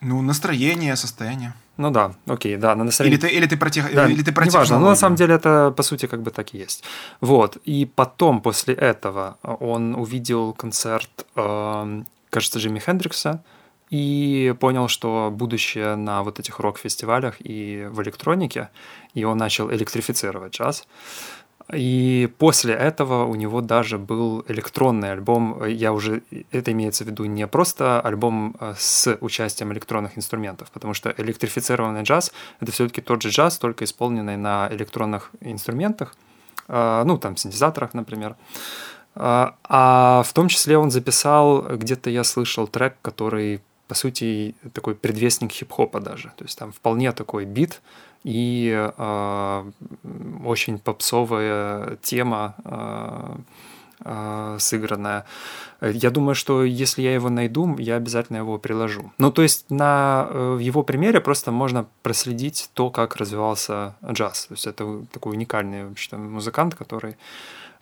Ну, 0.00 0.20
настроение, 0.22 0.96
состояние. 0.96 1.54
Ну 1.76 1.90
да, 1.90 2.14
окей, 2.26 2.56
да, 2.56 2.74
на 2.76 2.84
настроение. 2.84 3.18
Или 3.18 3.26
ты, 3.26 3.34
или 3.34 3.46
ты 3.46 3.56
про, 3.56 3.70
тех, 3.70 3.92
да, 3.94 4.08
или 4.08 4.22
ты 4.22 4.32
про 4.32 4.44
Неважно, 4.44 4.78
но 4.78 4.90
на 4.90 4.96
самом 4.96 5.16
деле 5.16 5.34
это, 5.34 5.72
по 5.76 5.82
сути, 5.82 6.06
как 6.06 6.22
бы 6.22 6.30
так 6.30 6.54
и 6.54 6.58
есть. 6.58 6.84
Вот, 7.20 7.56
и 7.64 7.86
потом, 7.86 8.40
после 8.40 8.74
этого, 8.74 9.38
он 9.42 9.94
увидел 9.94 10.52
концерт, 10.52 11.26
э, 11.36 12.02
кажется, 12.30 12.58
Джимми 12.58 12.78
Хендрикса, 12.78 13.42
и 13.94 14.52
понял, 14.58 14.88
что 14.88 15.30
будущее 15.32 15.94
на 15.94 16.24
вот 16.24 16.40
этих 16.40 16.58
рок-фестивалях 16.58 17.36
и 17.38 17.86
в 17.88 18.02
электронике, 18.02 18.70
и 19.14 19.22
он 19.22 19.38
начал 19.38 19.70
электрифицировать 19.70 20.54
джаз. 20.54 20.88
И 21.72 22.28
после 22.38 22.74
этого 22.74 23.24
у 23.24 23.36
него 23.36 23.60
даже 23.60 23.98
был 23.98 24.44
электронный 24.48 25.12
альбом. 25.12 25.64
Я 25.64 25.92
уже 25.92 26.22
это 26.50 26.72
имеется 26.72 27.04
в 27.04 27.06
виду 27.06 27.24
не 27.26 27.46
просто 27.46 28.00
альбом 28.00 28.56
э, 28.58 28.74
с 28.76 29.16
участием 29.20 29.72
электронных 29.72 30.18
инструментов, 30.18 30.72
потому 30.72 30.92
что 30.92 31.14
электрифицированный 31.16 32.02
джаз 32.02 32.32
это 32.60 32.72
все-таки 32.72 33.00
тот 33.00 33.22
же 33.22 33.28
джаз, 33.28 33.58
только 33.58 33.84
исполненный 33.84 34.36
на 34.36 34.68
электронных 34.72 35.30
инструментах, 35.40 36.16
э, 36.66 37.02
ну 37.06 37.16
там 37.16 37.36
синтезаторах, 37.36 37.94
например. 37.94 38.34
Э, 39.14 39.52
а 39.62 40.22
в 40.26 40.32
том 40.32 40.48
числе 40.48 40.78
он 40.78 40.90
записал, 40.90 41.62
где-то 41.76 42.10
я 42.10 42.24
слышал 42.24 42.66
трек, 42.66 42.96
который 43.00 43.60
по 43.88 43.94
сути, 43.94 44.54
такой 44.72 44.94
предвестник 44.94 45.52
хип-хопа 45.52 46.00
даже. 46.00 46.32
То 46.36 46.44
есть 46.44 46.58
там 46.58 46.72
вполне 46.72 47.12
такой 47.12 47.44
бит 47.44 47.82
и 48.24 48.72
э, 48.96 49.70
очень 50.44 50.78
попсовая 50.78 51.96
тема 51.96 52.54
э, 52.64 53.36
э, 54.04 54.56
сыгранная. 54.58 55.26
Я 55.82 56.10
думаю, 56.10 56.34
что 56.34 56.64
если 56.64 57.02
я 57.02 57.14
его 57.14 57.28
найду, 57.28 57.76
я 57.78 57.96
обязательно 57.96 58.38
его 58.38 58.58
приложу. 58.58 59.12
Ну, 59.18 59.30
то 59.30 59.42
есть 59.42 59.70
на 59.70 60.28
э, 60.30 60.58
его 60.62 60.82
примере 60.82 61.20
просто 61.20 61.52
можно 61.52 61.86
проследить 62.02 62.70
то, 62.72 62.90
как 62.90 63.16
развивался 63.16 63.96
джаз. 64.10 64.46
То 64.46 64.54
есть 64.54 64.66
это 64.66 65.04
такой 65.12 65.34
уникальный 65.34 65.86
вообще 65.86 66.16
музыкант, 66.16 66.74
который 66.74 67.16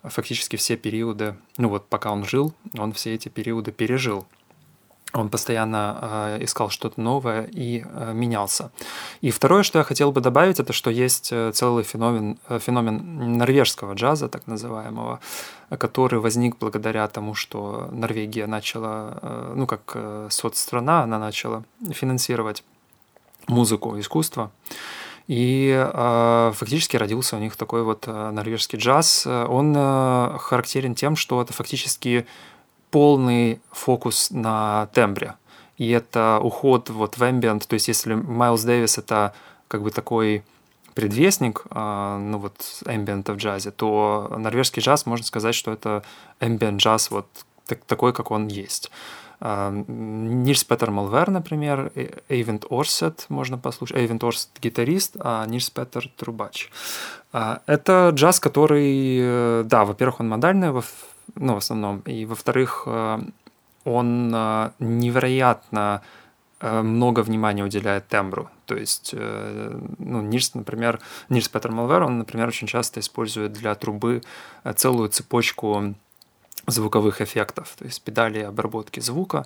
фактически 0.03 0.57
все 0.57 0.75
периоды, 0.75 1.35
ну 1.57 1.69
вот 1.69 1.87
пока 1.87 2.11
он 2.11 2.25
жил, 2.25 2.53
он 2.77 2.91
все 2.91 3.13
эти 3.13 3.29
периоды 3.29 3.71
пережил 3.71 4.25
он 5.13 5.29
постоянно 5.29 5.99
э, 6.01 6.43
искал 6.43 6.69
что-то 6.69 6.99
новое 6.99 7.43
и 7.43 7.83
э, 7.85 8.13
менялся. 8.13 8.71
И 9.21 9.29
второе, 9.29 9.63
что 9.63 9.79
я 9.79 9.85
хотел 9.85 10.11
бы 10.11 10.21
добавить, 10.21 10.59
это 10.59 10.73
что 10.73 10.89
есть 10.89 11.29
э, 11.31 11.51
целый 11.53 11.83
феномен, 11.83 12.39
э, 12.49 12.59
феномен 12.59 13.37
норвежского 13.37 13.93
джаза, 13.93 14.27
так 14.27 14.47
называемого, 14.47 15.19
который 15.77 16.19
возник 16.19 16.57
благодаря 16.57 17.07
тому, 17.07 17.35
что 17.35 17.89
Норвегия 17.91 18.47
начала, 18.47 19.19
э, 19.21 19.53
ну 19.55 19.67
как 19.67 19.91
э, 19.93 20.27
соцстрана, 20.31 21.03
она 21.03 21.19
начала 21.19 21.63
финансировать 21.91 22.63
музыку, 23.47 23.99
искусство. 23.99 24.51
И 25.27 25.71
э, 25.71 26.51
фактически 26.53 26.97
родился 26.97 27.37
у 27.37 27.39
них 27.39 27.55
такой 27.55 27.83
вот 27.83 28.07
э, 28.07 28.31
норвежский 28.31 28.77
джаз. 28.77 29.25
Он 29.25 29.73
э, 29.75 30.37
характерен 30.39 30.95
тем, 30.95 31.15
что 31.15 31.41
это 31.41 31.53
фактически 31.53 32.25
полный 32.93 33.59
фокус 33.71 34.29
на 34.29 34.87
тембре. 34.93 35.33
И 35.79 35.89
это 35.89 36.39
уход 36.39 36.91
вот 36.91 37.17
в 37.17 37.23
ambient, 37.23 37.65
то 37.67 37.73
есть 37.73 37.87
если 37.87 38.13
Майлз 38.13 38.63
Дэвис 38.63 38.99
это 38.99 39.33
как 39.67 39.81
бы 39.81 39.89
такой 39.89 40.43
предвестник, 40.93 41.63
а, 41.71 42.19
ну 42.19 42.37
вот 42.37 42.55
ambient 42.85 43.33
в 43.33 43.37
джазе, 43.37 43.71
то 43.71 44.31
норвежский 44.37 44.83
джаз, 44.83 45.07
можно 45.07 45.25
сказать, 45.25 45.55
что 45.55 45.71
это 45.71 46.03
ambient 46.39 46.77
джаз 46.77 47.09
вот 47.09 47.25
такой, 47.87 48.13
как 48.13 48.29
он 48.29 48.47
есть. 48.47 48.91
А, 49.39 49.71
Нильс 49.71 50.63
Петер 50.63 50.91
Малвер, 50.91 51.31
например, 51.31 51.91
Эйвент 52.29 52.65
Орсет 52.69 53.25
можно 53.29 53.57
послушать. 53.57 53.97
Эйвент 53.97 54.23
Орсет 54.23 54.49
гитарист, 54.61 55.17
а 55.19 55.47
Нильс 55.47 55.71
Петер 55.71 56.11
трубач. 56.15 56.69
А, 57.31 57.61
это 57.65 58.11
джаз, 58.13 58.39
который, 58.39 59.17
э, 59.19 59.63
да, 59.65 59.83
во-первых, 59.83 60.19
он 60.19 60.29
модальный, 60.29 60.71
ну, 61.35 61.53
в 61.53 61.57
основном. 61.57 61.99
И, 62.05 62.25
во-вторых, 62.25 62.83
э, 62.85 63.19
он 63.85 64.31
э, 64.33 64.71
невероятно 64.79 66.01
э, 66.59 66.81
много 66.81 67.21
внимания 67.21 67.63
уделяет 67.63 68.07
тембру. 68.07 68.49
То 68.65 68.75
есть, 68.75 69.13
ну, 69.13 70.21
Нильс, 70.21 70.53
например, 70.55 71.01
Нильс 71.29 71.49
Петер 71.49 71.71
Малвер, 71.71 72.03
он, 72.03 72.19
например, 72.19 72.47
очень 72.47 72.67
часто 72.67 73.01
использует 73.01 73.51
для 73.51 73.75
трубы 73.75 74.21
целую 74.75 75.09
цепочку 75.09 75.95
звуковых 76.65 77.19
эффектов, 77.19 77.75
то 77.77 77.83
есть 77.83 78.01
педали 78.01 78.39
обработки 78.39 79.01
звука, 79.01 79.45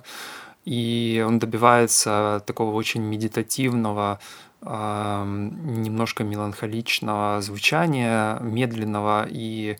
и 0.64 1.24
он 1.26 1.40
добивается 1.40 2.44
такого 2.46 2.76
очень 2.76 3.02
медитативного, 3.02 4.20
немножко 4.62 6.22
меланхоличного 6.22 7.40
звучания, 7.40 8.38
медленного 8.38 9.26
и 9.28 9.78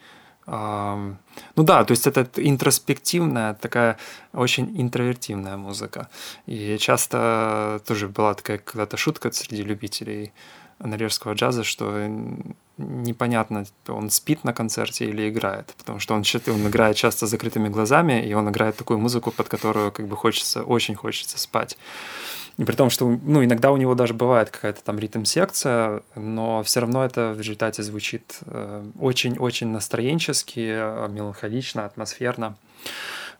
ну 0.51 1.63
да, 1.63 1.85
то 1.85 1.93
есть 1.93 2.07
это 2.07 2.27
интроспективная, 2.37 3.55
такая 3.55 3.99
очень 4.33 4.81
интровертивная 4.81 5.57
музыка. 5.57 6.09
И 6.47 6.79
часто 6.79 7.81
тоже 7.87 8.09
была 8.09 8.35
такая 8.35 8.59
когда-то 8.59 8.97
шутка 8.97 9.31
среди 9.31 9.63
любителей 9.63 10.33
норвежского 10.79 11.35
джаза, 11.35 11.65
что 11.65 12.09
непонятно, 12.79 13.65
он 13.89 14.11
спит 14.11 14.45
на 14.45 14.53
концерте 14.53 15.05
или 15.05 15.29
играет, 15.29 15.75
потому 15.77 15.99
что 15.99 16.15
он, 16.15 16.23
он 16.47 16.69
играет 16.69 16.97
часто 16.97 17.27
с 17.27 17.31
закрытыми 17.31 17.69
глазами, 17.69 18.25
и 18.25 18.33
он 18.35 18.49
играет 18.49 18.77
такую 18.77 18.99
музыку, 18.99 19.31
под 19.31 19.49
которую 19.49 19.93
как 19.93 20.07
бы 20.07 20.17
хочется, 20.17 20.63
очень 20.63 20.95
хочется 20.95 21.39
спать. 21.39 21.77
И 22.59 22.65
при 22.65 22.75
том, 22.75 22.91
что 22.91 23.07
ну, 23.07 23.45
иногда 23.45 23.71
у 23.71 23.77
него 23.77 23.95
даже 23.95 24.15
бывает 24.15 24.51
какая-то 24.51 24.83
там 24.83 24.99
ритм-секция, 24.99 26.03
но 26.17 26.63
все 26.65 26.81
равно 26.81 27.05
это 27.05 27.33
в 27.33 27.41
результате 27.41 27.85
звучит 27.85 28.41
э, 28.47 28.85
очень-очень 28.99 29.69
настроенчески, 29.69 30.59
э, 30.59 31.09
меланхолично, 31.09 31.85
атмосферно. 31.85 32.57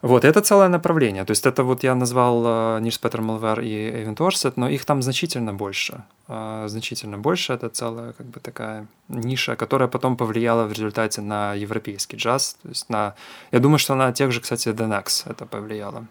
Вот, 0.01 0.23
это 0.23 0.39
целое 0.39 0.69
направление. 0.69 1.25
То 1.25 1.31
есть 1.31 1.45
это 1.45 1.65
вот 1.65 1.83
я 1.83 1.95
назвал 1.95 2.43
э, 2.45 2.79
Нильс 2.79 2.97
Петер 2.97 3.21
Малвер 3.21 3.59
и 3.59 3.89
Эвент 3.89 4.21
Орсет, 4.21 4.55
но 4.55 4.69
их 4.69 4.85
там 4.85 5.01
значительно 5.01 5.53
больше. 5.53 6.01
Значительно 6.27 7.17
больше. 7.17 7.53
Это 7.53 7.67
целая 7.69 8.13
как 8.13 8.27
бы 8.27 8.39
такая 8.39 8.87
ниша, 9.09 9.57
которая 9.57 9.89
потом 9.89 10.15
повлияла 10.15 10.65
в 10.65 10.71
результате 10.71 11.19
на 11.21 11.55
европейский 11.55 12.15
джаз. 12.15 12.55
То 12.61 12.69
есть 12.69 12.89
на... 12.89 13.15
Я 13.51 13.59
думаю, 13.59 13.79
что 13.79 13.95
на 13.95 14.13
тех 14.13 14.31
же, 14.31 14.39
кстати, 14.39 14.69
The 14.69 15.03
это 15.25 15.45
повлияло. 15.45 16.05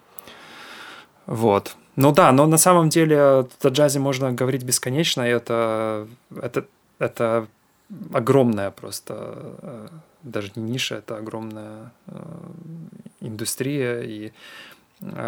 Вот. 1.26 1.76
Ну 2.00 2.12
да, 2.12 2.30
но 2.30 2.46
на 2.46 2.58
самом 2.58 2.90
деле 2.90 3.18
о 3.18 3.48
джазе 3.64 3.98
можно 3.98 4.32
говорить 4.32 4.62
бесконечно, 4.62 5.26
и 5.26 5.32
это, 5.32 6.06
это, 6.40 6.64
это 7.00 7.48
огромная 8.12 8.70
просто, 8.70 9.14
э, 9.62 9.88
даже 10.22 10.52
не 10.54 10.62
ниша, 10.62 10.94
это 10.94 11.16
огромная 11.16 11.90
э, 12.06 12.12
индустрия, 13.20 14.02
и 14.02 14.32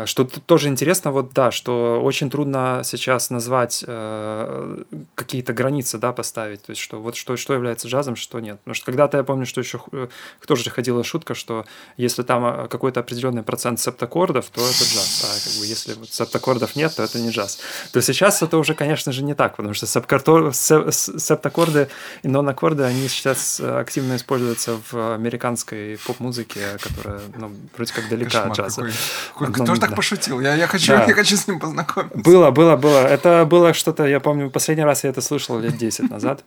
что 0.07 0.25
тоже 0.25 0.69
интересно, 0.69 1.13
вот 1.13 1.33
да, 1.33 1.51
что 1.51 2.01
очень 2.03 2.29
трудно 2.29 2.83
сейчас 2.85 3.31
назвать 3.31 3.85
э, 3.87 4.83
какие-то 5.15 5.53
границы, 5.53 5.99
да, 5.99 6.13
поставить, 6.13 6.63
то 6.63 6.71
есть 6.71 6.83
что 6.83 7.01
вот 7.01 7.15
что, 7.15 7.37
что 7.37 7.55
является 7.55 7.87
джазом, 7.87 8.17
что 8.17 8.41
нет. 8.41 8.59
Потому 8.61 8.75
что 8.75 8.87
когда-то 8.87 9.19
я 9.19 9.23
помню, 9.23 9.47
что 9.47 9.61
еще 9.61 9.81
э, 9.93 10.09
тоже 10.47 10.71
ходила 10.71 11.05
шутка, 11.05 11.35
что 11.35 11.67
если 11.97 12.25
там 12.25 12.45
э, 12.45 12.67
какой-то 12.69 12.99
определенный 13.01 13.45
процент 13.45 13.79
септаккордов, 13.79 14.51
то 14.51 14.61
это 14.61 14.85
джаз, 14.85 15.25
а 15.25 15.29
как 15.49 15.61
бы 15.61 15.67
если 15.67 15.95
вот 15.95 16.13
септаккордов 16.13 16.75
нет, 16.75 16.97
то 16.97 17.05
это 17.05 17.21
не 17.21 17.31
джаз. 17.31 17.61
То 17.93 18.03
сейчас 18.03 18.43
это 18.43 18.59
уже, 18.59 18.75
конечно 18.75 19.13
же, 19.13 19.23
не 19.23 19.35
так, 19.35 19.57
потому 19.57 19.75
что 19.75 19.87
септаккорды 19.87 21.89
и 22.23 22.29
нон-аккорды, 22.29 22.83
они 22.83 23.09
сейчас 23.09 23.61
активно 23.61 24.17
используются 24.17 24.81
в 24.91 25.15
американской 25.15 25.97
поп-музыке, 26.05 26.77
которая, 26.83 27.21
ну, 27.37 27.53
вроде 27.77 27.93
как 27.93 28.09
далека 28.09 28.31
Кошмар 28.31 28.51
от 28.51 28.57
джаза. 28.57 28.91
Какой, 29.33 29.60
какой 29.65 29.77
тоже 29.77 29.81
так 29.81 29.97
пошутил. 29.97 30.41
Я, 30.41 30.55
я, 30.55 30.67
хочу, 30.67 30.93
да. 30.93 31.05
я 31.09 31.15
хочу 31.15 31.37
с 31.37 31.47
ним 31.47 31.61
познакомиться. 31.61 32.19
Было, 32.19 32.51
было, 32.51 32.77
было. 32.77 32.99
Это 32.99 33.47
было 33.47 33.75
что-то, 33.75 34.07
я 34.07 34.21
помню, 34.21 34.51
последний 34.51 34.85
раз 34.85 35.05
я 35.05 35.11
это 35.11 35.21
слышал 35.21 35.59
лет 35.59 35.77
10 35.77 36.11
назад. 36.11 36.45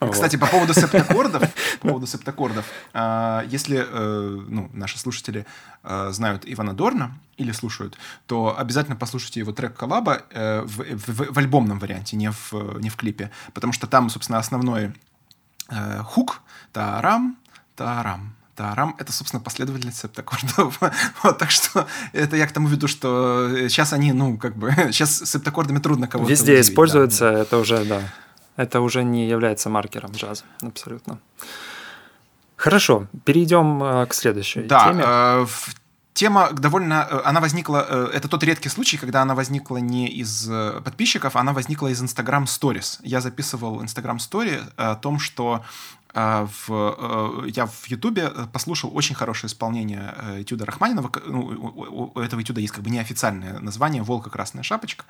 Кстати, 0.12 0.36
по 0.36 0.46
поводу 0.46 0.74
септаккордов, 0.74 1.42
по 1.80 1.88
поводу 1.88 2.06
септаккордов, 2.06 2.64
а, 2.92 3.44
если 3.48 3.84
э, 3.84 4.44
ну, 4.48 4.70
наши 4.72 4.98
слушатели 4.98 5.44
э, 5.82 6.10
знают 6.12 6.44
Ивана 6.46 6.72
Дорна 6.72 7.18
или 7.36 7.50
слушают, 7.52 7.98
то 8.26 8.56
обязательно 8.56 8.96
послушайте 8.96 9.40
его 9.40 9.52
трек 9.52 9.74
коллаба 9.74 10.22
э, 10.30 10.62
в, 10.62 10.84
в, 10.84 11.34
в 11.34 11.38
альбомном 11.38 11.80
варианте, 11.80 12.16
не 12.16 12.30
в, 12.30 12.52
не 12.80 12.90
в 12.90 12.96
клипе, 12.96 13.30
потому 13.54 13.72
что 13.72 13.86
там, 13.86 14.08
собственно, 14.10 14.38
основной 14.38 14.92
хук, 16.02 16.40
тарам, 16.72 17.36
тарам, 17.76 18.34
Тарам— 18.58 18.96
это, 18.98 19.12
собственно, 19.12 19.40
последовательность 19.40 20.00
септаккордов. 20.00 20.80
вот, 21.22 21.38
так 21.38 21.50
что 21.50 21.86
это 22.12 22.36
я 22.36 22.46
к 22.46 22.52
тому 22.52 22.66
веду, 22.66 22.88
что 22.88 23.48
сейчас 23.68 23.92
они, 23.92 24.12
ну, 24.12 24.36
как 24.36 24.56
бы, 24.56 24.72
сейчас 24.90 25.18
септаккордами 25.24 25.78
трудно 25.78 26.08
кого-то 26.08 26.30
Везде 26.30 26.52
удивить, 26.52 26.68
используется, 26.68 27.30
да. 27.30 27.38
это 27.38 27.58
уже, 27.58 27.84
да, 27.84 28.02
это 28.56 28.80
уже 28.80 29.04
не 29.04 29.28
является 29.28 29.70
маркером 29.70 30.10
джаза, 30.10 30.42
абсолютно. 30.60 31.20
Хорошо, 32.56 33.06
перейдем 33.24 33.80
э, 33.80 34.06
к 34.06 34.14
следующей 34.14 34.62
да, 34.62 34.88
теме. 34.88 35.04
Э, 35.06 35.46
тема 36.14 36.50
довольно... 36.50 37.06
Э, 37.08 37.20
она 37.24 37.40
возникла... 37.40 37.86
Э, 37.88 38.10
это 38.12 38.26
тот 38.26 38.42
редкий 38.42 38.68
случай, 38.68 38.96
когда 38.96 39.22
она 39.22 39.36
возникла 39.36 39.76
не 39.76 40.08
из 40.08 40.50
подписчиков, 40.84 41.36
она 41.36 41.52
возникла 41.52 41.86
из 41.86 42.02
Instagram 42.02 42.44
Stories. 42.44 42.98
Я 43.04 43.20
записывал 43.20 43.80
Instagram 43.84 44.16
Story 44.16 44.60
о 44.76 44.96
том, 44.96 45.20
что 45.20 45.62
в, 46.14 46.70
э, 46.70 47.50
я 47.54 47.66
в 47.66 47.86
Ютубе 47.86 48.32
э, 48.34 48.46
послушал 48.52 48.90
очень 48.96 49.14
хорошее 49.14 49.48
исполнение 49.48 50.14
э, 50.16 50.42
этюда 50.42 50.64
Рахманинова. 50.64 51.12
Ну, 51.26 52.12
у 52.14 52.20
этого 52.20 52.40
этюда 52.40 52.60
есть 52.60 52.72
как 52.72 52.82
бы 52.82 52.90
неофициальное 52.90 53.58
название 53.60 54.02
«Волка 54.02 54.30
красная 54.30 54.62
шапочка», 54.62 55.04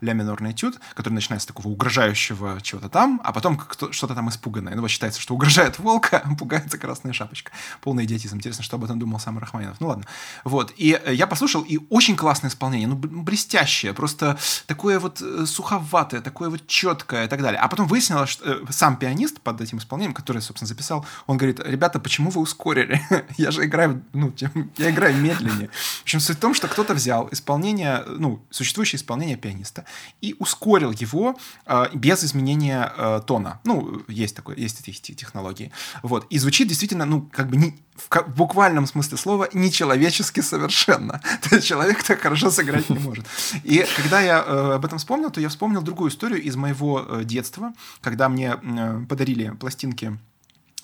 ля 0.00 0.12
минорный 0.12 0.52
этюд, 0.52 0.78
который 0.94 1.14
начинается 1.14 1.44
с 1.44 1.46
такого 1.48 1.68
угрожающего 1.68 2.60
чего-то 2.62 2.88
там, 2.88 3.20
а 3.24 3.32
потом 3.32 3.60
что-то 3.90 4.14
там 4.14 4.28
испуганное. 4.28 4.74
Ну, 4.76 4.82
вот 4.82 4.90
считается, 4.90 5.20
что 5.20 5.34
угрожает 5.34 5.78
волка, 5.78 6.22
а 6.24 6.34
пугается 6.38 6.78
красная 6.78 7.12
шапочка. 7.12 7.50
Полный 7.80 8.04
идиотизм. 8.04 8.36
Интересно, 8.36 8.62
что 8.62 8.76
об 8.76 8.84
этом 8.84 8.98
думал 8.98 9.18
сам 9.18 9.38
Рахманинов. 9.38 9.80
Ну, 9.80 9.88
ладно. 9.88 10.04
Вот. 10.44 10.72
И 10.76 10.98
я 11.08 11.26
послушал, 11.26 11.62
и 11.62 11.80
очень 11.90 12.16
классное 12.16 12.50
исполнение, 12.50 12.86
ну, 12.86 12.94
блестящее, 12.94 13.92
просто 13.92 14.38
такое 14.66 15.00
вот 15.00 15.20
суховатое, 15.46 16.20
такое 16.20 16.48
вот 16.48 16.66
четкое 16.68 17.24
и 17.24 17.28
так 17.28 17.42
далее. 17.42 17.60
А 17.60 17.66
потом 17.66 17.88
выяснилось, 17.88 18.30
что 18.30 18.60
сам 18.70 18.96
пианист 18.96 19.40
под 19.40 19.60
этим 19.60 19.78
исполнением, 19.78 20.14
который 20.14 20.43
собственно, 20.44 20.68
записал. 20.68 21.04
Он 21.26 21.36
говорит, 21.36 21.60
ребята, 21.60 21.98
почему 21.98 22.30
вы 22.30 22.40
ускорили? 22.40 23.00
я 23.36 23.50
же 23.50 23.64
играю, 23.64 24.02
ну, 24.12 24.32
я 24.76 24.90
играю 24.90 25.16
медленнее. 25.16 25.68
В 25.68 26.02
общем, 26.02 26.20
суть 26.20 26.36
в 26.36 26.40
том, 26.40 26.54
что 26.54 26.68
кто-то 26.68 26.94
взял 26.94 27.28
исполнение, 27.32 28.04
ну, 28.06 28.44
существующее 28.50 28.98
исполнение 28.98 29.36
пианиста 29.36 29.84
и 30.20 30.36
ускорил 30.38 30.92
его 30.92 31.36
э, 31.66 31.86
без 31.94 32.24
изменения 32.24 32.92
э, 32.96 33.20
тона. 33.26 33.60
Ну, 33.64 34.02
есть 34.08 34.36
такое, 34.36 34.56
есть 34.56 34.80
эти 34.80 35.12
технологии. 35.12 35.72
Вот. 36.02 36.26
И 36.30 36.38
звучит 36.38 36.68
действительно, 36.68 37.04
ну, 37.04 37.28
как 37.32 37.48
бы 37.48 37.56
не, 37.56 37.78
в, 37.94 38.08
в 38.08 38.36
буквальном 38.36 38.86
смысле 38.86 39.16
слова 39.16 39.48
нечеловечески 39.52 40.40
совершенно. 40.40 41.20
То 41.48 41.56
есть 41.56 41.66
человек 41.66 42.02
так 42.02 42.20
хорошо 42.20 42.50
сыграть 42.50 42.90
не 42.90 42.98
может. 42.98 43.26
И 43.62 43.84
когда 43.96 44.20
я 44.20 44.44
э, 44.44 44.72
об 44.74 44.84
этом 44.84 44.98
вспомнил, 44.98 45.30
то 45.30 45.40
я 45.40 45.48
вспомнил 45.48 45.82
другую 45.82 46.10
историю 46.10 46.42
из 46.42 46.56
моего 46.56 47.04
э, 47.06 47.24
детства, 47.24 47.72
когда 48.00 48.28
мне 48.28 48.56
э, 48.60 49.04
подарили 49.08 49.50
пластинки 49.50 50.18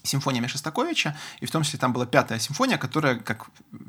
симфониями 0.02 0.46
Шостаковича, 0.46 1.16
и 1.40 1.46
в 1.46 1.50
том 1.50 1.62
числе 1.62 1.78
там 1.78 1.92
была 1.92 2.06
пятая 2.06 2.38
симфония, 2.38 2.78
которая, 2.78 3.16
как 3.16 3.46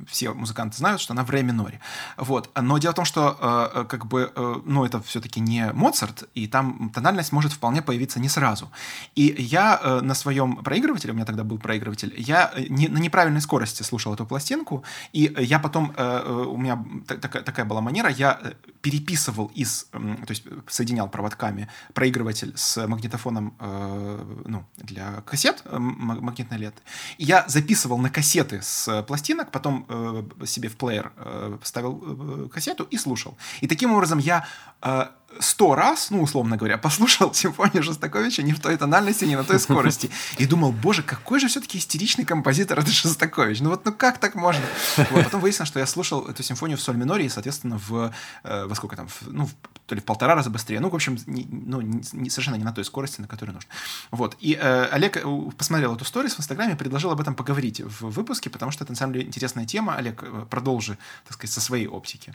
все 0.08 0.34
музыканты 0.34 0.78
знают, 0.78 1.02
что 1.02 1.14
она 1.14 1.24
в 1.24 1.30
ре 1.30 1.44
миноре. 1.44 1.80
Вот. 2.18 2.50
Но 2.60 2.78
дело 2.78 2.92
в 2.92 2.96
том, 2.96 3.06
что 3.06 3.38
э, 3.40 3.82
э, 3.82 3.86
как 3.86 4.06
бы, 4.06 4.32
э, 4.36 4.56
ну, 4.66 4.86
это 4.86 5.02
все-таки 5.02 5.40
не 5.40 5.72
Моцарт, 5.74 6.30
и 6.36 6.48
там 6.48 6.92
тональность 6.94 7.32
может 7.32 7.52
вполне 7.54 7.82
появиться 7.82 8.20
не 8.20 8.30
сразу. 8.30 8.72
И 9.16 9.36
я 9.38 9.80
э, 9.82 10.02
на 10.02 10.14
своем 10.14 10.58
проигрывателе, 10.58 11.14
у 11.14 11.16
меня 11.16 11.26
тогда 11.26 11.44
был 11.44 11.58
проигрыватель, 11.58 12.14
я 12.18 12.52
э, 12.56 12.66
не, 12.70 12.88
на 12.88 12.98
неправильной 12.98 13.42
скорости 13.42 13.84
слушал 13.84 14.14
эту 14.14 14.26
пластинку, 14.26 14.84
и 15.14 15.34
я 15.40 15.60
потом, 15.60 15.94
э, 15.98 16.24
э 16.26 16.32
у 16.52 16.58
меня 16.58 16.84
такая, 17.08 17.44
такая 17.44 17.66
была 17.66 17.82
манера, 17.82 18.10
я 18.10 18.40
переписывал 18.82 19.52
из, 19.56 19.88
э, 19.94 19.98
то 20.26 20.32
есть 20.32 20.44
соединял 20.68 21.10
проводками 21.10 21.68
проигрыватель 21.94 22.54
с 22.56 22.88
магнитофоном 22.88 23.54
э, 23.60 24.42
ну, 24.46 24.66
для 24.78 25.22
кассет, 25.22 25.64
магнитной 26.02 26.58
ленты. 26.58 26.82
И 27.18 27.26
я 27.26 27.46
записывал 27.48 27.98
на 27.98 28.10
кассеты 28.10 28.62
с 28.62 28.88
э, 28.88 29.04
пластинок, 29.04 29.52
потом 29.52 29.86
э, 29.88 30.46
себе 30.46 30.70
в 30.70 30.76
плеер 30.78 31.12
э, 31.16 31.58
ставил 31.64 32.46
э, 32.46 32.50
кассету 32.50 32.84
и 32.84 32.98
слушал. 32.98 33.38
И 33.62 33.68
таким 33.68 33.94
образом 33.94 34.20
я 34.20 34.46
э, 34.82 35.08
сто 35.40 35.76
раз, 35.76 36.10
ну, 36.12 36.22
условно 36.22 36.58
говоря, 36.58 36.78
послушал 36.78 37.34
симфонию 37.34 37.84
Шостаковича 37.84 38.44
не 38.44 38.54
в 38.54 38.60
той 38.60 38.78
тональности, 38.78 39.26
не 39.26 39.36
на 39.36 39.44
той 39.44 39.60
скорости. 39.60 40.10
И 40.38 40.46
думал, 40.46 40.72
боже, 40.72 41.04
какой 41.04 41.40
же 41.40 41.48
все-таки 41.48 41.78
истеричный 41.78 42.26
композитор 42.26 42.80
это 42.80 42.92
Шостакович. 42.92 43.62
Ну 43.62 43.70
вот, 43.70 43.86
ну 43.86 43.94
как 43.94 44.18
так 44.18 44.36
можно? 44.36 44.64
Вот, 44.98 45.24
потом 45.24 45.42
выяснилось, 45.42 45.70
что 45.70 45.80
я 45.80 45.86
слушал 45.86 46.28
эту 46.28 46.44
симфонию 46.44 46.78
в 46.78 46.82
соль 46.82 46.98
миноре 46.98 47.26
и, 47.26 47.30
соответственно, 47.30 47.78
в, 47.78 48.14
э, 48.44 48.66
во 48.66 48.76
сколько 48.76 48.96
там, 48.96 49.08
в, 49.08 49.24
ну, 49.28 49.46
в, 49.46 49.52
то 49.86 49.96
ли 49.96 50.02
в 50.02 50.06
полтора 50.06 50.36
раза 50.36 50.50
быстрее. 50.50 50.80
Ну, 50.80 50.90
в 50.90 50.96
общем, 50.96 51.18
не, 51.26 51.46
ну, 51.50 51.82
не, 51.82 52.30
совершенно 52.30 52.56
не 52.56 52.64
на 52.64 52.74
той 52.74 52.86
скорости, 52.86 53.22
на 53.22 53.28
которой 53.28 53.52
нужно. 53.52 53.70
Вот. 54.12 54.38
И 54.40 54.58
э, 54.60 54.86
Олег 54.92 55.18
э, 55.18 55.52
посмотрел 55.58 55.96
эту 55.96 56.06
сторис 56.06 56.36
в 56.36 56.40
Инстаграме, 56.40 56.76
предложил 56.76 57.12
об 57.12 57.20
этом 57.20 57.36
поговорить 57.36 57.82
в 57.82 58.10
выпуске, 58.10 58.50
потому 58.50 58.72
что 58.72 58.84
это, 58.84 58.94
на 58.94 58.98
самом 58.98 59.14
деле, 59.14 59.26
интересная 59.26 59.66
тема. 59.66 59.96
Олег, 59.96 60.24
э, 60.24 60.46
продолжи, 60.50 60.98
так 61.26 61.34
сказать, 61.34 61.54
со 61.54 61.62
своей 61.62 61.88
оптики. 61.88 62.34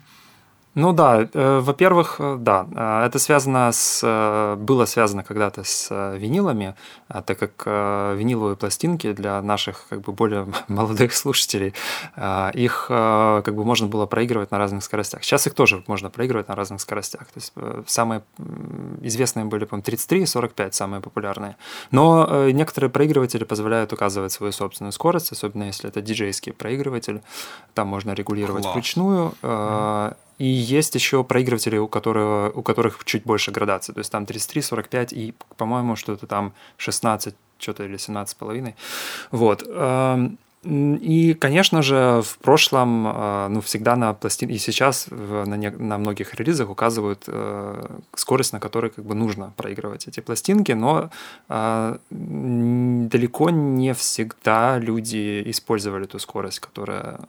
Ну 0.77 0.93
да, 0.93 1.27
э, 1.33 1.61
во-первых, 1.61 2.17
э, 2.19 2.37
да, 2.39 2.67
э, 2.71 3.07
это 3.07 3.19
связано 3.19 3.73
с, 3.73 4.03
э, 4.05 4.57
было 4.57 4.85
связано 4.85 5.25
когда-то 5.25 5.65
с 5.65 5.89
э, 5.91 6.19
винилами, 6.19 6.75
а 7.09 7.23
так 7.23 7.39
как 7.39 7.63
э, 7.65 8.15
виниловые 8.19 8.57
пластинки 8.57 9.13
для 9.13 9.41
наших 9.41 9.87
как 9.89 10.03
бы 10.03 10.13
более 10.13 10.47
молодых 10.69 11.15
слушателей, 11.15 11.73
их 12.55 12.87
как 12.89 13.55
бы 13.55 13.65
можно 13.65 13.87
было 13.87 14.07
проигрывать 14.07 14.51
на 14.51 14.59
разных 14.59 14.85
скоростях. 14.85 15.25
Сейчас 15.25 15.47
их 15.47 15.55
тоже 15.55 15.83
можно 15.87 16.11
проигрывать 16.11 16.49
на 16.49 16.55
разных 16.55 16.81
скоростях. 16.81 17.27
То 17.27 17.37
есть 17.37 17.53
самые 17.87 18.23
известные 19.03 19.47
были, 19.47 19.65
по-моему, 19.65 19.85
33 19.85 20.23
и 20.23 20.27
45 20.27 20.75
самые 20.75 21.01
популярные. 21.01 21.57
Но 21.91 22.49
некоторые 22.51 22.91
проигрыватели 22.91 23.45
позволяют 23.45 23.93
указывать 23.93 24.33
свою 24.33 24.53
собственную 24.53 24.93
скорость, 24.93 25.33
особенно 25.33 25.65
если 25.65 25.89
это 25.89 26.03
диджейский 26.03 26.53
проигрыватель. 26.53 27.23
Там 27.75 27.89
можно 27.89 28.13
регулировать 28.13 28.63
Класс. 28.63 28.75
вручную. 28.75 29.35
Mm-hmm 29.43 30.17
и 30.39 30.47
есть 30.47 30.95
еще 30.95 31.25
проигрыватели, 31.25 31.79
у, 31.79 31.89
которого, 31.89 32.51
у 32.51 32.63
которых 32.63 33.05
чуть 33.05 33.25
больше 33.25 33.51
градации. 33.51 33.93
То 33.93 34.01
есть 34.01 34.13
там 34.13 34.27
33, 34.27 34.63
45 34.63 35.13
и, 35.13 35.35
по-моему, 35.57 35.97
что-то 35.97 36.27
там 36.27 36.53
16, 36.77 37.35
что-то 37.59 37.85
или 37.85 37.97
17,5. 37.97 38.75
Вот. 39.31 39.63
И, 40.65 41.35
конечно 41.35 41.81
же, 41.83 42.23
в 42.25 42.39
прошлом, 42.39 43.07
э, 43.07 43.49
ну, 43.51 43.61
всегда 43.61 43.95
на 43.95 44.13
пластин 44.15 44.49
и 44.49 44.59
сейчас 44.59 45.07
на, 45.11 45.55
не... 45.57 45.71
на 45.71 45.97
многих 45.97 46.35
релизах 46.35 46.71
указывают 46.71 47.25
э, 47.29 47.87
скорость, 48.15 48.53
на 48.53 48.59
которой 48.59 48.91
как 48.91 49.05
бы 49.05 49.15
нужно 49.15 49.53
проигрывать 49.57 50.09
эти 50.09 50.19
пластинки, 50.19 50.73
но 50.73 51.11
э, 51.49 51.99
далеко 52.11 53.51
не 53.51 53.95
всегда 53.95 54.79
люди 54.79 55.43
использовали 55.47 56.07
ту 56.07 56.19
скорость, 56.19 56.59
которая 56.59 57.21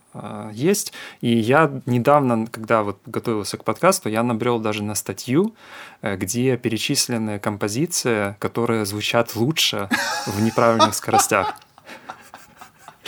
есть. 0.51 0.93
И 1.21 1.37
я 1.37 1.71
недавно, 1.85 2.47
когда 2.47 2.81
вот 2.81 2.97
готовился 3.05 3.57
к 3.57 3.63
подкасту, 3.63 4.09
я 4.09 4.23
набрел 4.23 4.59
даже 4.59 4.83
на 4.83 4.95
статью, 4.95 5.53
где 6.01 6.57
перечислены 6.57 7.39
композиции, 7.39 8.35
которые 8.39 8.85
звучат 8.85 9.35
лучше 9.35 9.89
в 10.25 10.41
неправильных 10.41 10.95
скоростях. 10.95 11.53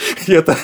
И 0.26 0.32
это... 0.32 0.56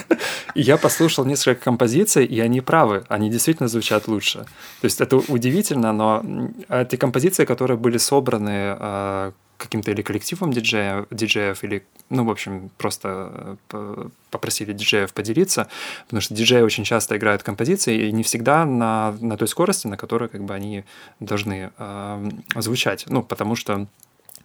Я 0.54 0.76
послушал 0.76 1.24
несколько 1.24 1.64
композиций, 1.64 2.24
и 2.24 2.40
они 2.40 2.60
правы, 2.60 3.04
они 3.08 3.30
действительно 3.30 3.68
звучат 3.68 4.08
лучше. 4.08 4.38
То 4.80 4.84
есть 4.84 5.00
это 5.00 5.16
удивительно, 5.16 5.92
но 5.92 6.24
эти 6.68 6.96
композиции, 6.96 7.44
которые 7.44 7.76
были 7.76 7.98
собраны 7.98 8.76
э, 8.78 9.32
каким-то 9.58 9.90
или 9.90 10.02
коллективом 10.02 10.52
диджеев, 10.52 11.06
диджеев 11.10 11.64
или, 11.64 11.84
ну, 12.10 12.24
в 12.24 12.30
общем, 12.30 12.70
просто 12.78 13.58
э, 13.72 14.08
попросили 14.30 14.72
диджеев 14.72 15.12
поделиться, 15.12 15.68
потому 16.06 16.20
что 16.20 16.34
диджеи 16.34 16.62
очень 16.62 16.84
часто 16.84 17.16
играют 17.16 17.42
композиции 17.42 18.08
и 18.08 18.12
не 18.12 18.22
всегда 18.22 18.64
на, 18.64 19.14
на 19.20 19.36
той 19.36 19.48
скорости, 19.48 19.86
на 19.86 19.96
которой 19.96 20.28
как 20.28 20.42
бы 20.42 20.54
они 20.54 20.84
должны 21.20 21.70
э, 21.76 22.30
звучать. 22.56 23.04
Ну, 23.08 23.22
потому 23.22 23.56
что 23.56 23.86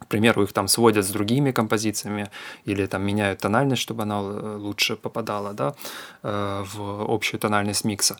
к 0.02 0.06
примеру, 0.06 0.42
их 0.42 0.52
там 0.52 0.68
сводят 0.68 1.04
с 1.04 1.10
другими 1.10 1.52
композициями 1.52 2.30
или 2.64 2.86
там 2.86 3.02
меняют 3.02 3.40
тональность, 3.40 3.82
чтобы 3.82 4.02
она 4.02 4.20
э, 4.20 4.56
лучше 4.60 4.96
попадала 4.96 5.52
да, 5.52 5.74
э, 6.22 6.64
в 6.74 7.12
общую 7.12 7.40
тональность 7.40 7.84
микса. 7.84 8.16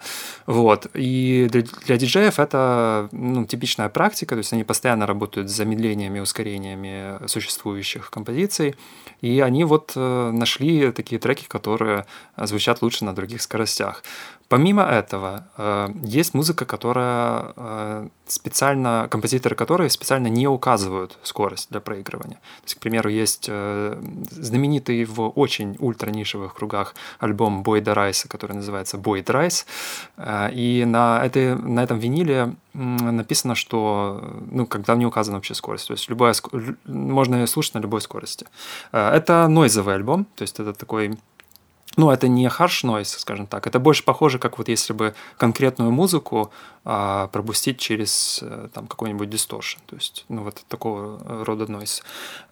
Вот. 0.47 0.87
И 0.95 1.49
для, 1.51 1.97
диджеев 1.97 2.39
это 2.39 3.09
ну, 3.13 3.45
типичная 3.47 3.89
практика, 3.89 4.35
то 4.35 4.39
есть 4.39 4.53
они 4.53 4.65
постоянно 4.65 5.07
работают 5.07 5.51
с 5.51 5.53
замедлениями, 5.53 6.21
ускорениями 6.21 7.27
существующих 7.27 8.11
композиций, 8.11 8.75
и 9.21 9.41
они 9.41 9.65
вот 9.65 9.93
э, 9.97 10.31
нашли 10.33 10.93
такие 10.93 11.19
треки, 11.19 11.47
которые 11.47 12.07
звучат 12.37 12.83
лучше 12.83 13.05
на 13.05 13.15
других 13.15 13.43
скоростях. 13.43 14.03
Помимо 14.53 14.83
этого, 14.83 15.47
э, 15.57 15.89
есть 16.05 16.35
музыка, 16.35 16.67
которая 16.67 17.55
э, 17.57 18.09
специально, 18.27 19.09
композиторы 19.11 19.57
которой 19.57 19.89
специально 19.89 20.27
не 20.27 20.47
указывают 20.47 21.17
скорость 21.23 21.71
для 21.71 21.81
проигрывания. 21.81 22.37
То 22.37 22.65
есть, 22.65 22.75
к 22.75 22.79
примеру, 22.81 23.09
есть 23.09 23.47
э, 23.49 23.99
знаменитый 24.31 25.07
в 25.07 25.27
очень 25.31 25.77
ультранишевых 25.79 26.53
кругах 26.53 26.95
альбом 27.19 27.63
Бойда 27.63 27.95
Райса, 27.95 28.29
который 28.29 28.53
называется 28.53 28.99
Бойд 28.99 29.31
Райс. 29.31 29.65
И 30.53 30.85
на, 30.87 31.25
этой, 31.25 31.57
на 31.57 31.83
этом 31.83 31.99
виниле 31.99 32.55
написано, 32.75 33.55
что 33.55 34.21
ну, 34.51 34.67
когда 34.67 34.95
не 34.97 35.07
указана 35.07 35.39
вообще 35.39 35.55
скорость. 35.55 35.89
То 35.89 35.95
есть 35.95 36.11
любая, 36.11 36.35
можно 36.85 37.47
слушать 37.47 37.75
на 37.75 37.79
любой 37.79 38.03
скорости. 38.03 38.47
Это 38.93 39.49
нойзовый 39.49 39.95
альбом, 39.95 40.27
то 40.37 40.43
есть 40.43 40.61
это 40.61 40.75
такой 40.75 41.19
ну, 41.97 42.11
это 42.11 42.29
не 42.29 42.47
harsh 42.47 42.85
noise, 42.85 43.19
скажем 43.19 43.47
так. 43.47 43.67
Это 43.67 43.79
больше 43.79 44.05
похоже, 44.05 44.39
как 44.39 44.59
вот 44.59 44.69
если 44.69 44.93
бы 44.93 45.15
конкретную 45.37 45.91
музыку 45.91 46.51
а, 46.85 47.29
пропустить 47.29 47.79
через 47.79 48.41
э, 48.43 48.69
там 48.73 48.87
какой-нибудь 48.87 49.29
distortion. 49.29 49.79
То 49.87 49.97
есть, 49.97 50.25
ну, 50.29 50.43
вот 50.43 50.65
такого 50.69 51.45
рода 51.45 51.65
noise. 51.65 52.03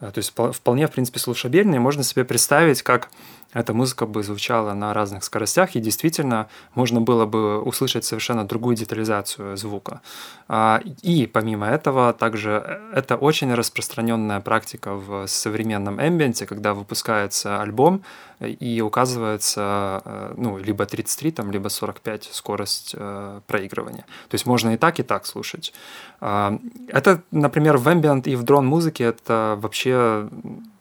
А, 0.01 0.11
то 0.11 0.19
есть, 0.19 0.33
вполне, 0.33 0.87
в 0.87 0.91
принципе, 0.93 1.19
слушабельный. 1.19 1.79
Можно 1.79 2.03
себе 2.03 2.25
представить, 2.25 2.83
как 2.83 3.11
эта 3.53 3.75
музыка 3.75 4.07
бы 4.07 4.23
звучала 4.23 4.75
на 4.75 4.95
разных 4.95 5.25
скоростях, 5.25 5.75
и 5.77 5.81
действительно 5.81 6.49
можно 6.75 7.01
было 7.01 7.27
бы 7.27 7.61
услышать 7.61 8.05
совершенно 8.05 8.47
другую 8.47 8.77
детализацию 8.77 9.57
звука. 9.57 10.01
А, 10.49 10.81
и 11.03 11.27
помимо 11.27 11.67
этого, 11.67 12.13
также 12.13 12.63
э, 12.65 12.93
это 12.95 13.17
очень 13.17 13.55
распространенная 13.55 14.41
практика 14.41 14.95
в 14.95 15.27
современном 15.27 16.01
эмбиенте, 16.01 16.47
когда 16.47 16.75
выпускается 16.75 17.61
альбом 17.61 18.03
и 18.41 18.81
указывается 18.81 20.03
э, 20.05 20.35
ну, 20.37 20.59
либо 20.59 20.87
33, 20.87 21.31
там, 21.33 21.51
либо 21.51 21.69
45 21.69 22.31
скорость 22.33 22.95
э, 22.97 23.41
проигрывания. 23.47 24.07
То 24.29 24.35
есть 24.35 24.47
можно 24.47 24.71
и 24.71 24.77
так, 24.77 24.99
и 24.99 25.03
так 25.03 25.27
слушать. 25.27 25.73
А, 26.21 26.59
это, 26.89 27.23
например, 27.31 27.77
в 27.77 27.89
ambient 27.89 28.23
и 28.25 28.37
в 28.37 28.43
дрон 28.43 28.67
музыке 28.67 29.05
это 29.05 29.59
вообще 29.61 30.29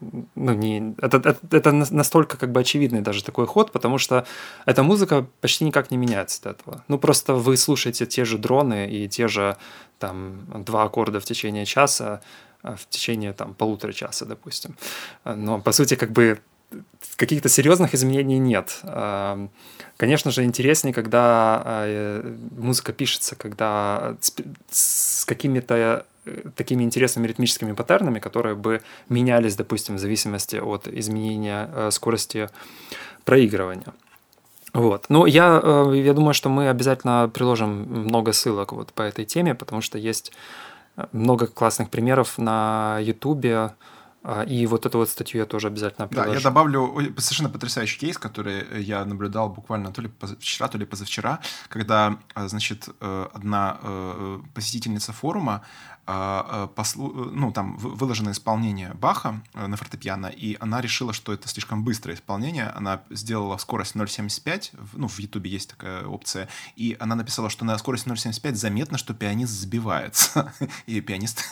ну, 0.01 0.53
не, 0.53 0.95
это, 0.99 1.17
это, 1.17 1.37
это 1.51 1.71
настолько 1.71 2.37
как 2.37 2.51
бы 2.51 2.61
очевидный 2.61 3.01
даже 3.01 3.23
такой 3.23 3.45
ход, 3.45 3.71
потому 3.71 3.97
что 3.97 4.25
эта 4.65 4.81
музыка 4.83 5.25
почти 5.41 5.65
никак 5.65 5.91
не 5.91 5.97
меняется 5.97 6.49
от 6.49 6.59
этого. 6.59 6.83
Ну, 6.87 6.97
просто 6.97 7.33
вы 7.33 7.57
слушаете 7.57 8.05
те 8.05 8.25
же 8.25 8.37
дроны 8.37 8.89
и 8.89 9.07
те 9.09 9.27
же 9.27 9.57
там 9.97 10.45
два 10.63 10.83
аккорда 10.83 11.19
в 11.19 11.25
течение 11.25 11.65
часа, 11.65 12.21
а, 12.61 12.75
в 12.75 12.87
течение 12.87 13.33
там 13.33 13.53
полутора 13.53 13.91
часа, 13.91 14.25
допустим. 14.25 14.77
Но, 15.25 15.59
по 15.59 15.71
сути, 15.73 15.95
как 15.95 16.11
бы 16.11 16.39
каких-то 17.15 17.49
серьезных 17.49 17.93
изменений 17.95 18.39
нет. 18.39 18.81
Конечно 19.97 20.31
же, 20.31 20.43
интереснее, 20.43 20.93
когда 20.93 21.63
э, 21.65 22.37
музыка 22.51 22.93
пишется, 22.93 23.35
когда 23.35 24.15
с 24.69 25.25
какими-то 25.25 26.05
такими 26.55 26.83
интересными 26.83 27.27
ритмическими 27.27 27.73
паттернами, 27.73 28.19
которые 28.19 28.55
бы 28.55 28.81
менялись, 29.09 29.55
допустим, 29.55 29.95
в 29.95 29.99
зависимости 29.99 30.57
от 30.57 30.87
изменения 30.87 31.69
э, 31.73 31.91
скорости 31.91 32.49
проигрывания. 33.25 33.93
Вот. 34.73 35.05
Ну, 35.09 35.25
я, 35.25 35.61
я 35.93 36.13
думаю, 36.13 36.33
что 36.33 36.49
мы 36.49 36.69
обязательно 36.69 37.29
приложим 37.33 37.69
много 38.05 38.33
ссылок 38.33 38.71
вот 38.71 38.93
по 38.93 39.01
этой 39.01 39.25
теме, 39.25 39.55
потому 39.55 39.81
что 39.81 39.97
есть 39.97 40.31
много 41.11 41.47
классных 41.47 41.89
примеров 41.89 42.37
на 42.37 42.99
Ютубе, 43.01 43.71
и 44.47 44.67
вот 44.67 44.85
эту 44.85 44.97
вот 44.97 45.09
статью 45.09 45.39
я 45.39 45.45
тоже 45.45 45.67
обязательно 45.67 46.07
приложу. 46.07 46.29
Да, 46.29 46.35
я 46.35 46.43
добавлю 46.43 46.93
совершенно 47.17 47.49
потрясающий 47.49 47.99
кейс, 47.99 48.17
который 48.17 48.65
я 48.81 49.05
наблюдал 49.05 49.49
буквально 49.49 49.93
то 49.93 50.01
ли 50.01 50.11
вчера, 50.39 50.67
то 50.67 50.77
ли 50.77 50.85
позавчера, 50.85 51.39
когда, 51.69 52.17
значит, 52.35 52.89
э, 52.99 53.27
одна 53.33 53.77
э, 53.81 54.39
посетительница 54.53 55.13
форума 55.13 55.61
послу... 56.75 57.31
ну, 57.31 57.51
там 57.51 57.77
выложено 57.77 58.31
исполнение 58.31 58.93
Баха 58.93 59.41
э, 59.53 59.67
на 59.67 59.77
фортепиано, 59.77 60.27
и 60.27 60.57
она 60.59 60.81
решила, 60.81 61.13
что 61.13 61.33
это 61.33 61.47
слишком 61.47 61.83
быстрое 61.83 62.15
исполнение. 62.15 62.67
Она 62.69 63.01
сделала 63.09 63.57
скорость 63.57 63.95
0,75, 63.95 64.71
ну, 64.93 65.07
в 65.07 65.19
Ютубе 65.19 65.51
есть 65.51 65.69
такая 65.69 66.05
опция, 66.05 66.47
и 66.75 66.97
она 66.99 67.15
написала, 67.15 67.49
что 67.49 67.65
на 67.65 67.77
скорости 67.77 68.07
0,75 68.07 68.55
заметно, 68.55 68.97
что 68.97 69.13
пианист 69.13 69.53
сбивается. 69.53 70.53
И 70.87 71.01
пианист 71.01 71.51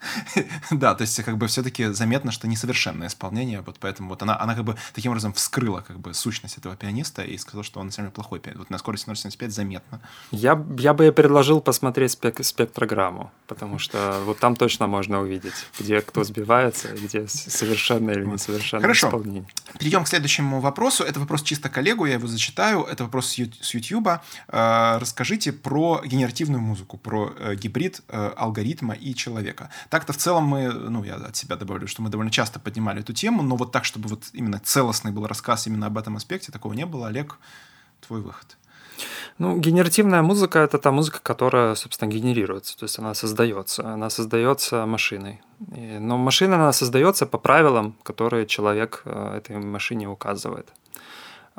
Да, 0.70 0.94
то 0.94 1.02
есть 1.02 1.22
как 1.22 1.38
бы 1.38 1.46
все-таки 1.46 1.86
заметно, 1.86 2.30
что 2.32 2.46
несовершенное 2.48 3.08
исполнение, 3.08 3.60
вот 3.60 3.78
поэтому 3.80 4.10
вот 4.10 4.22
она, 4.22 4.38
она 4.40 4.54
как 4.54 4.64
бы 4.64 4.76
таким 4.94 5.12
образом 5.12 5.32
вскрыла 5.32 5.80
как 5.80 5.98
бы 5.98 6.14
сущность 6.14 6.58
этого 6.58 6.76
пианиста 6.76 7.22
и 7.22 7.36
сказала, 7.38 7.64
что 7.64 7.80
он 7.80 7.86
на 7.86 7.92
самом 7.92 8.08
деле 8.08 8.14
плохой 8.14 8.40
пианист. 8.40 8.58
Вот 8.58 8.70
на 8.70 8.78
скорости 8.78 9.08
0,75 9.08 9.50
заметно. 9.50 10.00
Я, 10.30 10.62
я 10.78 10.94
бы 10.94 11.12
предложил 11.12 11.60
посмотреть 11.60 12.12
спек 12.12 12.44
спектрограмму, 12.44 13.30
потому 13.46 13.78
что 13.78 14.20
вот 14.24 14.38
там 14.38 14.56
точно 14.56 14.86
можно 14.86 15.20
увидеть, 15.20 15.54
где 15.78 16.00
кто 16.00 16.24
сбивается, 16.24 16.88
где 16.88 17.26
совершенное 17.28 18.14
или 18.14 18.24
несовершенное 18.24 18.82
Хорошо. 18.82 19.08
исполнение. 19.08 19.46
Перейдем 19.78 20.04
к 20.04 20.08
следующему 20.08 20.60
вопросу. 20.60 21.04
Это 21.04 21.20
вопрос 21.20 21.42
чисто 21.42 21.68
коллегу, 21.68 22.06
я 22.06 22.14
его 22.14 22.26
зачитаю. 22.26 22.82
Это 22.84 23.04
вопрос 23.04 23.36
с 23.60 23.74
YouTube. 23.74 24.08
Э, 24.48 24.98
расскажите 24.98 25.52
про 25.52 26.02
генеративную 26.04 26.60
музыку, 26.60 26.98
про 26.98 27.32
э, 27.38 27.54
гибрид 27.56 28.02
э, 28.08 28.32
алгоритма 28.36 28.94
и 28.94 29.14
человека. 29.14 29.70
Так-то 29.90 30.12
в 30.12 30.16
целом 30.16 30.44
мы, 30.44 30.68
ну, 30.68 31.04
я 31.04 31.14
от 31.14 31.36
себя 31.36 31.56
добавлю, 31.56 31.88
что 31.88 32.02
мы 32.02 32.10
довольно 32.10 32.30
часто 32.30 32.60
поднимали 32.60 33.00
эту 33.00 33.12
тему, 33.12 33.42
но 33.42 33.56
вот 33.56 33.72
так, 33.72 33.84
чтобы 33.84 34.08
вот 34.08 34.24
именно 34.32 34.58
целостный 34.58 35.12
был 35.12 35.26
рассказ 35.26 35.66
именно 35.66 35.86
об 35.86 35.96
этом 35.96 36.16
аспекте, 36.16 36.52
такого 36.52 36.74
не 36.74 36.86
было. 36.86 37.08
Олег, 37.08 37.38
твой 38.00 38.20
выход. 38.20 38.56
Ну, 39.38 39.56
генеративная 39.56 40.22
музыка— 40.22 40.58
это 40.60 40.78
та 40.78 40.90
музыка, 40.90 41.20
которая, 41.22 41.74
собственно, 41.76 42.10
генерируется, 42.10 42.76
то 42.76 42.84
есть 42.84 42.98
она 42.98 43.14
создается, 43.14 43.92
она 43.94 44.10
создается 44.10 44.84
машиной. 44.86 45.40
Но 46.00 46.18
машина, 46.18 46.56
она 46.56 46.72
создается 46.72 47.26
по 47.26 47.38
правилам, 47.38 47.94
которые 48.02 48.46
человек 48.46 49.02
э, 49.04 49.36
этой 49.36 49.56
машине 49.58 50.08
указывает. 50.08 50.68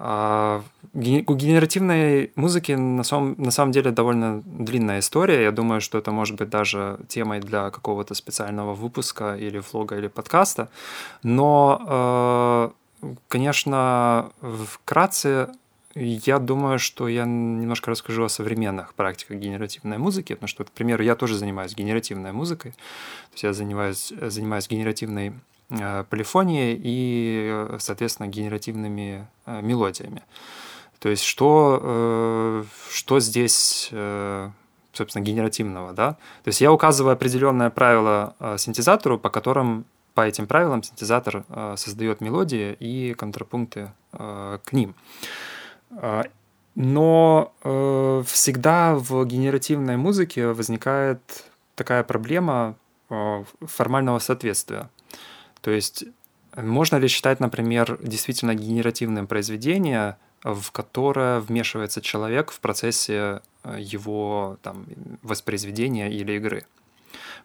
А, 0.01 0.63
у 0.93 1.35
генеративной 1.35 2.31
музыки 2.35 2.71
на 2.71 3.03
самом, 3.03 3.35
на 3.37 3.51
самом 3.51 3.73
деле 3.73 3.91
довольно 3.91 4.41
длинная 4.45 4.99
история. 4.99 5.43
Я 5.43 5.51
думаю, 5.51 5.81
что 5.81 5.97
это 5.97 6.11
может 6.11 6.37
быть 6.37 6.49
даже 6.49 6.99
темой 7.09 7.41
для 7.41 7.69
какого-то 7.69 8.13
специального 8.13 8.73
выпуска 8.73 9.35
или 9.35 9.61
влога 9.71 9.97
или 9.97 10.07
подкаста. 10.07 10.69
Но, 11.21 12.71
э, 13.01 13.09
конечно, 13.27 14.31
вкратце 14.41 15.49
я 15.95 16.39
думаю, 16.39 16.79
что 16.79 17.09
я 17.09 17.25
немножко 17.25 17.91
расскажу 17.91 18.23
о 18.23 18.29
современных 18.29 18.93
практиках 18.93 19.37
генеративной 19.37 19.97
музыки, 19.97 20.33
потому 20.33 20.47
что, 20.47 20.63
к 20.63 20.71
примеру, 20.71 21.03
я 21.03 21.15
тоже 21.15 21.35
занимаюсь 21.35 21.75
генеративной 21.75 22.31
музыкой. 22.31 22.71
То 22.71 23.33
есть 23.33 23.43
я 23.43 23.51
занимаюсь, 23.51 24.13
занимаюсь 24.21 24.69
генеративной 24.69 25.33
полифонией 25.69 26.79
и, 26.81 27.77
соответственно, 27.77 28.27
генеративными 28.27 29.27
э, 29.45 29.61
мелодиями. 29.61 30.23
То 30.97 31.09
есть 31.09 31.23
что, 31.23 31.79
э, 31.81 32.63
что 32.91 33.19
здесь, 33.19 33.91
собственно, 34.93 35.23
генеративного, 35.23 35.93
да? 35.93 36.13
То 36.43 36.47
есть 36.47 36.61
я 36.61 36.73
указываю 36.73 37.13
определенное 37.13 37.69
правило 37.69 38.35
синтезатору, 38.57 39.19
по 39.19 39.29
которым 39.29 39.85
по 40.15 40.21
этим 40.21 40.47
правилам 40.47 40.83
синтезатор 40.83 41.45
создает 41.77 42.19
мелодии 42.19 42.75
и 42.79 43.13
контрапункты 43.13 43.91
к 44.11 44.71
ним. 44.71 44.95
Но 46.75 47.53
всегда 48.27 48.95
в 48.95 49.23
генеративной 49.25 49.95
музыке 49.95 50.47
возникает 50.47 51.45
такая 51.75 52.03
проблема 52.03 52.75
формального 53.61 54.19
соответствия. 54.19 54.89
То 55.61 55.71
есть 55.71 56.05
можно 56.55 56.97
ли 56.97 57.07
считать, 57.07 57.39
например, 57.39 57.99
действительно 58.01 58.55
генеративным 58.55 59.27
произведение, 59.27 60.17
в 60.43 60.71
которое 60.71 61.39
вмешивается 61.39 62.01
человек 62.01 62.51
в 62.51 62.59
процессе 62.59 63.41
э, 63.63 63.77
его 63.79 64.57
там, 64.61 64.85
воспроизведения 65.21 66.09
или 66.09 66.33
игры? 66.33 66.65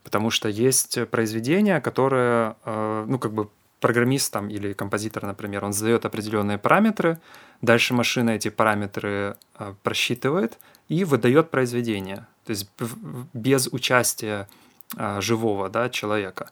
Потому 0.03 0.31
что 0.31 0.49
есть 0.49 0.99
произведения, 1.11 1.81
которые, 1.81 2.57
э, 2.65 3.05
ну, 3.09 3.19
как 3.19 3.33
бы 3.33 3.49
программист 3.81 4.33
там, 4.33 4.49
или 4.49 4.73
композитор, 4.73 5.25
например, 5.25 5.65
он 5.65 5.73
задает 5.73 6.07
определенные 6.07 6.57
параметры, 6.57 7.19
дальше 7.61 7.93
машина 7.93 8.31
эти 8.31 8.49
параметры 8.49 9.37
э, 9.59 9.75
просчитывает 9.83 10.59
и 10.89 11.05
выдает 11.05 11.51
произведение. 11.51 12.27
То 12.47 12.51
есть 12.51 12.71
без 13.35 13.67
участия 13.67 14.49
э, 14.97 15.21
живого 15.21 15.69
да, 15.69 15.91
человека. 15.91 16.51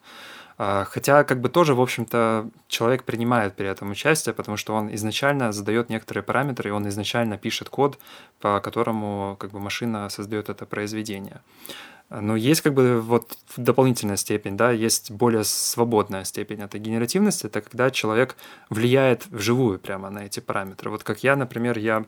А, 0.64 0.84
хотя, 0.84 1.24
как 1.24 1.40
бы 1.40 1.48
тоже, 1.48 1.74
в 1.74 1.80
общем-то, 1.80 2.48
человек 2.68 3.02
принимает 3.02 3.56
при 3.56 3.66
этом 3.66 3.90
участие, 3.90 4.32
потому 4.32 4.56
что 4.56 4.74
он 4.74 4.94
изначально 4.94 5.50
задает 5.50 5.90
некоторые 5.90 6.22
параметры, 6.22 6.68
и 6.68 6.72
он 6.72 6.88
изначально 6.88 7.36
пишет 7.36 7.68
код, 7.68 7.98
по 8.38 8.60
которому 8.60 9.36
как 9.40 9.50
бы 9.50 9.58
машина 9.58 10.08
создает 10.08 10.50
это 10.50 10.64
произведение. 10.64 11.40
Но 12.10 12.36
есть 12.36 12.60
как 12.60 12.74
бы 12.74 13.00
вот 13.00 13.36
дополнительная 13.56 14.16
степень, 14.16 14.56
да, 14.56 14.70
есть 14.70 15.10
более 15.10 15.42
свободная 15.42 16.22
степень 16.22 16.62
этой 16.62 16.78
генеративности, 16.78 17.46
это 17.46 17.60
когда 17.60 17.90
человек 17.90 18.36
влияет 18.70 19.26
вживую 19.32 19.80
прямо 19.80 20.10
на 20.10 20.26
эти 20.26 20.38
параметры. 20.38 20.90
Вот 20.90 21.02
как 21.02 21.24
я, 21.24 21.34
например, 21.34 21.76
я 21.76 22.04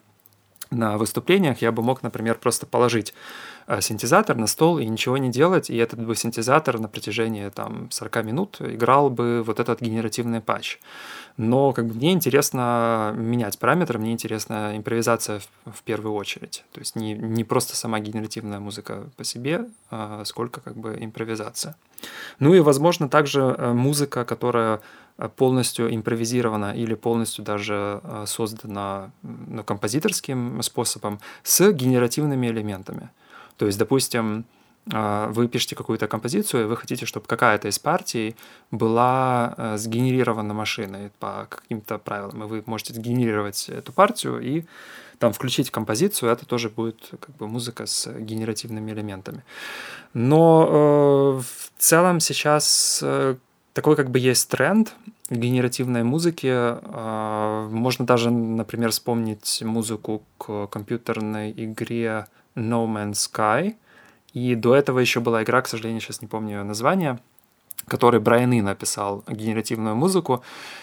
на 0.70 0.98
выступлениях 0.98 1.62
я 1.62 1.72
бы 1.72 1.82
мог, 1.82 2.02
например, 2.02 2.36
просто 2.36 2.66
положить 2.66 3.14
э, 3.66 3.80
синтезатор 3.80 4.36
на 4.36 4.46
стол 4.46 4.78
и 4.78 4.86
ничего 4.86 5.16
не 5.18 5.30
делать, 5.30 5.70
и 5.70 5.76
этот 5.76 6.04
бы 6.04 6.16
синтезатор 6.16 6.78
на 6.78 6.88
протяжении 6.88 7.48
там 7.48 7.90
40 7.90 8.24
минут 8.24 8.60
играл 8.60 9.10
бы 9.10 9.42
вот 9.42 9.60
этот 9.60 9.80
генеративный 9.80 10.40
патч. 10.40 10.78
Но 11.36 11.72
как 11.72 11.86
бы 11.86 11.94
мне 11.94 12.12
интересно 12.12 13.12
менять 13.16 13.58
параметры, 13.58 13.98
мне 13.98 14.12
интересна 14.12 14.76
импровизация 14.76 15.40
в, 15.40 15.72
в 15.72 15.82
первую 15.82 16.14
очередь. 16.14 16.64
То 16.72 16.80
есть 16.80 16.94
не, 16.94 17.14
не 17.14 17.42
просто 17.42 17.76
сама 17.76 17.98
генеративная 17.98 18.60
музыка 18.60 19.04
по 19.16 19.24
себе, 19.24 19.66
а 19.90 20.24
сколько 20.24 20.60
как 20.60 20.76
бы 20.76 20.96
импровизация. 21.00 21.74
Ну 22.38 22.54
и, 22.54 22.60
возможно, 22.60 23.08
также 23.08 23.40
э, 23.40 23.72
музыка, 23.72 24.24
которая 24.24 24.80
полностью 25.36 25.94
импровизирована 25.94 26.74
или 26.74 26.94
полностью 26.94 27.44
даже 27.44 28.00
э, 28.02 28.24
создана 28.26 29.12
ну, 29.22 29.62
композиторским 29.62 30.60
способом 30.62 31.20
с 31.42 31.72
генеративными 31.72 32.48
элементами. 32.48 33.10
То 33.56 33.66
есть, 33.66 33.78
допустим, 33.78 34.44
э, 34.92 35.28
вы 35.30 35.46
пишете 35.46 35.76
какую-то 35.76 36.08
композицию, 36.08 36.64
и 36.64 36.66
вы 36.66 36.76
хотите, 36.76 37.06
чтобы 37.06 37.26
какая-то 37.26 37.68
из 37.68 37.78
партий 37.78 38.34
была 38.72 39.74
сгенерирована 39.76 40.52
машиной 40.52 41.10
по 41.20 41.46
каким-то 41.48 41.98
правилам. 41.98 42.42
И 42.44 42.46
вы 42.46 42.62
можете 42.66 42.94
сгенерировать 42.94 43.68
эту 43.68 43.92
партию 43.92 44.40
и 44.40 44.64
там 45.18 45.32
включить 45.32 45.70
композицию, 45.70 46.32
это 46.32 46.44
тоже 46.44 46.68
будет 46.68 47.10
как 47.20 47.36
бы 47.36 47.46
музыка 47.46 47.86
с 47.86 48.12
генеративными 48.12 48.90
элементами. 48.90 49.44
Но 50.12 51.38
э, 51.38 51.40
в 51.40 51.80
целом 51.80 52.18
сейчас 52.18 53.00
такой 53.74 53.96
как 53.96 54.10
бы 54.10 54.18
есть 54.18 54.48
тренд 54.48 54.94
генеративной 55.28 56.04
музыке. 56.04 56.52
А, 56.54 57.68
можно 57.68 58.06
даже, 58.06 58.30
например, 58.30 58.90
вспомнить 58.90 59.62
музыку 59.62 60.22
к 60.38 60.68
компьютерной 60.68 61.50
игре 61.50 62.26
No 62.54 62.86
Man's 62.86 63.30
Sky. 63.30 63.74
И 64.32 64.54
до 64.54 64.74
этого 64.74 65.00
еще 65.00 65.20
была 65.20 65.42
игра, 65.42 65.60
к 65.60 65.68
сожалению, 65.68 66.00
сейчас 66.00 66.22
не 66.22 66.28
помню 66.28 66.58
ее 66.58 66.62
название, 66.62 67.18
который 67.86 68.20
Брайан 68.20 68.52
И 68.52 68.62
написал 68.62 69.24
генеративную 69.28 69.96
музыку. 69.96 70.42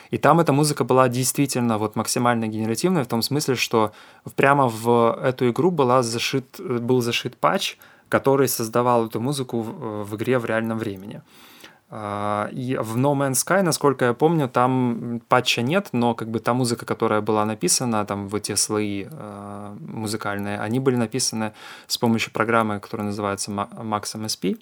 И 0.10 0.18
там 0.18 0.40
эта 0.40 0.54
музыка 0.54 0.84
была 0.84 1.10
действительно 1.10 1.78
вот 1.78 1.96
максимально 1.96 2.48
генеративная 2.48 3.04
в 3.04 3.08
том 3.08 3.22
смысле, 3.22 3.56
что 3.56 3.92
прямо 4.36 4.68
в 4.68 5.18
эту 5.24 5.50
игру 5.50 5.72
была 5.72 6.04
зашит, 6.04 6.60
был 6.60 7.02
зашит 7.02 7.38
патч, 7.38 7.78
который 8.10 8.50
создавал 8.50 9.08
эту 9.08 9.22
музыку 9.22 9.62
в, 9.62 10.04
в 10.04 10.16
игре 10.16 10.38
в 10.40 10.46
реальном 10.46 10.78
времени. 10.78 11.22
А, 11.94 12.50
и 12.54 12.78
в 12.78 12.96
No 12.96 13.14
Man's 13.14 13.46
Sky, 13.46 13.62
насколько 13.64 14.06
я 14.06 14.14
помню, 14.14 14.48
там 14.48 15.22
патча 15.28 15.62
нет, 15.62 15.90
но 15.92 16.16
как 16.16 16.30
бы 16.30 16.40
та 16.40 16.54
музыка, 16.54 16.86
которая 16.86 17.20
была 17.20 17.46
написана, 17.46 18.06
там 18.06 18.30
в 18.30 18.36
эти 18.36 18.56
слои 18.56 19.08
э, 19.12 19.76
музыкальные, 19.80 20.58
они 20.60 20.80
были 20.80 20.96
написаны 20.96 21.52
с 21.88 21.98
помощью 21.98 22.32
программы, 22.32 22.80
которая 22.80 23.08
называется 23.08 23.52
Max 23.52 24.16
MSP. 24.16 24.58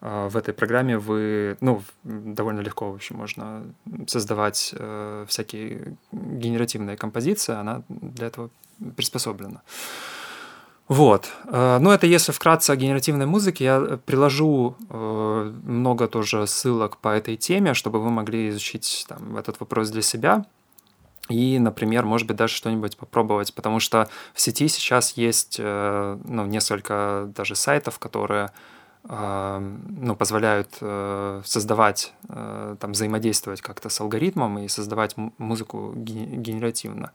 Э, 0.00 0.28
в 0.28 0.38
этой 0.38 0.54
программе 0.54 0.96
вы, 0.96 1.58
ну, 1.60 1.82
довольно 2.02 2.60
легко, 2.60 2.90
в 2.90 2.94
общем, 2.94 3.16
можно 3.16 3.62
создавать 4.06 4.74
э, 4.78 5.26
всякие 5.28 5.98
генеративные 6.12 6.96
композиции, 6.96 7.54
она 7.54 7.82
для 7.88 8.28
этого 8.28 8.48
приспособлена. 8.96 9.60
Вот. 10.88 11.30
Э, 11.46 11.78
ну, 11.80 11.90
это 11.90 12.06
если 12.06 12.32
вкратце 12.32 12.70
о 12.70 12.76
генеративной 12.76 13.26
музыке. 13.26 13.64
Я 13.64 13.98
приложу 14.04 14.76
э, 14.90 15.52
много 15.64 16.08
тоже 16.08 16.46
ссылок 16.46 16.98
по 16.98 17.08
этой 17.08 17.36
теме, 17.36 17.74
чтобы 17.74 18.00
вы 18.00 18.10
могли 18.10 18.50
изучить 18.50 19.06
там, 19.08 19.36
этот 19.36 19.60
вопрос 19.60 19.90
для 19.90 20.02
себя. 20.02 20.44
И, 21.30 21.58
например, 21.58 22.04
может 22.04 22.26
быть, 22.26 22.36
даже 22.36 22.54
что-нибудь 22.54 22.98
попробовать, 22.98 23.54
потому 23.54 23.80
что 23.80 24.08
в 24.34 24.40
сети 24.40 24.68
сейчас 24.68 25.16
есть 25.16 25.56
э, 25.58 26.18
ну, 26.22 26.44
несколько 26.44 27.30
даже 27.34 27.54
сайтов, 27.54 27.98
которые 27.98 28.50
ну, 29.06 30.16
позволяют 30.16 30.78
э, 30.80 31.42
создавать, 31.44 32.14
э, 32.28 32.76
там, 32.80 32.92
взаимодействовать 32.92 33.60
как-то 33.60 33.90
с 33.90 34.00
алгоритмом 34.00 34.58
и 34.60 34.68
создавать 34.68 35.14
музыку 35.36 35.92
генеративно. 35.94 37.12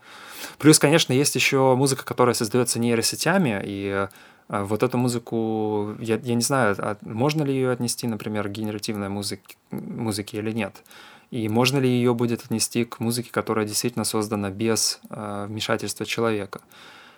Плюс, 0.60 0.78
конечно, 0.78 1.14
есть 1.14 1.34
еще 1.34 1.76
музыка, 1.76 2.06
которая 2.06 2.36
создается 2.36 2.80
нейросетями, 2.80 3.60
и 3.66 4.08
э, 4.50 4.64
вот 4.64 4.84
эту 4.84 5.00
музыку, 5.00 5.96
я, 6.00 6.18
я 6.18 6.36
не 6.36 6.44
знаю, 6.44 6.76
а 6.78 6.98
можно 7.02 7.42
ли 7.42 7.54
ее 7.56 7.72
отнести, 7.72 8.08
например, 8.08 8.50
к 8.50 8.52
генеративной 8.52 9.10
музыке, 9.10 9.56
музыке 9.72 10.38
или 10.38 10.52
нет. 10.52 10.84
И 11.32 11.50
можно 11.50 11.80
ли 11.80 11.90
ее 11.90 12.14
будет 12.14 12.44
отнести 12.44 12.86
к 12.86 13.00
музыке, 13.00 13.32
которая 13.32 13.66
действительно 13.66 14.06
создана 14.06 14.52
без 14.52 15.00
э, 15.10 15.46
вмешательства 15.50 16.06
человека. 16.06 16.62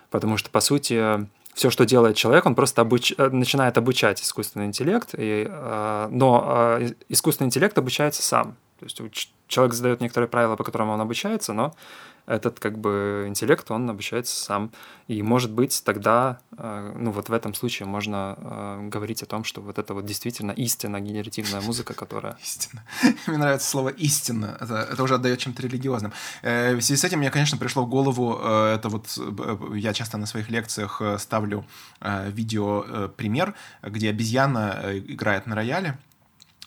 Потому 0.08 0.38
что, 0.38 0.48
по 0.48 0.60
сути, 0.60 1.26
все, 1.54 1.70
что 1.70 1.84
делает 1.84 2.16
человек, 2.16 2.46
он 2.46 2.54
просто 2.54 2.82
обуч... 2.82 3.12
Э, 3.18 3.28
начинает 3.28 3.76
обучать 3.78 4.22
искусственный 4.22 4.66
интеллект, 4.66 5.14
и, 5.16 5.46
э, 5.48 6.08
но 6.10 6.78
э, 6.80 6.92
искусственный 7.08 7.48
интеллект 7.48 7.76
обучается 7.76 8.22
сам. 8.22 8.56
То 8.80 8.86
есть 8.86 9.32
человек 9.46 9.74
задает 9.74 10.00
некоторые 10.00 10.28
правила, 10.28 10.56
по 10.56 10.64
которым 10.64 10.88
он 10.88 11.00
обучается, 11.00 11.52
но 11.52 11.74
этот 12.32 12.60
как 12.60 12.78
бы 12.78 13.26
интеллект, 13.28 13.70
он 13.70 13.90
обучается 13.90 14.34
сам. 14.42 14.72
И 15.06 15.22
может 15.22 15.52
быть 15.52 15.82
тогда, 15.84 16.40
э, 16.56 16.94
ну 16.98 17.10
вот 17.10 17.28
в 17.28 17.32
этом 17.32 17.52
случае 17.52 17.86
можно 17.86 18.36
э, 18.38 18.88
говорить 18.88 19.22
о 19.22 19.26
том, 19.26 19.44
что 19.44 19.60
вот 19.60 19.78
это 19.78 19.92
вот 19.92 20.06
действительно 20.06 20.52
истинно 20.52 21.00
генеративная 21.00 21.60
музыка, 21.60 21.92
которая... 21.92 22.38
Истинно. 22.42 22.82
Мне 23.26 23.36
нравится 23.36 23.68
слово 23.68 23.90
«истинно». 23.90 24.56
Это, 24.60 24.88
это 24.92 25.02
уже 25.02 25.14
отдает 25.14 25.40
чем-то 25.40 25.62
религиозным. 25.62 26.12
Э, 26.42 26.74
в 26.74 26.80
связи 26.80 27.00
с 27.00 27.04
этим 27.04 27.18
мне, 27.18 27.30
конечно, 27.30 27.58
пришло 27.58 27.84
в 27.84 27.88
голову, 27.88 28.38
это 28.38 28.88
вот 28.88 29.18
я 29.74 29.92
часто 29.92 30.16
на 30.16 30.26
своих 30.26 30.50
лекциях 30.50 31.02
ставлю 31.18 31.64
видео 32.00 33.08
пример, 33.16 33.54
где 33.82 34.10
обезьяна 34.10 34.82
играет 34.94 35.46
на 35.46 35.54
рояле, 35.54 35.98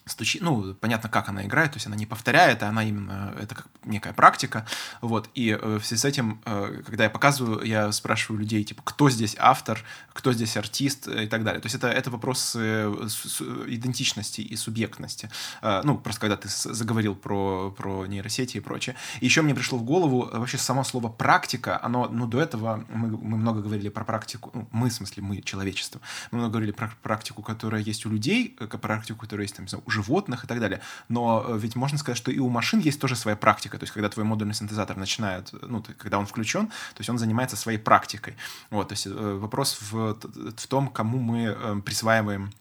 стучит, 0.05 0.41
ну, 0.41 0.75
понятно, 0.75 1.09
как 1.09 1.29
она 1.29 1.45
играет, 1.45 1.71
то 1.71 1.77
есть 1.77 1.87
она 1.87 1.95
не 1.95 2.05
повторяет, 2.05 2.61
а 2.61 2.69
она 2.69 2.83
именно, 2.83 3.33
это 3.39 3.55
как 3.55 3.67
некая 3.83 4.13
практика, 4.13 4.65
вот, 5.01 5.29
и 5.33 5.49
э, 5.49 5.79
в 5.79 5.85
связи 5.85 6.01
с 6.01 6.05
этим, 6.05 6.41
э, 6.45 6.83
когда 6.85 7.05
я 7.05 7.09
показываю, 7.09 7.65
я 7.65 7.91
спрашиваю 7.91 8.39
людей, 8.39 8.63
типа, 8.63 8.83
кто 8.83 9.09
здесь 9.09 9.35
автор, 9.39 9.83
кто 10.13 10.31
здесь 10.31 10.57
артист 10.57 11.07
э, 11.07 11.23
и 11.23 11.27
так 11.27 11.43
далее, 11.43 11.59
то 11.59 11.65
есть 11.65 11.75
это, 11.75 11.87
это 11.87 12.11
вопрос 12.11 12.55
э, 12.55 13.07
с, 13.07 13.41
идентичности 13.67 14.41
и 14.41 14.55
субъектности, 14.55 15.31
э, 15.63 15.81
ну, 15.83 15.97
просто 15.97 16.21
когда 16.21 16.37
ты 16.37 16.49
заговорил 16.49 17.15
про, 17.15 17.71
про 17.71 18.05
нейросети 18.05 18.57
и 18.57 18.59
прочее. 18.59 18.95
И 19.21 19.25
еще 19.25 19.41
мне 19.41 19.55
пришло 19.55 19.79
в 19.79 19.83
голову 19.83 20.29
э, 20.31 20.37
вообще 20.37 20.59
само 20.59 20.83
слово 20.83 21.09
«практика», 21.09 21.79
оно, 21.81 22.07
ну, 22.09 22.27
до 22.27 22.39
этого 22.41 22.85
мы, 22.89 23.09
мы 23.09 23.37
много 23.37 23.61
говорили 23.61 23.89
про 23.89 24.05
практику, 24.05 24.51
ну, 24.53 24.67
мы, 24.71 24.89
в 24.89 24.93
смысле, 24.93 25.23
мы, 25.23 25.41
человечество, 25.41 25.99
мы 26.29 26.37
много 26.37 26.51
говорили 26.53 26.73
про 26.73 26.91
практику, 27.01 27.41
которая 27.41 27.81
есть 27.81 28.05
у 28.05 28.09
людей, 28.11 28.55
э, 28.59 28.67
практику, 28.67 29.21
которая 29.21 29.45
есть, 29.45 29.55
там, 29.55 29.65
у 29.83 29.94
животных 29.95 30.43
и 30.43 30.47
так 30.47 30.59
далее. 30.59 30.79
Но 31.09 31.45
э, 31.47 31.57
ведь 31.57 31.75
можно 31.75 31.97
сказать, 31.97 32.17
что 32.17 32.31
и 32.31 32.39
у 32.39 32.49
машин 32.49 32.79
есть 32.79 32.99
тоже 32.99 33.15
своя 33.15 33.37
практика. 33.37 33.77
То 33.77 33.83
есть, 33.83 33.93
когда 33.93 34.09
твой 34.09 34.25
модульный 34.25 34.53
синтезатор 34.53 34.97
начинает, 34.97 35.53
ну, 35.61 35.83
когда 35.97 36.19
он 36.19 36.25
включен, 36.25 36.67
то 36.67 36.99
есть 36.99 37.09
он 37.09 37.17
занимается 37.17 37.55
своей 37.55 37.79
практикой. 37.79 38.35
Вот, 38.69 38.89
то 38.89 38.93
есть 38.93 39.07
э, 39.07 39.39
вопрос 39.41 39.77
в, 39.81 40.17
в 40.57 40.67
том, 40.67 40.87
кому 40.87 41.19
мы 41.19 41.55
э, 41.57 41.81
присваиваем 41.85 42.51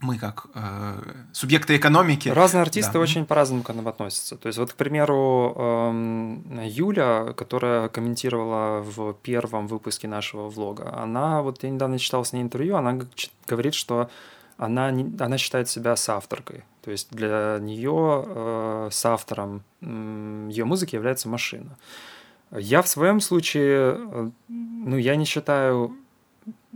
мы 0.00 0.18
как 0.18 0.46
э, 0.54 1.00
субъекты 1.32 1.76
экономики. 1.76 2.28
Разные 2.28 2.62
артисты 2.62 2.92
да. 2.92 3.00
очень 3.00 3.24
по-разному 3.24 3.62
к 3.62 3.70
этому 3.70 3.88
относятся. 3.88 4.36
То 4.36 4.48
есть 4.48 4.58
вот, 4.58 4.72
к 4.72 4.76
примеру, 4.76 5.54
э, 5.56 6.66
Юля, 6.66 7.32
которая 7.34 7.88
комментировала 7.88 8.82
в 8.82 9.14
первом 9.14 9.66
выпуске 9.66 10.06
нашего 10.06 10.50
влога, 10.50 10.94
она, 10.94 11.40
вот 11.42 11.62
я 11.62 11.70
недавно 11.70 11.98
читал 11.98 12.24
с 12.24 12.32
ней 12.32 12.42
интервью, 12.42 12.76
она 12.76 12.98
говорит, 13.46 13.74
что 13.74 14.10
она, 14.58 14.88
она 14.88 15.38
считает 15.38 15.68
себя 15.68 15.96
соавторкой. 15.96 16.64
То 16.82 16.90
есть 16.90 17.10
для 17.10 17.58
нее 17.60 18.24
э, 18.26 18.88
соавтором 18.92 19.62
э, 19.80 20.48
ее 20.50 20.64
музыки 20.64 20.94
является 20.94 21.28
машина. 21.28 21.76
Я 22.52 22.82
в 22.82 22.88
своем 22.88 23.20
случае, 23.20 23.96
э, 23.98 24.30
ну, 24.48 24.96
я 24.96 25.16
не 25.16 25.24
считаю 25.24 25.96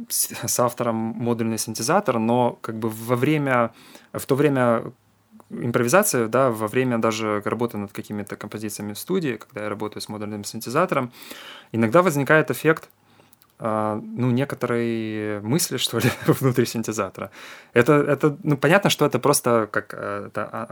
с 0.08 0.60
автором 0.60 0.96
модульный 0.96 1.58
синтезатор, 1.58 2.18
но 2.18 2.58
как 2.60 2.76
бы 2.76 2.88
во 2.88 3.16
время, 3.16 3.72
в 4.12 4.26
то 4.26 4.34
время 4.34 4.92
импровизация, 5.50 6.28
да, 6.28 6.50
во 6.50 6.68
время 6.68 6.98
даже 6.98 7.42
работы 7.44 7.76
над 7.76 7.92
какими-то 7.92 8.36
композициями 8.36 8.92
в 8.92 8.98
студии, 8.98 9.36
когда 9.36 9.62
я 9.62 9.68
работаю 9.68 10.00
с 10.00 10.08
модульным 10.08 10.44
синтезатором, 10.44 11.12
иногда 11.72 12.02
возникает 12.02 12.50
эффект 12.50 12.88
ну, 13.60 14.30
некоторой 14.30 15.40
мысли, 15.42 15.76
что 15.78 15.98
ли, 15.98 16.10
внутри 16.26 16.64
синтезатора. 16.66 17.30
Это, 17.74 17.92
это, 17.92 18.36
ну, 18.42 18.56
понятно, 18.56 18.90
что 18.90 19.06
это 19.06 19.18
просто 19.18 19.68
как 19.70 19.94
э, 19.94 20.26
это 20.28 20.48
а, 20.50 20.66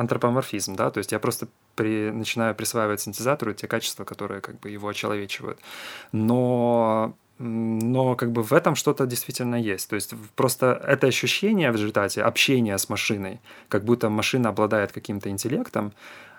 антропоморфизм, 0.00 0.76
да, 0.76 0.90
то 0.90 0.98
есть 0.98 1.12
я 1.12 1.18
просто 1.18 1.48
при, 1.74 2.10
начинаю 2.10 2.54
присваивать 2.54 3.00
синтезатору 3.00 3.52
те 3.52 3.66
качества, 3.68 4.04
которые 4.04 4.40
как 4.40 4.60
бы 4.60 4.70
его 4.70 4.88
очеловечивают. 4.88 5.58
Но 6.12 7.14
но 7.38 8.14
как 8.14 8.32
бы 8.32 8.42
в 8.42 8.52
этом 8.52 8.76
что-то 8.76 9.06
действительно 9.06 9.56
есть. 9.56 9.90
То 9.90 9.96
есть 9.96 10.14
просто 10.34 10.80
это 10.86 11.06
ощущение 11.06 11.70
в 11.70 11.74
результате 11.74 12.22
общения 12.22 12.78
с 12.78 12.88
машиной, 12.88 13.40
как 13.68 13.84
будто 13.84 14.08
машина 14.08 14.48
обладает 14.48 14.92
каким-то 14.92 15.28
интеллектом, 15.28 15.92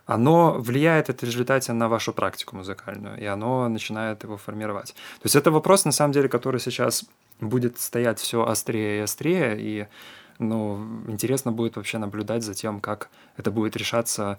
оно 0.08 0.54
влияет 0.54 1.10
в 1.10 1.24
результате 1.24 1.74
на 1.74 1.90
вашу 1.90 2.14
практику 2.14 2.56
музыкальную, 2.56 3.20
и 3.20 3.26
оно 3.26 3.68
начинает 3.68 4.24
его 4.24 4.38
формировать. 4.38 4.94
То 4.94 5.26
есть 5.26 5.36
это 5.36 5.52
вопрос, 5.52 5.86
на 5.86 5.92
самом 5.92 6.14
деле, 6.14 6.30
который 6.30 6.60
сейчас 6.60 7.06
будет 7.42 7.78
стоять 7.78 8.20
все 8.20 8.46
острее 8.46 8.98
и 8.98 9.02
острее, 9.02 9.56
и 9.60 9.88
ну, 10.40 10.80
интересно 11.08 11.52
будет 11.52 11.76
вообще 11.76 11.98
наблюдать 11.98 12.44
за 12.44 12.54
тем, 12.54 12.80
как 12.80 13.10
это 13.36 13.52
будет 13.52 13.76
решаться 13.76 14.38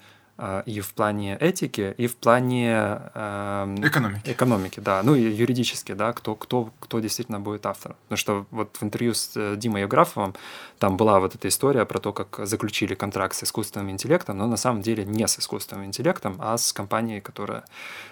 и 0.66 0.80
в 0.80 0.95
плане 0.95 1.36
этики, 1.36 1.95
и 1.97 2.07
в 2.07 2.16
плане 2.16 3.01
э, 3.14 3.76
экономики. 3.82 4.30
экономики, 4.30 4.80
да, 4.80 5.03
ну 5.03 5.16
и 5.16 5.22
юридически, 5.22 5.93
да, 5.93 6.12
кто, 6.12 6.36
кто, 6.36 6.70
кто 6.78 7.01
действительно 7.01 7.41
будет 7.41 7.66
автором. 7.66 7.97
Потому 8.05 8.16
что 8.16 8.47
вот 8.53 8.76
в 8.76 8.82
интервью 8.84 9.14
с 9.14 9.32
э, 9.36 9.57
Димой 9.57 9.82
Евграфовым 9.82 10.34
там 10.78 10.97
была 10.97 11.18
вот 11.18 11.34
эта 11.34 11.49
история 11.49 11.84
про 11.84 11.99
то, 11.99 12.12
как 12.12 12.47
заключили 12.47 12.95
контракт 12.95 13.34
с 13.34 13.43
искусственным 13.43 13.91
интеллектом, 13.91 14.39
но 14.39 14.47
на 14.47 14.57
самом 14.57 14.80
деле 14.80 15.05
не 15.05 15.26
с 15.26 15.39
искусственным 15.41 15.86
интеллектом, 15.86 16.36
а 16.39 16.57
с 16.57 16.72
компанией, 16.72 17.20
которая 17.20 17.64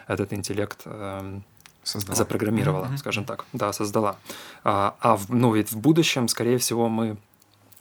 этот 0.09 0.33
интеллект 0.33 0.83
э, 0.85 1.41
создала. 1.85 2.17
запрограммировала, 2.17 2.87
mm-hmm. 2.87 2.97
скажем 2.99 3.25
так, 3.25 3.45
да, 3.53 3.73
создала. 3.73 4.17
А, 4.65 4.97
а 5.01 5.17
в, 5.17 5.31
ну 5.31 5.55
ведь 5.55 5.71
в 5.71 5.79
будущем, 5.79 6.29
скорее 6.29 6.59
всего, 6.59 6.89
мы 6.89 7.17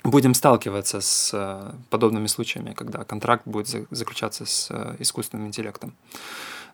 будем 0.06 0.34
сталкиваться 0.34 1.01
с 1.01 1.32
э, 1.34 1.72
подобными 1.89 2.28
случаями, 2.28 2.74
когда 2.74 3.03
контракт 3.03 3.43
будет 3.45 3.68
заключаться 3.91 4.45
с 4.45 4.68
э, 4.72 4.95
искусственным 4.99 5.47
интеллектом. 5.47 5.93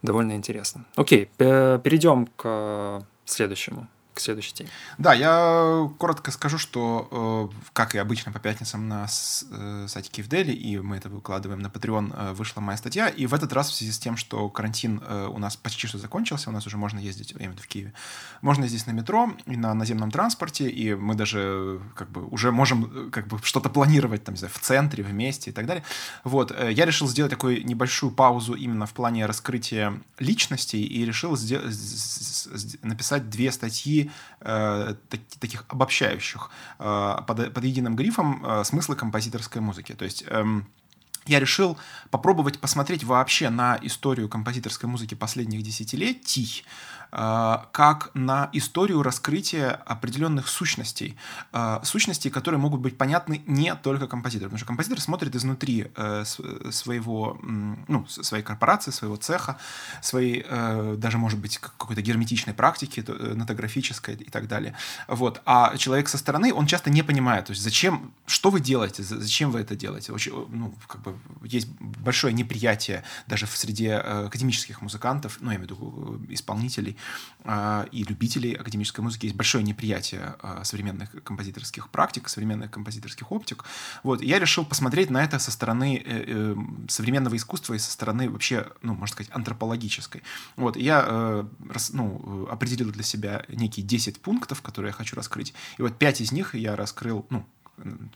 Довольно 0.01 0.33
интересно. 0.33 0.85
Окей, 0.95 1.29
перейдем 1.37 2.27
к 2.35 3.05
следующему 3.25 3.87
к 4.13 4.19
следующей 4.19 4.53
теме. 4.53 4.69
Да, 4.97 5.13
я 5.13 5.89
коротко 5.97 6.31
скажу, 6.31 6.57
что, 6.57 7.49
э, 7.53 7.69
как 7.73 7.95
и 7.95 7.97
обычно 7.97 8.31
по 8.31 8.39
пятницам 8.39 8.87
на 8.87 9.05
э, 9.05 9.85
сайте 9.87 10.09
Киевдели, 10.09 10.51
и 10.51 10.77
мы 10.79 10.97
это 10.97 11.09
выкладываем 11.09 11.61
на 11.61 11.67
Patreon, 11.67 12.13
э, 12.15 12.33
вышла 12.33 12.59
моя 12.61 12.77
статья, 12.77 13.07
и 13.07 13.25
в 13.25 13.33
этот 13.33 13.53
раз 13.53 13.69
в 13.69 13.75
связи 13.75 13.91
с 13.91 13.99
тем, 13.99 14.17
что 14.17 14.49
карантин 14.49 15.01
у 15.01 15.39
нас 15.39 15.55
почти 15.55 15.87
что 15.87 15.97
закончился, 15.97 16.49
у 16.49 16.53
нас 16.53 16.67
уже 16.67 16.77
можно 16.77 16.99
ездить, 16.99 17.31
я 17.31 17.37
имею 17.37 17.51
в 17.51 17.53
виду 17.53 17.63
в 17.63 17.67
Киеве, 17.67 17.93
можно 18.41 18.63
ездить 18.63 18.87
на 18.87 18.91
метро 18.91 19.31
и 19.45 19.55
на 19.55 19.73
наземном 19.73 20.11
транспорте, 20.11 20.69
и 20.69 20.93
мы 20.93 21.15
даже 21.15 21.79
как 21.95 22.09
бы 22.09 22.25
уже 22.25 22.51
можем 22.51 23.11
как 23.11 23.27
бы 23.27 23.39
что-то 23.43 23.69
планировать 23.69 24.23
там, 24.23 24.35
в 24.35 24.59
центре, 24.59 25.03
вместе 25.03 25.51
и 25.51 25.53
так 25.53 25.65
далее. 25.65 25.83
Вот, 26.23 26.51
я 26.51 26.85
решил 26.85 27.07
сделать 27.07 27.31
такую 27.31 27.65
небольшую 27.65 28.11
паузу 28.11 28.53
именно 28.53 28.85
в 28.85 28.93
плане 28.93 29.25
раскрытия 29.25 29.93
личностей 30.19 30.83
и 30.83 31.05
решил 31.05 31.37
написать 32.81 33.29
две 33.29 33.51
статьи 33.51 34.00
э, 34.39 34.95
так, 35.09 35.19
таких 35.39 35.65
обобщающих 35.67 36.49
э, 36.79 37.17
под, 37.27 37.53
под 37.53 37.63
единым 37.63 37.95
грифом 37.95 38.43
э, 38.45 38.63
смысла 38.63 38.95
композиторской 38.95 39.61
музыки. 39.61 39.93
То 39.93 40.05
есть 40.05 40.23
э, 40.27 40.43
я 41.27 41.39
решил 41.39 41.77
попробовать 42.09 42.59
посмотреть 42.59 43.03
вообще 43.03 43.49
на 43.49 43.77
историю 43.81 44.27
композиторской 44.27 44.89
музыки 44.89 45.13
последних 45.13 45.61
десятилетий, 45.61 46.65
как 47.11 48.11
на 48.13 48.49
историю 48.53 49.03
раскрытия 49.03 49.71
определенных 49.71 50.47
сущностей. 50.47 51.17
Э, 51.51 51.79
сущностей, 51.83 52.29
которые 52.29 52.59
могут 52.59 52.79
быть 52.79 52.97
понятны 52.97 53.41
не 53.47 53.75
только 53.75 54.07
композитору. 54.07 54.49
Потому 54.49 54.59
что 54.59 54.67
композитор 54.67 55.01
смотрит 55.01 55.35
изнутри 55.35 55.91
э, 55.95 56.23
своего, 56.71 57.37
ну, 57.41 58.07
своей 58.07 58.43
корпорации, 58.43 58.91
своего 58.91 59.17
цеха, 59.17 59.57
своей, 60.01 60.45
даже, 60.97 61.17
может 61.17 61.39
быть, 61.39 61.57
какой-то 61.57 62.01
герметичной 62.01 62.53
практики, 62.53 63.03
нотографической 63.07 64.15
и 64.15 64.29
так 64.29 64.47
далее. 64.47 64.75
Вот. 65.07 65.41
А 65.45 65.75
человек 65.77 66.07
со 66.09 66.17
стороны, 66.17 66.53
он 66.53 66.65
часто 66.65 66.89
не 66.89 67.03
понимает, 67.03 67.45
то 67.45 67.51
есть 67.51 67.63
зачем, 67.63 68.13
что 68.25 68.49
вы 68.49 68.59
делаете, 68.59 69.03
зачем 69.03 69.51
вы 69.51 69.59
это 69.59 69.75
делаете. 69.75 70.13
Очень, 70.13 70.47
ну, 70.49 70.73
как 70.87 71.01
бы 71.01 71.15
есть 71.43 71.67
большое 71.79 72.33
неприятие 72.33 73.03
даже 73.27 73.45
в 73.45 73.57
среде 73.57 73.95
академических 73.95 74.81
музыкантов, 74.81 75.37
ну, 75.41 75.51
я 75.51 75.57
имею 75.57 75.67
в 75.67 75.71
виду 75.71 76.25
исполнителей, 76.29 76.91
а, 76.91 77.00
и 77.91 78.03
любителей 78.03 78.53
академической 78.53 79.01
музыки 79.01 79.25
есть 79.25 79.35
большое 79.35 79.63
неприятие 79.63 80.35
а, 80.41 80.63
современных 80.63 81.23
композиторских 81.23 81.89
практик, 81.89 82.29
современных 82.29 82.69
композиторских 82.69 83.31
оптик. 83.31 83.65
Вот, 84.03 84.21
я 84.21 84.37
решил 84.37 84.63
посмотреть 84.63 85.09
на 85.09 85.23
это 85.23 85.39
со 85.39 85.51
стороны 85.51 85.97
э, 85.97 86.23
э, 86.27 86.55
современного 86.87 87.35
искусства 87.35 87.73
и 87.73 87.79
со 87.79 87.91
стороны 87.91 88.29
вообще, 88.29 88.67
ну, 88.83 88.93
можно 88.93 89.13
сказать, 89.13 89.31
антропологической. 89.33 90.21
Вот, 90.55 90.77
я 90.77 91.03
э, 91.07 91.45
ну, 91.93 92.47
определил 92.49 92.91
для 92.91 93.03
себя 93.03 93.43
некие 93.47 93.85
10 93.85 94.21
пунктов, 94.21 94.61
которые 94.61 94.89
я 94.89 94.93
хочу 94.93 95.15
раскрыть. 95.15 95.55
И 95.79 95.81
вот 95.81 95.97
5 95.97 96.21
из 96.21 96.31
них 96.31 96.53
я 96.53 96.75
раскрыл, 96.75 97.25
ну, 97.31 97.43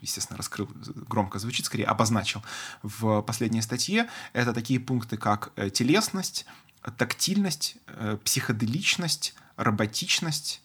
естественно, 0.00 0.36
раскрыл, 0.36 0.68
громко 1.08 1.40
звучит, 1.40 1.66
скорее 1.66 1.86
обозначил 1.86 2.44
в 2.84 3.22
последней 3.22 3.62
статье. 3.62 4.08
Это 4.32 4.52
такие 4.52 4.78
пункты, 4.78 5.16
как 5.16 5.52
телесность, 5.72 6.46
тактильность, 6.90 7.76
э, 7.86 8.18
психоделичность, 8.24 9.34
роботичность 9.56 10.62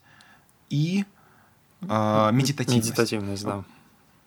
и 0.69 1.05
э, 1.81 2.29
медитативность. 2.31 2.89
Медитативность, 2.89 3.43
да. 3.43 3.63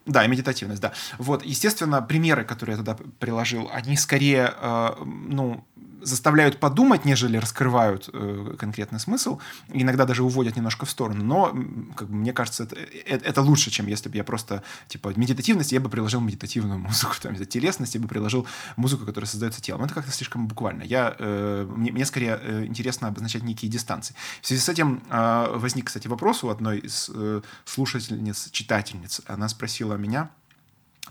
Да, 0.07 0.25
и 0.25 0.29
медитативность, 0.29 0.83
да. 0.83 0.93
Вот, 1.19 1.45
естественно, 1.45 2.03
примеры, 2.03 2.45
которые 2.45 2.77
я 2.77 2.79
туда 2.79 2.97
приложил, 3.19 3.71
они 3.73 3.97
скорее, 3.97 4.55
э, 4.55 4.91
ну, 5.05 5.65
заставляют 6.05 6.61
подумать, 6.61 7.05
нежели 7.05 7.37
раскрывают 7.37 8.09
э, 8.13 8.55
конкретный 8.59 9.01
смысл. 9.01 9.41
Иногда 9.73 10.05
даже 10.05 10.23
уводят 10.23 10.57
немножко 10.57 10.87
в 10.87 10.91
сторону. 10.91 11.25
Но, 11.25 11.47
как 11.97 12.09
бы, 12.09 12.15
мне 12.15 12.33
кажется, 12.33 12.65
это, 12.65 12.77
это, 12.77 13.25
это 13.25 13.43
лучше, 13.43 13.71
чем 13.71 13.87
если 13.87 14.09
бы 14.09 14.17
я 14.17 14.25
просто, 14.25 14.63
типа, 14.89 15.13
медитативность, 15.17 15.73
я 15.73 15.81
бы 15.81 15.89
приложил 15.89 16.21
медитативную 16.21 16.79
музыку. 16.89 17.15
Там, 17.21 17.35
телесность, 17.37 17.95
я 17.95 18.01
бы 18.01 18.09
приложил 18.09 18.47
музыку, 18.77 19.05
которая 19.05 19.29
создается 19.29 19.61
телом. 19.61 19.85
Это 19.85 19.95
как-то 19.95 20.13
слишком 20.13 20.47
буквально. 20.47 20.83
Я, 20.83 21.17
э, 21.19 21.67
мне, 21.69 21.93
мне 21.93 22.05
скорее 22.05 22.39
э, 22.41 22.65
интересно 22.67 23.09
обозначать 23.09 23.43
некие 23.43 23.71
дистанции. 23.71 24.15
В 24.43 24.47
связи 24.47 24.61
с 24.61 24.69
этим 24.69 25.03
э, 25.11 25.47
возник, 25.55 25.87
кстати, 25.87 26.09
вопрос 26.09 26.45
у 26.45 26.49
одной 26.49 26.79
из 26.79 27.11
э, 27.13 27.41
слушательниц, 27.65 28.51
читательниц. 28.51 29.23
Она 29.27 29.49
спросила 29.49 29.95
меня, 29.95 30.31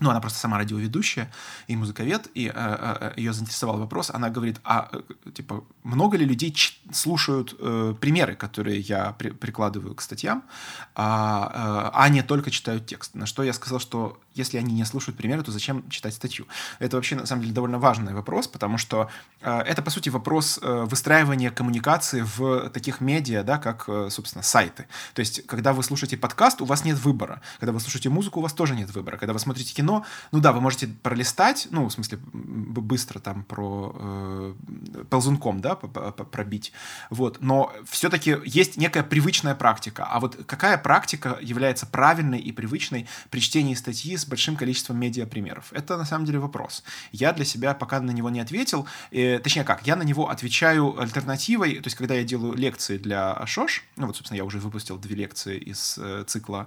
ну, 0.00 0.10
она 0.10 0.20
просто 0.20 0.38
сама 0.38 0.58
радиоведущая 0.58 1.30
и 1.68 1.76
музыковед, 1.76 2.28
и 2.34 2.48
э, 2.48 2.52
э, 2.54 3.12
ее 3.16 3.32
заинтересовал 3.32 3.78
вопрос. 3.78 4.10
Она 4.10 4.28
говорит, 4.28 4.60
а, 4.64 4.88
э, 4.92 5.30
типа, 5.30 5.64
много 5.84 6.16
ли 6.16 6.24
людей 6.24 6.54
слушают 6.92 7.54
э, 7.58 7.94
примеры, 8.00 8.34
которые 8.34 8.80
я 8.80 9.12
при 9.12 9.30
прикладываю 9.30 9.94
к 9.94 10.02
статьям, 10.02 10.42
а, 10.96 11.90
э, 11.90 11.90
а 11.94 12.08
не 12.08 12.22
только 12.22 12.50
читают 12.50 12.86
текст? 12.86 13.14
На 13.14 13.26
что 13.26 13.44
я 13.44 13.52
сказал, 13.52 13.78
что 13.78 14.18
если 14.34 14.58
они 14.58 14.74
не 14.74 14.84
слушают 14.84 15.16
примеры, 15.16 15.42
то 15.42 15.52
зачем 15.52 15.88
читать 15.88 16.14
статью? 16.14 16.46
Это 16.78 16.96
вообще, 16.96 17.16
на 17.16 17.26
самом 17.26 17.42
деле, 17.42 17.54
довольно 17.54 17.78
важный 17.78 18.14
вопрос, 18.14 18.48
потому 18.48 18.78
что 18.78 19.08
э, 19.40 19.60
это, 19.60 19.82
по 19.82 19.90
сути, 19.90 20.08
вопрос 20.08 20.58
э, 20.60 20.84
выстраивания 20.88 21.50
коммуникации 21.50 22.24
в 22.36 22.70
таких 22.70 23.00
медиа, 23.00 23.42
да, 23.42 23.58
как, 23.58 23.84
э, 23.88 24.08
собственно, 24.10 24.42
сайты. 24.42 24.86
То 25.14 25.20
есть, 25.20 25.46
когда 25.46 25.72
вы 25.72 25.82
слушаете 25.82 26.16
подкаст, 26.16 26.60
у 26.60 26.64
вас 26.64 26.84
нет 26.84 26.98
выбора. 26.98 27.40
Когда 27.60 27.72
вы 27.72 27.80
слушаете 27.80 28.08
музыку, 28.08 28.40
у 28.40 28.42
вас 28.42 28.52
тоже 28.52 28.74
нет 28.74 28.94
выбора. 28.94 29.16
Когда 29.16 29.32
вы 29.32 29.38
смотрите 29.38 29.74
кино, 29.74 30.04
ну 30.32 30.40
да, 30.40 30.52
вы 30.52 30.60
можете 30.60 30.88
пролистать, 30.88 31.68
ну, 31.70 31.86
в 31.86 31.92
смысле, 31.92 32.18
быстро 32.32 33.20
там 33.20 33.44
про 33.44 33.94
э, 33.98 34.54
ползунком, 35.10 35.60
да, 35.60 35.76
пробить, 35.76 36.72
вот, 37.10 37.38
но 37.40 37.72
все-таки 37.88 38.36
есть 38.44 38.76
некая 38.76 39.02
привычная 39.02 39.54
практика. 39.54 40.04
А 40.04 40.20
вот 40.20 40.44
какая 40.46 40.78
практика 40.78 41.38
является 41.40 41.86
правильной 41.86 42.38
и 42.38 42.52
привычной 42.52 43.06
при 43.30 43.40
чтении 43.40 43.74
статьи 43.74 44.16
с 44.16 44.23
большим 44.28 44.56
количеством 44.56 44.98
медиапримеров? 44.98 45.72
Это 45.72 45.96
на 45.96 46.04
самом 46.04 46.24
деле 46.24 46.38
вопрос. 46.38 46.84
Я 47.12 47.32
для 47.32 47.44
себя 47.44 47.74
пока 47.74 48.00
на 48.00 48.10
него 48.10 48.30
не 48.30 48.40
ответил. 48.40 48.86
Э, 49.10 49.38
точнее 49.38 49.64
как, 49.64 49.86
я 49.86 49.96
на 49.96 50.02
него 50.02 50.28
отвечаю 50.28 51.00
альтернативой. 51.00 51.76
То 51.76 51.86
есть, 51.86 51.96
когда 51.96 52.14
я 52.14 52.24
делаю 52.24 52.54
лекции 52.54 52.98
для 52.98 53.44
ШОШ, 53.46 53.84
ну 53.96 54.06
вот, 54.06 54.16
собственно, 54.16 54.36
я 54.36 54.44
уже 54.44 54.58
выпустил 54.58 54.98
две 54.98 55.16
лекции 55.16 55.58
из 55.58 55.98
э, 55.98 56.24
цикла 56.26 56.66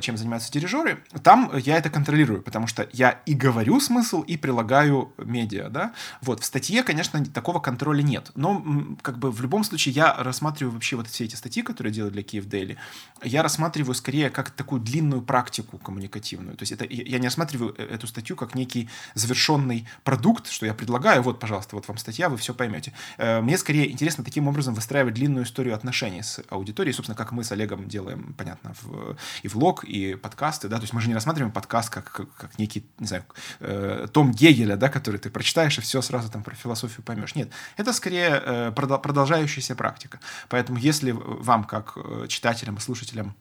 «Чем 0.00 0.16
занимаются 0.16 0.50
дирижеры», 0.52 1.02
там 1.22 1.50
я 1.56 1.76
это 1.76 1.90
контролирую, 1.90 2.42
потому 2.42 2.66
что 2.66 2.88
я 2.92 3.10
и 3.26 3.34
говорю 3.34 3.80
смысл, 3.80 4.22
и 4.22 4.36
прилагаю 4.36 5.12
медиа, 5.18 5.68
да, 5.68 5.92
вот, 6.20 6.40
в 6.42 6.44
статье, 6.44 6.82
конечно, 6.82 7.24
такого 7.26 7.60
контроля 7.60 8.02
нет, 8.02 8.30
но 8.34 8.64
как 9.02 9.18
бы 9.18 9.30
в 9.30 9.40
любом 9.40 9.64
случае 9.64 9.94
я 9.94 10.14
рассматриваю 10.14 10.72
вообще 10.74 10.96
вот 10.96 11.08
все 11.08 11.24
эти 11.24 11.34
статьи, 11.34 11.62
которые 11.62 11.92
делаю 11.92 12.12
для 12.12 12.22
Киев 12.22 12.46
Daily, 12.46 12.76
я 13.22 13.42
рассматриваю 13.42 13.94
скорее 13.94 14.30
как 14.30 14.50
такую 14.50 14.80
длинную 14.80 15.22
практику 15.22 15.78
коммуникативную, 15.78 16.56
то 16.56 16.62
есть 16.62 16.72
это, 16.72 16.84
я 16.88 17.18
не 17.18 17.26
рассматриваю 17.26 17.74
э, 17.76 17.84
эту 17.84 18.06
статью 18.06 18.36
как 18.36 18.54
некий 18.54 18.88
завершенный 19.14 19.86
продукт, 20.04 20.48
что 20.48 20.66
я 20.66 20.74
предлагаю, 20.74 21.22
вот, 21.22 21.38
пожалуйста, 21.40 21.76
вот 21.76 21.88
вам 21.88 21.98
статья, 21.98 22.28
вы 22.28 22.36
все 22.36 22.54
поймете. 22.54 22.92
Э, 23.18 23.40
мне 23.40 23.58
скорее 23.58 23.90
интересно 23.90 24.24
таким 24.24 24.48
образом 24.48 24.74
выстраивать 24.74 25.14
длинную 25.14 25.44
историю 25.44 25.74
отношений 25.74 26.22
с 26.22 26.42
аудиторией, 26.48 26.94
собственно, 26.94 27.16
как 27.16 27.32
мы 27.32 27.44
с 27.44 27.52
Олегом 27.52 27.88
делаем, 27.88 28.34
понятно, 28.36 28.74
в, 28.82 29.16
и 29.42 29.48
влог, 29.66 29.84
и 29.84 30.14
подкасты, 30.14 30.68
да, 30.68 30.76
то 30.76 30.82
есть 30.82 30.92
мы 30.92 31.00
же 31.00 31.08
не 31.08 31.14
рассматриваем 31.14 31.52
подкаст 31.52 31.90
как, 31.90 32.12
как, 32.12 32.32
как 32.36 32.58
некий, 32.58 32.84
не 32.98 33.06
знаю, 33.06 33.24
э, 33.60 34.06
том 34.12 34.30
Гегеля, 34.30 34.76
да, 34.76 34.88
который 34.88 35.18
ты 35.18 35.30
прочитаешь 35.30 35.78
и 35.78 35.80
все 35.80 36.02
сразу 36.02 36.30
там 36.30 36.42
про 36.42 36.54
философию 36.54 37.02
поймешь. 37.02 37.34
Нет, 37.34 37.50
это 37.76 37.92
скорее 37.92 38.42
э, 38.44 38.72
продолжающаяся 38.72 39.74
практика. 39.74 40.20
Поэтому 40.48 40.78
если 40.78 41.12
вам, 41.12 41.64
как 41.64 41.92
э, 41.96 42.26
читателям 42.28 42.76
и 42.76 42.80
слушателям, 42.80 43.34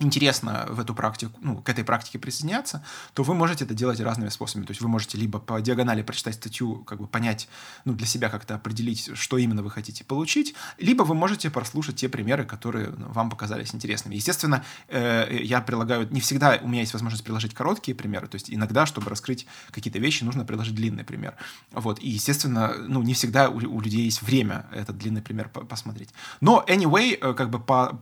интересно 0.00 0.66
в 0.68 0.80
эту 0.80 0.94
практику, 0.94 1.38
ну, 1.42 1.58
к 1.58 1.68
этой 1.68 1.84
практике 1.84 2.18
присоединяться, 2.18 2.82
то 3.14 3.22
вы 3.22 3.34
можете 3.34 3.64
это 3.64 3.74
делать 3.74 4.00
разными 4.00 4.30
способами. 4.30 4.66
То 4.66 4.70
есть 4.72 4.80
вы 4.80 4.88
можете 4.88 5.18
либо 5.18 5.38
по 5.38 5.60
диагонали 5.60 6.02
прочитать 6.02 6.34
статью, 6.34 6.82
как 6.84 6.98
бы 6.98 7.06
понять, 7.06 7.48
ну, 7.84 7.92
для 7.92 8.06
себя 8.06 8.30
как-то 8.30 8.54
определить, 8.54 9.10
что 9.14 9.38
именно 9.38 9.62
вы 9.62 9.70
хотите 9.70 10.02
получить, 10.04 10.54
либо 10.78 11.02
вы 11.02 11.14
можете 11.14 11.50
прослушать 11.50 11.96
те 11.96 12.08
примеры, 12.08 12.44
которые 12.44 12.88
ну, 12.88 13.08
вам 13.12 13.30
показались 13.30 13.74
интересными. 13.74 14.14
Естественно, 14.14 14.64
э, 14.88 15.38
я 15.42 15.60
прилагаю, 15.60 16.08
не 16.10 16.20
всегда 16.20 16.58
у 16.62 16.68
меня 16.68 16.80
есть 16.80 16.94
возможность 16.94 17.22
приложить 17.22 17.54
короткие 17.54 17.94
примеры, 17.94 18.26
то 18.26 18.36
есть 18.36 18.50
иногда, 18.50 18.86
чтобы 18.86 19.10
раскрыть 19.10 19.46
какие-то 19.70 19.98
вещи, 19.98 20.24
нужно 20.24 20.44
приложить 20.44 20.74
длинный 20.74 21.04
пример. 21.04 21.36
Вот, 21.72 22.00
и, 22.00 22.08
естественно, 22.08 22.74
ну, 22.88 23.02
не 23.02 23.12
всегда 23.12 23.50
у, 23.50 23.80
людей 23.80 24.04
есть 24.04 24.22
время 24.22 24.66
этот 24.72 24.96
длинный 24.96 25.20
пример 25.22 25.50
посмотреть. 25.50 26.10
Но, 26.40 26.64
anyway, 26.66 27.18
э, 27.20 27.34
как 27.34 27.50
бы, 27.50 27.60
по, 27.60 28.00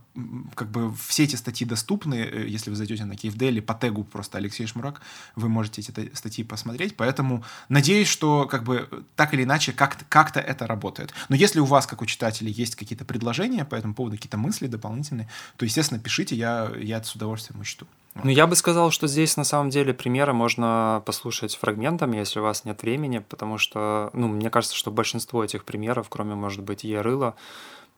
как 0.54 0.70
бы 0.70 0.94
все 0.94 1.24
эти 1.24 1.34
статьи 1.34 1.66
доступны, 1.66 1.87
доступны. 1.88 2.14
Э, 2.14 2.46
если 2.46 2.70
вы 2.70 2.76
зайдете 2.76 3.04
на 3.04 3.16
Киевдели 3.16 3.60
по 3.60 3.74
тегу 3.74 4.04
просто 4.04 4.38
Алексей 4.38 4.66
Шмурак, 4.66 5.00
вы 5.36 5.48
можете 5.48 5.80
эти 5.80 6.14
статьи 6.14 6.44
посмотреть. 6.44 6.96
Поэтому 6.96 7.42
надеюсь, 7.68 8.08
что 8.08 8.46
как 8.46 8.64
бы 8.64 8.88
так 9.16 9.34
или 9.34 9.42
иначе 9.44 9.72
как-то, 9.72 10.04
как-то 10.08 10.40
это 10.40 10.66
работает. 10.66 11.12
Но 11.28 11.36
если 11.36 11.60
у 11.60 11.64
вас, 11.64 11.86
как 11.86 12.02
у 12.02 12.06
читателей, 12.06 12.52
есть 12.52 12.76
какие-то 12.76 13.04
предложения 13.04 13.64
по 13.64 13.74
этому 13.74 13.94
поводу, 13.94 14.16
какие-то 14.16 14.36
мысли 14.38 14.66
дополнительные, 14.66 15.28
то, 15.56 15.64
естественно, 15.64 16.00
пишите, 16.00 16.36
я, 16.36 16.70
я 16.78 17.02
с 17.02 17.14
удовольствием 17.14 17.60
учту. 17.60 17.86
Ну, 18.24 18.30
я 18.30 18.46
бы 18.46 18.56
сказал, 18.56 18.90
что 18.90 19.06
здесь 19.06 19.36
на 19.36 19.44
самом 19.44 19.70
деле 19.70 19.94
примеры 19.94 20.32
можно 20.32 21.02
послушать 21.06 21.54
фрагментами, 21.54 22.16
если 22.16 22.40
у 22.40 22.42
вас 22.42 22.64
нет 22.64 22.82
времени, 22.82 23.18
потому 23.18 23.58
что, 23.58 24.10
ну, 24.12 24.26
мне 24.28 24.50
кажется, 24.50 24.76
что 24.76 24.90
большинство 24.90 25.44
этих 25.44 25.64
примеров, 25.64 26.08
кроме, 26.08 26.34
может 26.34 26.62
быть, 26.62 26.82
Ярыла, 26.82 27.34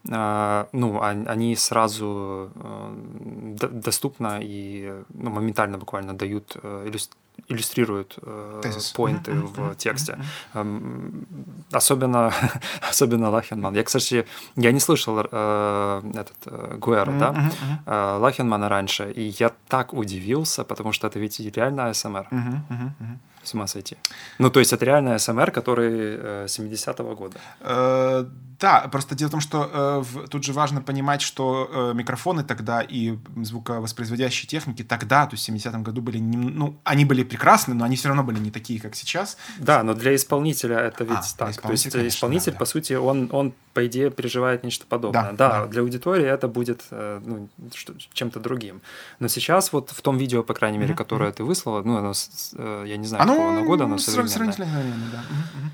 ну, 0.05 1.01
они 1.03 1.57
сразу 1.57 2.51
э, 2.55 3.57
доступно 3.71 4.41
и 4.43 4.93
ну, 5.11 5.31
моментально 5.31 5.77
буквально 5.77 6.15
дают 6.15 6.57
э, 6.63 6.91
иллюстрируют 7.49 8.19
э, 8.23 8.63
поинты 8.95 9.33
в 9.33 9.75
тексте. 9.77 10.19
Особенно, 11.73 12.33
особенно 12.91 13.31
Лахенман. 13.31 13.75
Я, 13.75 13.85
кстати, 13.85 14.27
я 14.57 14.73
не 14.73 14.81
слышал 14.81 15.19
этот 15.19 16.37
Гуэра, 16.79 17.13
да, 17.87 18.17
Лахенмана 18.19 18.69
раньше, 18.69 19.13
и 19.13 19.35
я 19.39 19.53
так 19.69 19.93
удивился, 19.93 20.65
потому 20.65 20.93
что 20.93 21.09
это 21.09 21.19
ведь 21.19 21.41
реально 21.41 21.91
АСМР. 21.91 22.27
С 23.43 23.55
ума 23.55 23.67
сойти. 23.67 23.97
Ну, 24.39 24.51
то 24.51 24.61
есть 24.61 24.73
это 24.73 24.85
реально 24.85 25.19
СМР, 25.19 25.51
который 25.51 26.45
70-го 26.47 27.15
года. 27.17 27.39
Да, 28.61 28.81
просто 28.93 29.15
дело 29.15 29.29
в 29.29 29.31
том, 29.33 29.41
что 29.41 29.71
э, 29.73 30.03
в, 30.03 30.29
тут 30.29 30.45
же 30.45 30.53
важно 30.53 30.83
понимать, 30.83 31.23
что 31.23 31.69
э, 31.73 31.95
микрофоны 31.95 32.45
тогда 32.45 32.83
и 32.83 33.17
звуковоспроизводящие 33.37 34.49
техники 34.49 34.83
тогда, 34.83 35.27
то 35.27 35.35
есть 35.35 35.49
в 35.49 35.51
70-м 35.51 35.83
году 35.83 36.03
были, 36.03 36.19
не, 36.19 36.37
ну, 36.37 36.77
они 36.85 37.07
были 37.07 37.23
прекрасны, 37.23 37.75
но 37.75 37.87
они 37.87 37.97
все 37.97 38.09
равно 38.09 38.23
были 38.23 38.39
не 38.39 38.51
такие, 38.51 38.79
как 38.79 38.95
сейчас. 38.95 39.39
Да, 39.59 39.83
но 39.83 39.95
для 39.95 40.15
исполнителя 40.15 40.79
это 40.79 41.05
ведь 41.05 41.13
а, 41.13 41.37
так. 41.39 41.57
То 41.57 41.71
есть 41.71 41.91
конечно, 41.91 42.07
исполнитель, 42.07 42.53
да, 42.53 42.59
по 42.59 42.67
сути, 42.67 42.93
он, 42.93 43.31
он, 43.33 43.55
по 43.73 43.87
идее, 43.87 44.11
переживает 44.11 44.63
нечто 44.63 44.85
подобное. 44.87 45.33
Да, 45.33 45.33
да, 45.33 45.61
да. 45.61 45.67
для 45.67 45.81
аудитории 45.81 46.27
это 46.27 46.47
будет 46.47 46.83
э, 46.91 47.21
ну, 47.25 47.49
чем-то 48.13 48.41
другим. 48.41 48.83
Но 49.21 49.29
сейчас 49.29 49.73
вот 49.73 49.91
в 49.91 50.03
том 50.03 50.19
видео, 50.19 50.43
по 50.43 50.53
крайней 50.53 50.77
мере, 50.77 50.93
mm-hmm. 50.93 50.97
которое 50.97 51.33
ты 51.33 51.45
выслала, 51.45 51.83
ну, 51.83 51.97
оно, 51.97 52.13
э, 52.57 52.85
я 52.87 52.97
не 52.99 53.07
знаю, 53.07 53.23
оно 53.23 53.35
какого 53.35 53.65
года, 53.65 53.85
оно 53.85 53.97
современное. 53.97 54.31
Сравнительно, 54.31 54.67
да. 55.13 55.19
Mm-hmm. 55.19 55.71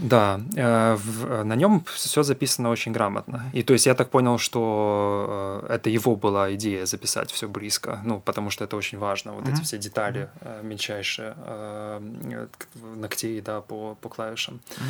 Да, 0.00 0.40
э, 0.56 0.94
в, 0.94 1.44
на 1.44 1.54
нем 1.54 1.84
все 1.92 2.22
записано 2.22 2.70
очень 2.70 2.92
грамотно. 2.92 3.44
И 3.52 3.62
то 3.62 3.72
есть 3.72 3.86
я 3.86 3.94
так 3.94 4.10
понял, 4.10 4.38
что 4.38 5.64
э, 5.68 5.74
это 5.74 5.90
его 5.90 6.16
была 6.16 6.54
идея 6.54 6.86
записать 6.86 7.30
все 7.30 7.48
близко, 7.48 8.00
ну, 8.04 8.20
потому 8.20 8.50
что 8.50 8.64
это 8.64 8.76
очень 8.76 8.98
важно, 8.98 9.32
вот 9.32 9.44
mm-hmm. 9.44 9.52
эти 9.52 9.62
все 9.62 9.78
детали 9.78 10.30
э, 10.40 10.60
мельчайшие 10.62 11.34
э, 11.36 12.46
ногтей, 12.96 13.40
да, 13.40 13.60
по, 13.60 13.96
по 14.00 14.08
клавишам. 14.08 14.60
Mm-hmm. 14.70 14.82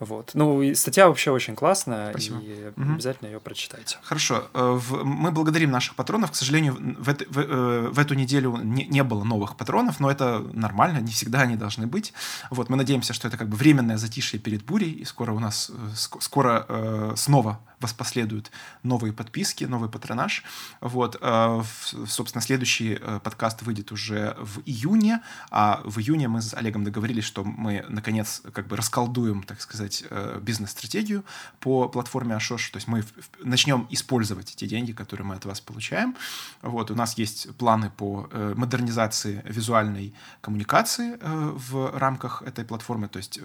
Вот. 0.00 0.30
Ну, 0.34 0.62
и 0.62 0.74
статья 0.74 1.08
вообще 1.08 1.30
очень 1.30 1.56
классная, 1.56 2.10
Спасибо. 2.10 2.38
и 2.38 2.48
mm-hmm. 2.48 2.94
обязательно 2.94 3.28
ее 3.28 3.40
прочитайте. 3.40 3.96
Хорошо. 4.02 4.48
Мы 4.54 5.30
благодарим 5.30 5.70
наших 5.70 5.94
патронов. 5.94 6.32
К 6.32 6.34
сожалению, 6.34 6.76
в, 6.98 7.08
это, 7.08 7.24
в, 7.28 7.90
в 7.90 7.98
эту 7.98 8.14
неделю 8.14 8.56
не, 8.56 8.84
не 8.84 9.02
было 9.02 9.24
новых 9.24 9.56
патронов, 9.56 10.00
но 10.00 10.10
это 10.10 10.44
нормально, 10.52 10.98
не 10.98 11.12
всегда 11.12 11.40
они 11.40 11.56
должны 11.56 11.86
быть. 11.86 12.12
Вот, 12.50 12.68
мы 12.68 12.76
надеемся, 12.76 13.12
что 13.14 13.28
это 13.28 13.36
как 13.36 13.48
бы 13.48 13.56
временное 13.56 13.96
затишье 13.96 14.38
перед 14.38 14.57
бурей, 14.64 14.92
и 14.92 15.04
скоро 15.04 15.32
у 15.32 15.38
нас 15.38 15.70
э, 15.70 16.18
скоро 16.20 16.66
э, 16.68 17.12
снова 17.16 17.60
воспоследуют 17.80 18.50
новые 18.82 19.12
подписки, 19.12 19.64
новый 19.64 19.88
патронаж. 19.88 20.44
Вот, 20.80 21.16
э, 21.20 21.62
собственно, 22.06 22.42
следующий 22.42 22.98
э, 23.00 23.20
подкаст 23.22 23.62
выйдет 23.62 23.92
уже 23.92 24.36
в 24.38 24.60
июне, 24.66 25.22
а 25.50 25.80
в 25.84 25.98
июне 25.98 26.28
мы 26.28 26.42
с 26.42 26.54
Олегом 26.54 26.84
договорились, 26.84 27.24
что 27.24 27.44
мы, 27.44 27.84
наконец, 27.88 28.42
как 28.52 28.66
бы 28.66 28.76
расколдуем, 28.76 29.42
так 29.42 29.60
сказать, 29.60 30.04
э, 30.10 30.40
бизнес-стратегию 30.42 31.24
по 31.60 31.88
платформе 31.88 32.34
Ашош, 32.34 32.70
то 32.70 32.76
есть 32.78 32.88
мы 32.88 33.04
начнем 33.42 33.86
использовать 33.90 34.54
те 34.56 34.66
деньги, 34.66 34.92
которые 34.92 35.26
мы 35.26 35.34
от 35.34 35.44
вас 35.44 35.60
получаем. 35.60 36.16
Вот, 36.62 36.90
у 36.90 36.94
нас 36.94 37.16
есть 37.18 37.54
планы 37.56 37.90
по 37.90 38.28
модернизации 38.56 39.42
визуальной 39.44 40.14
коммуникации 40.40 41.18
в 41.22 41.96
рамках 41.98 42.42
этой 42.42 42.64
платформы, 42.64 43.08
то 43.08 43.18
есть 43.18 43.40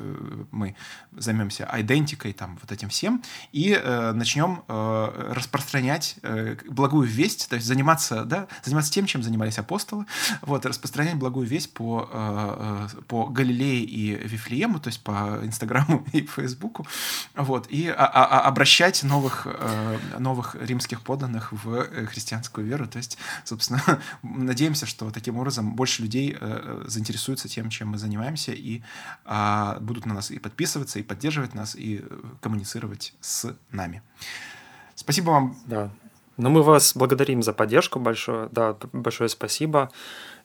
мы 0.51 0.75
займемся 1.11 1.69
идентикой, 1.73 2.33
там, 2.33 2.57
вот 2.61 2.71
этим 2.71 2.89
всем, 2.89 3.23
и 3.51 3.79
начнем 4.23 4.63
э, 4.69 5.33
распространять 5.35 6.15
э, 6.23 6.55
благую 6.69 7.07
весть, 7.07 7.49
то 7.49 7.55
есть 7.55 7.67
заниматься, 7.67 8.23
да, 8.23 8.47
заниматься 8.63 8.91
тем, 8.91 9.05
чем 9.05 9.21
занимались 9.21 9.59
апостолы, 9.59 10.05
вот, 10.41 10.65
распространять 10.65 11.15
благую 11.15 11.45
весть 11.45 11.73
по, 11.73 12.09
э, 12.11 12.87
э 12.95 13.03
по 13.07 13.27
Галилее 13.27 13.83
и 13.83 14.15
Вифлеему, 14.27 14.79
то 14.79 14.87
есть 14.87 15.03
по 15.03 15.39
Инстаграму 15.43 16.05
и 16.13 16.25
Фейсбуку, 16.25 16.87
вот, 17.35 17.67
и 17.69 17.89
а, 17.89 18.05
а, 18.05 18.25
а 18.25 18.47
обращать 18.47 19.03
новых, 19.03 19.45
э, 19.45 19.99
новых 20.19 20.55
римских 20.55 21.01
подданных 21.01 21.51
в 21.51 21.73
э, 21.73 22.05
христианскую 22.05 22.65
веру, 22.65 22.87
то 22.87 22.97
есть, 22.97 23.17
собственно, 23.43 23.81
надеемся, 24.23 24.85
что 24.85 25.11
таким 25.11 25.37
образом 25.37 25.75
больше 25.75 26.01
людей 26.01 26.37
э, 26.39 26.85
заинтересуются 26.87 27.49
тем, 27.49 27.69
чем 27.69 27.89
мы 27.89 27.97
занимаемся, 27.97 28.53
и 28.53 28.81
э, 29.25 29.77
будут 29.81 30.05
на 30.05 30.13
нас 30.13 30.31
и 30.31 30.39
подписываться, 30.39 30.99
и 30.99 31.03
поддерживать 31.03 31.53
нас, 31.53 31.75
и 31.75 32.01
э, 32.03 32.21
коммуницировать 32.41 33.13
с 33.19 33.55
нами. 33.71 34.01
Спасибо 34.95 35.31
вам. 35.31 35.55
Да. 35.65 35.89
Ну, 36.37 36.49
мы 36.49 36.63
вас 36.63 36.95
благодарим 36.95 37.43
за 37.43 37.53
поддержку 37.53 37.99
большое. 37.99 38.49
Да, 38.51 38.75
большое 38.91 39.29
спасибо. 39.29 39.91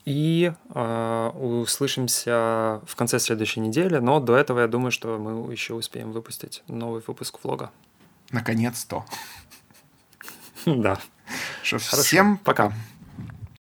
И 0.04 0.52
э, 0.74 1.30
услышимся 1.34 2.80
в 2.86 2.96
конце 2.96 3.18
следующей 3.18 3.60
недели. 3.60 3.98
Но 3.98 4.20
до 4.20 4.36
этого 4.36 4.60
я 4.60 4.68
думаю, 4.68 4.90
что 4.90 5.18
мы 5.18 5.52
еще 5.52 5.74
успеем 5.74 6.12
выпустить 6.12 6.62
новый 6.68 7.02
выпуск 7.06 7.38
влога. 7.42 7.70
Наконец-то. 8.30 9.04
Да. 10.66 10.98
Всем 11.62 12.36
пока. 12.36 12.72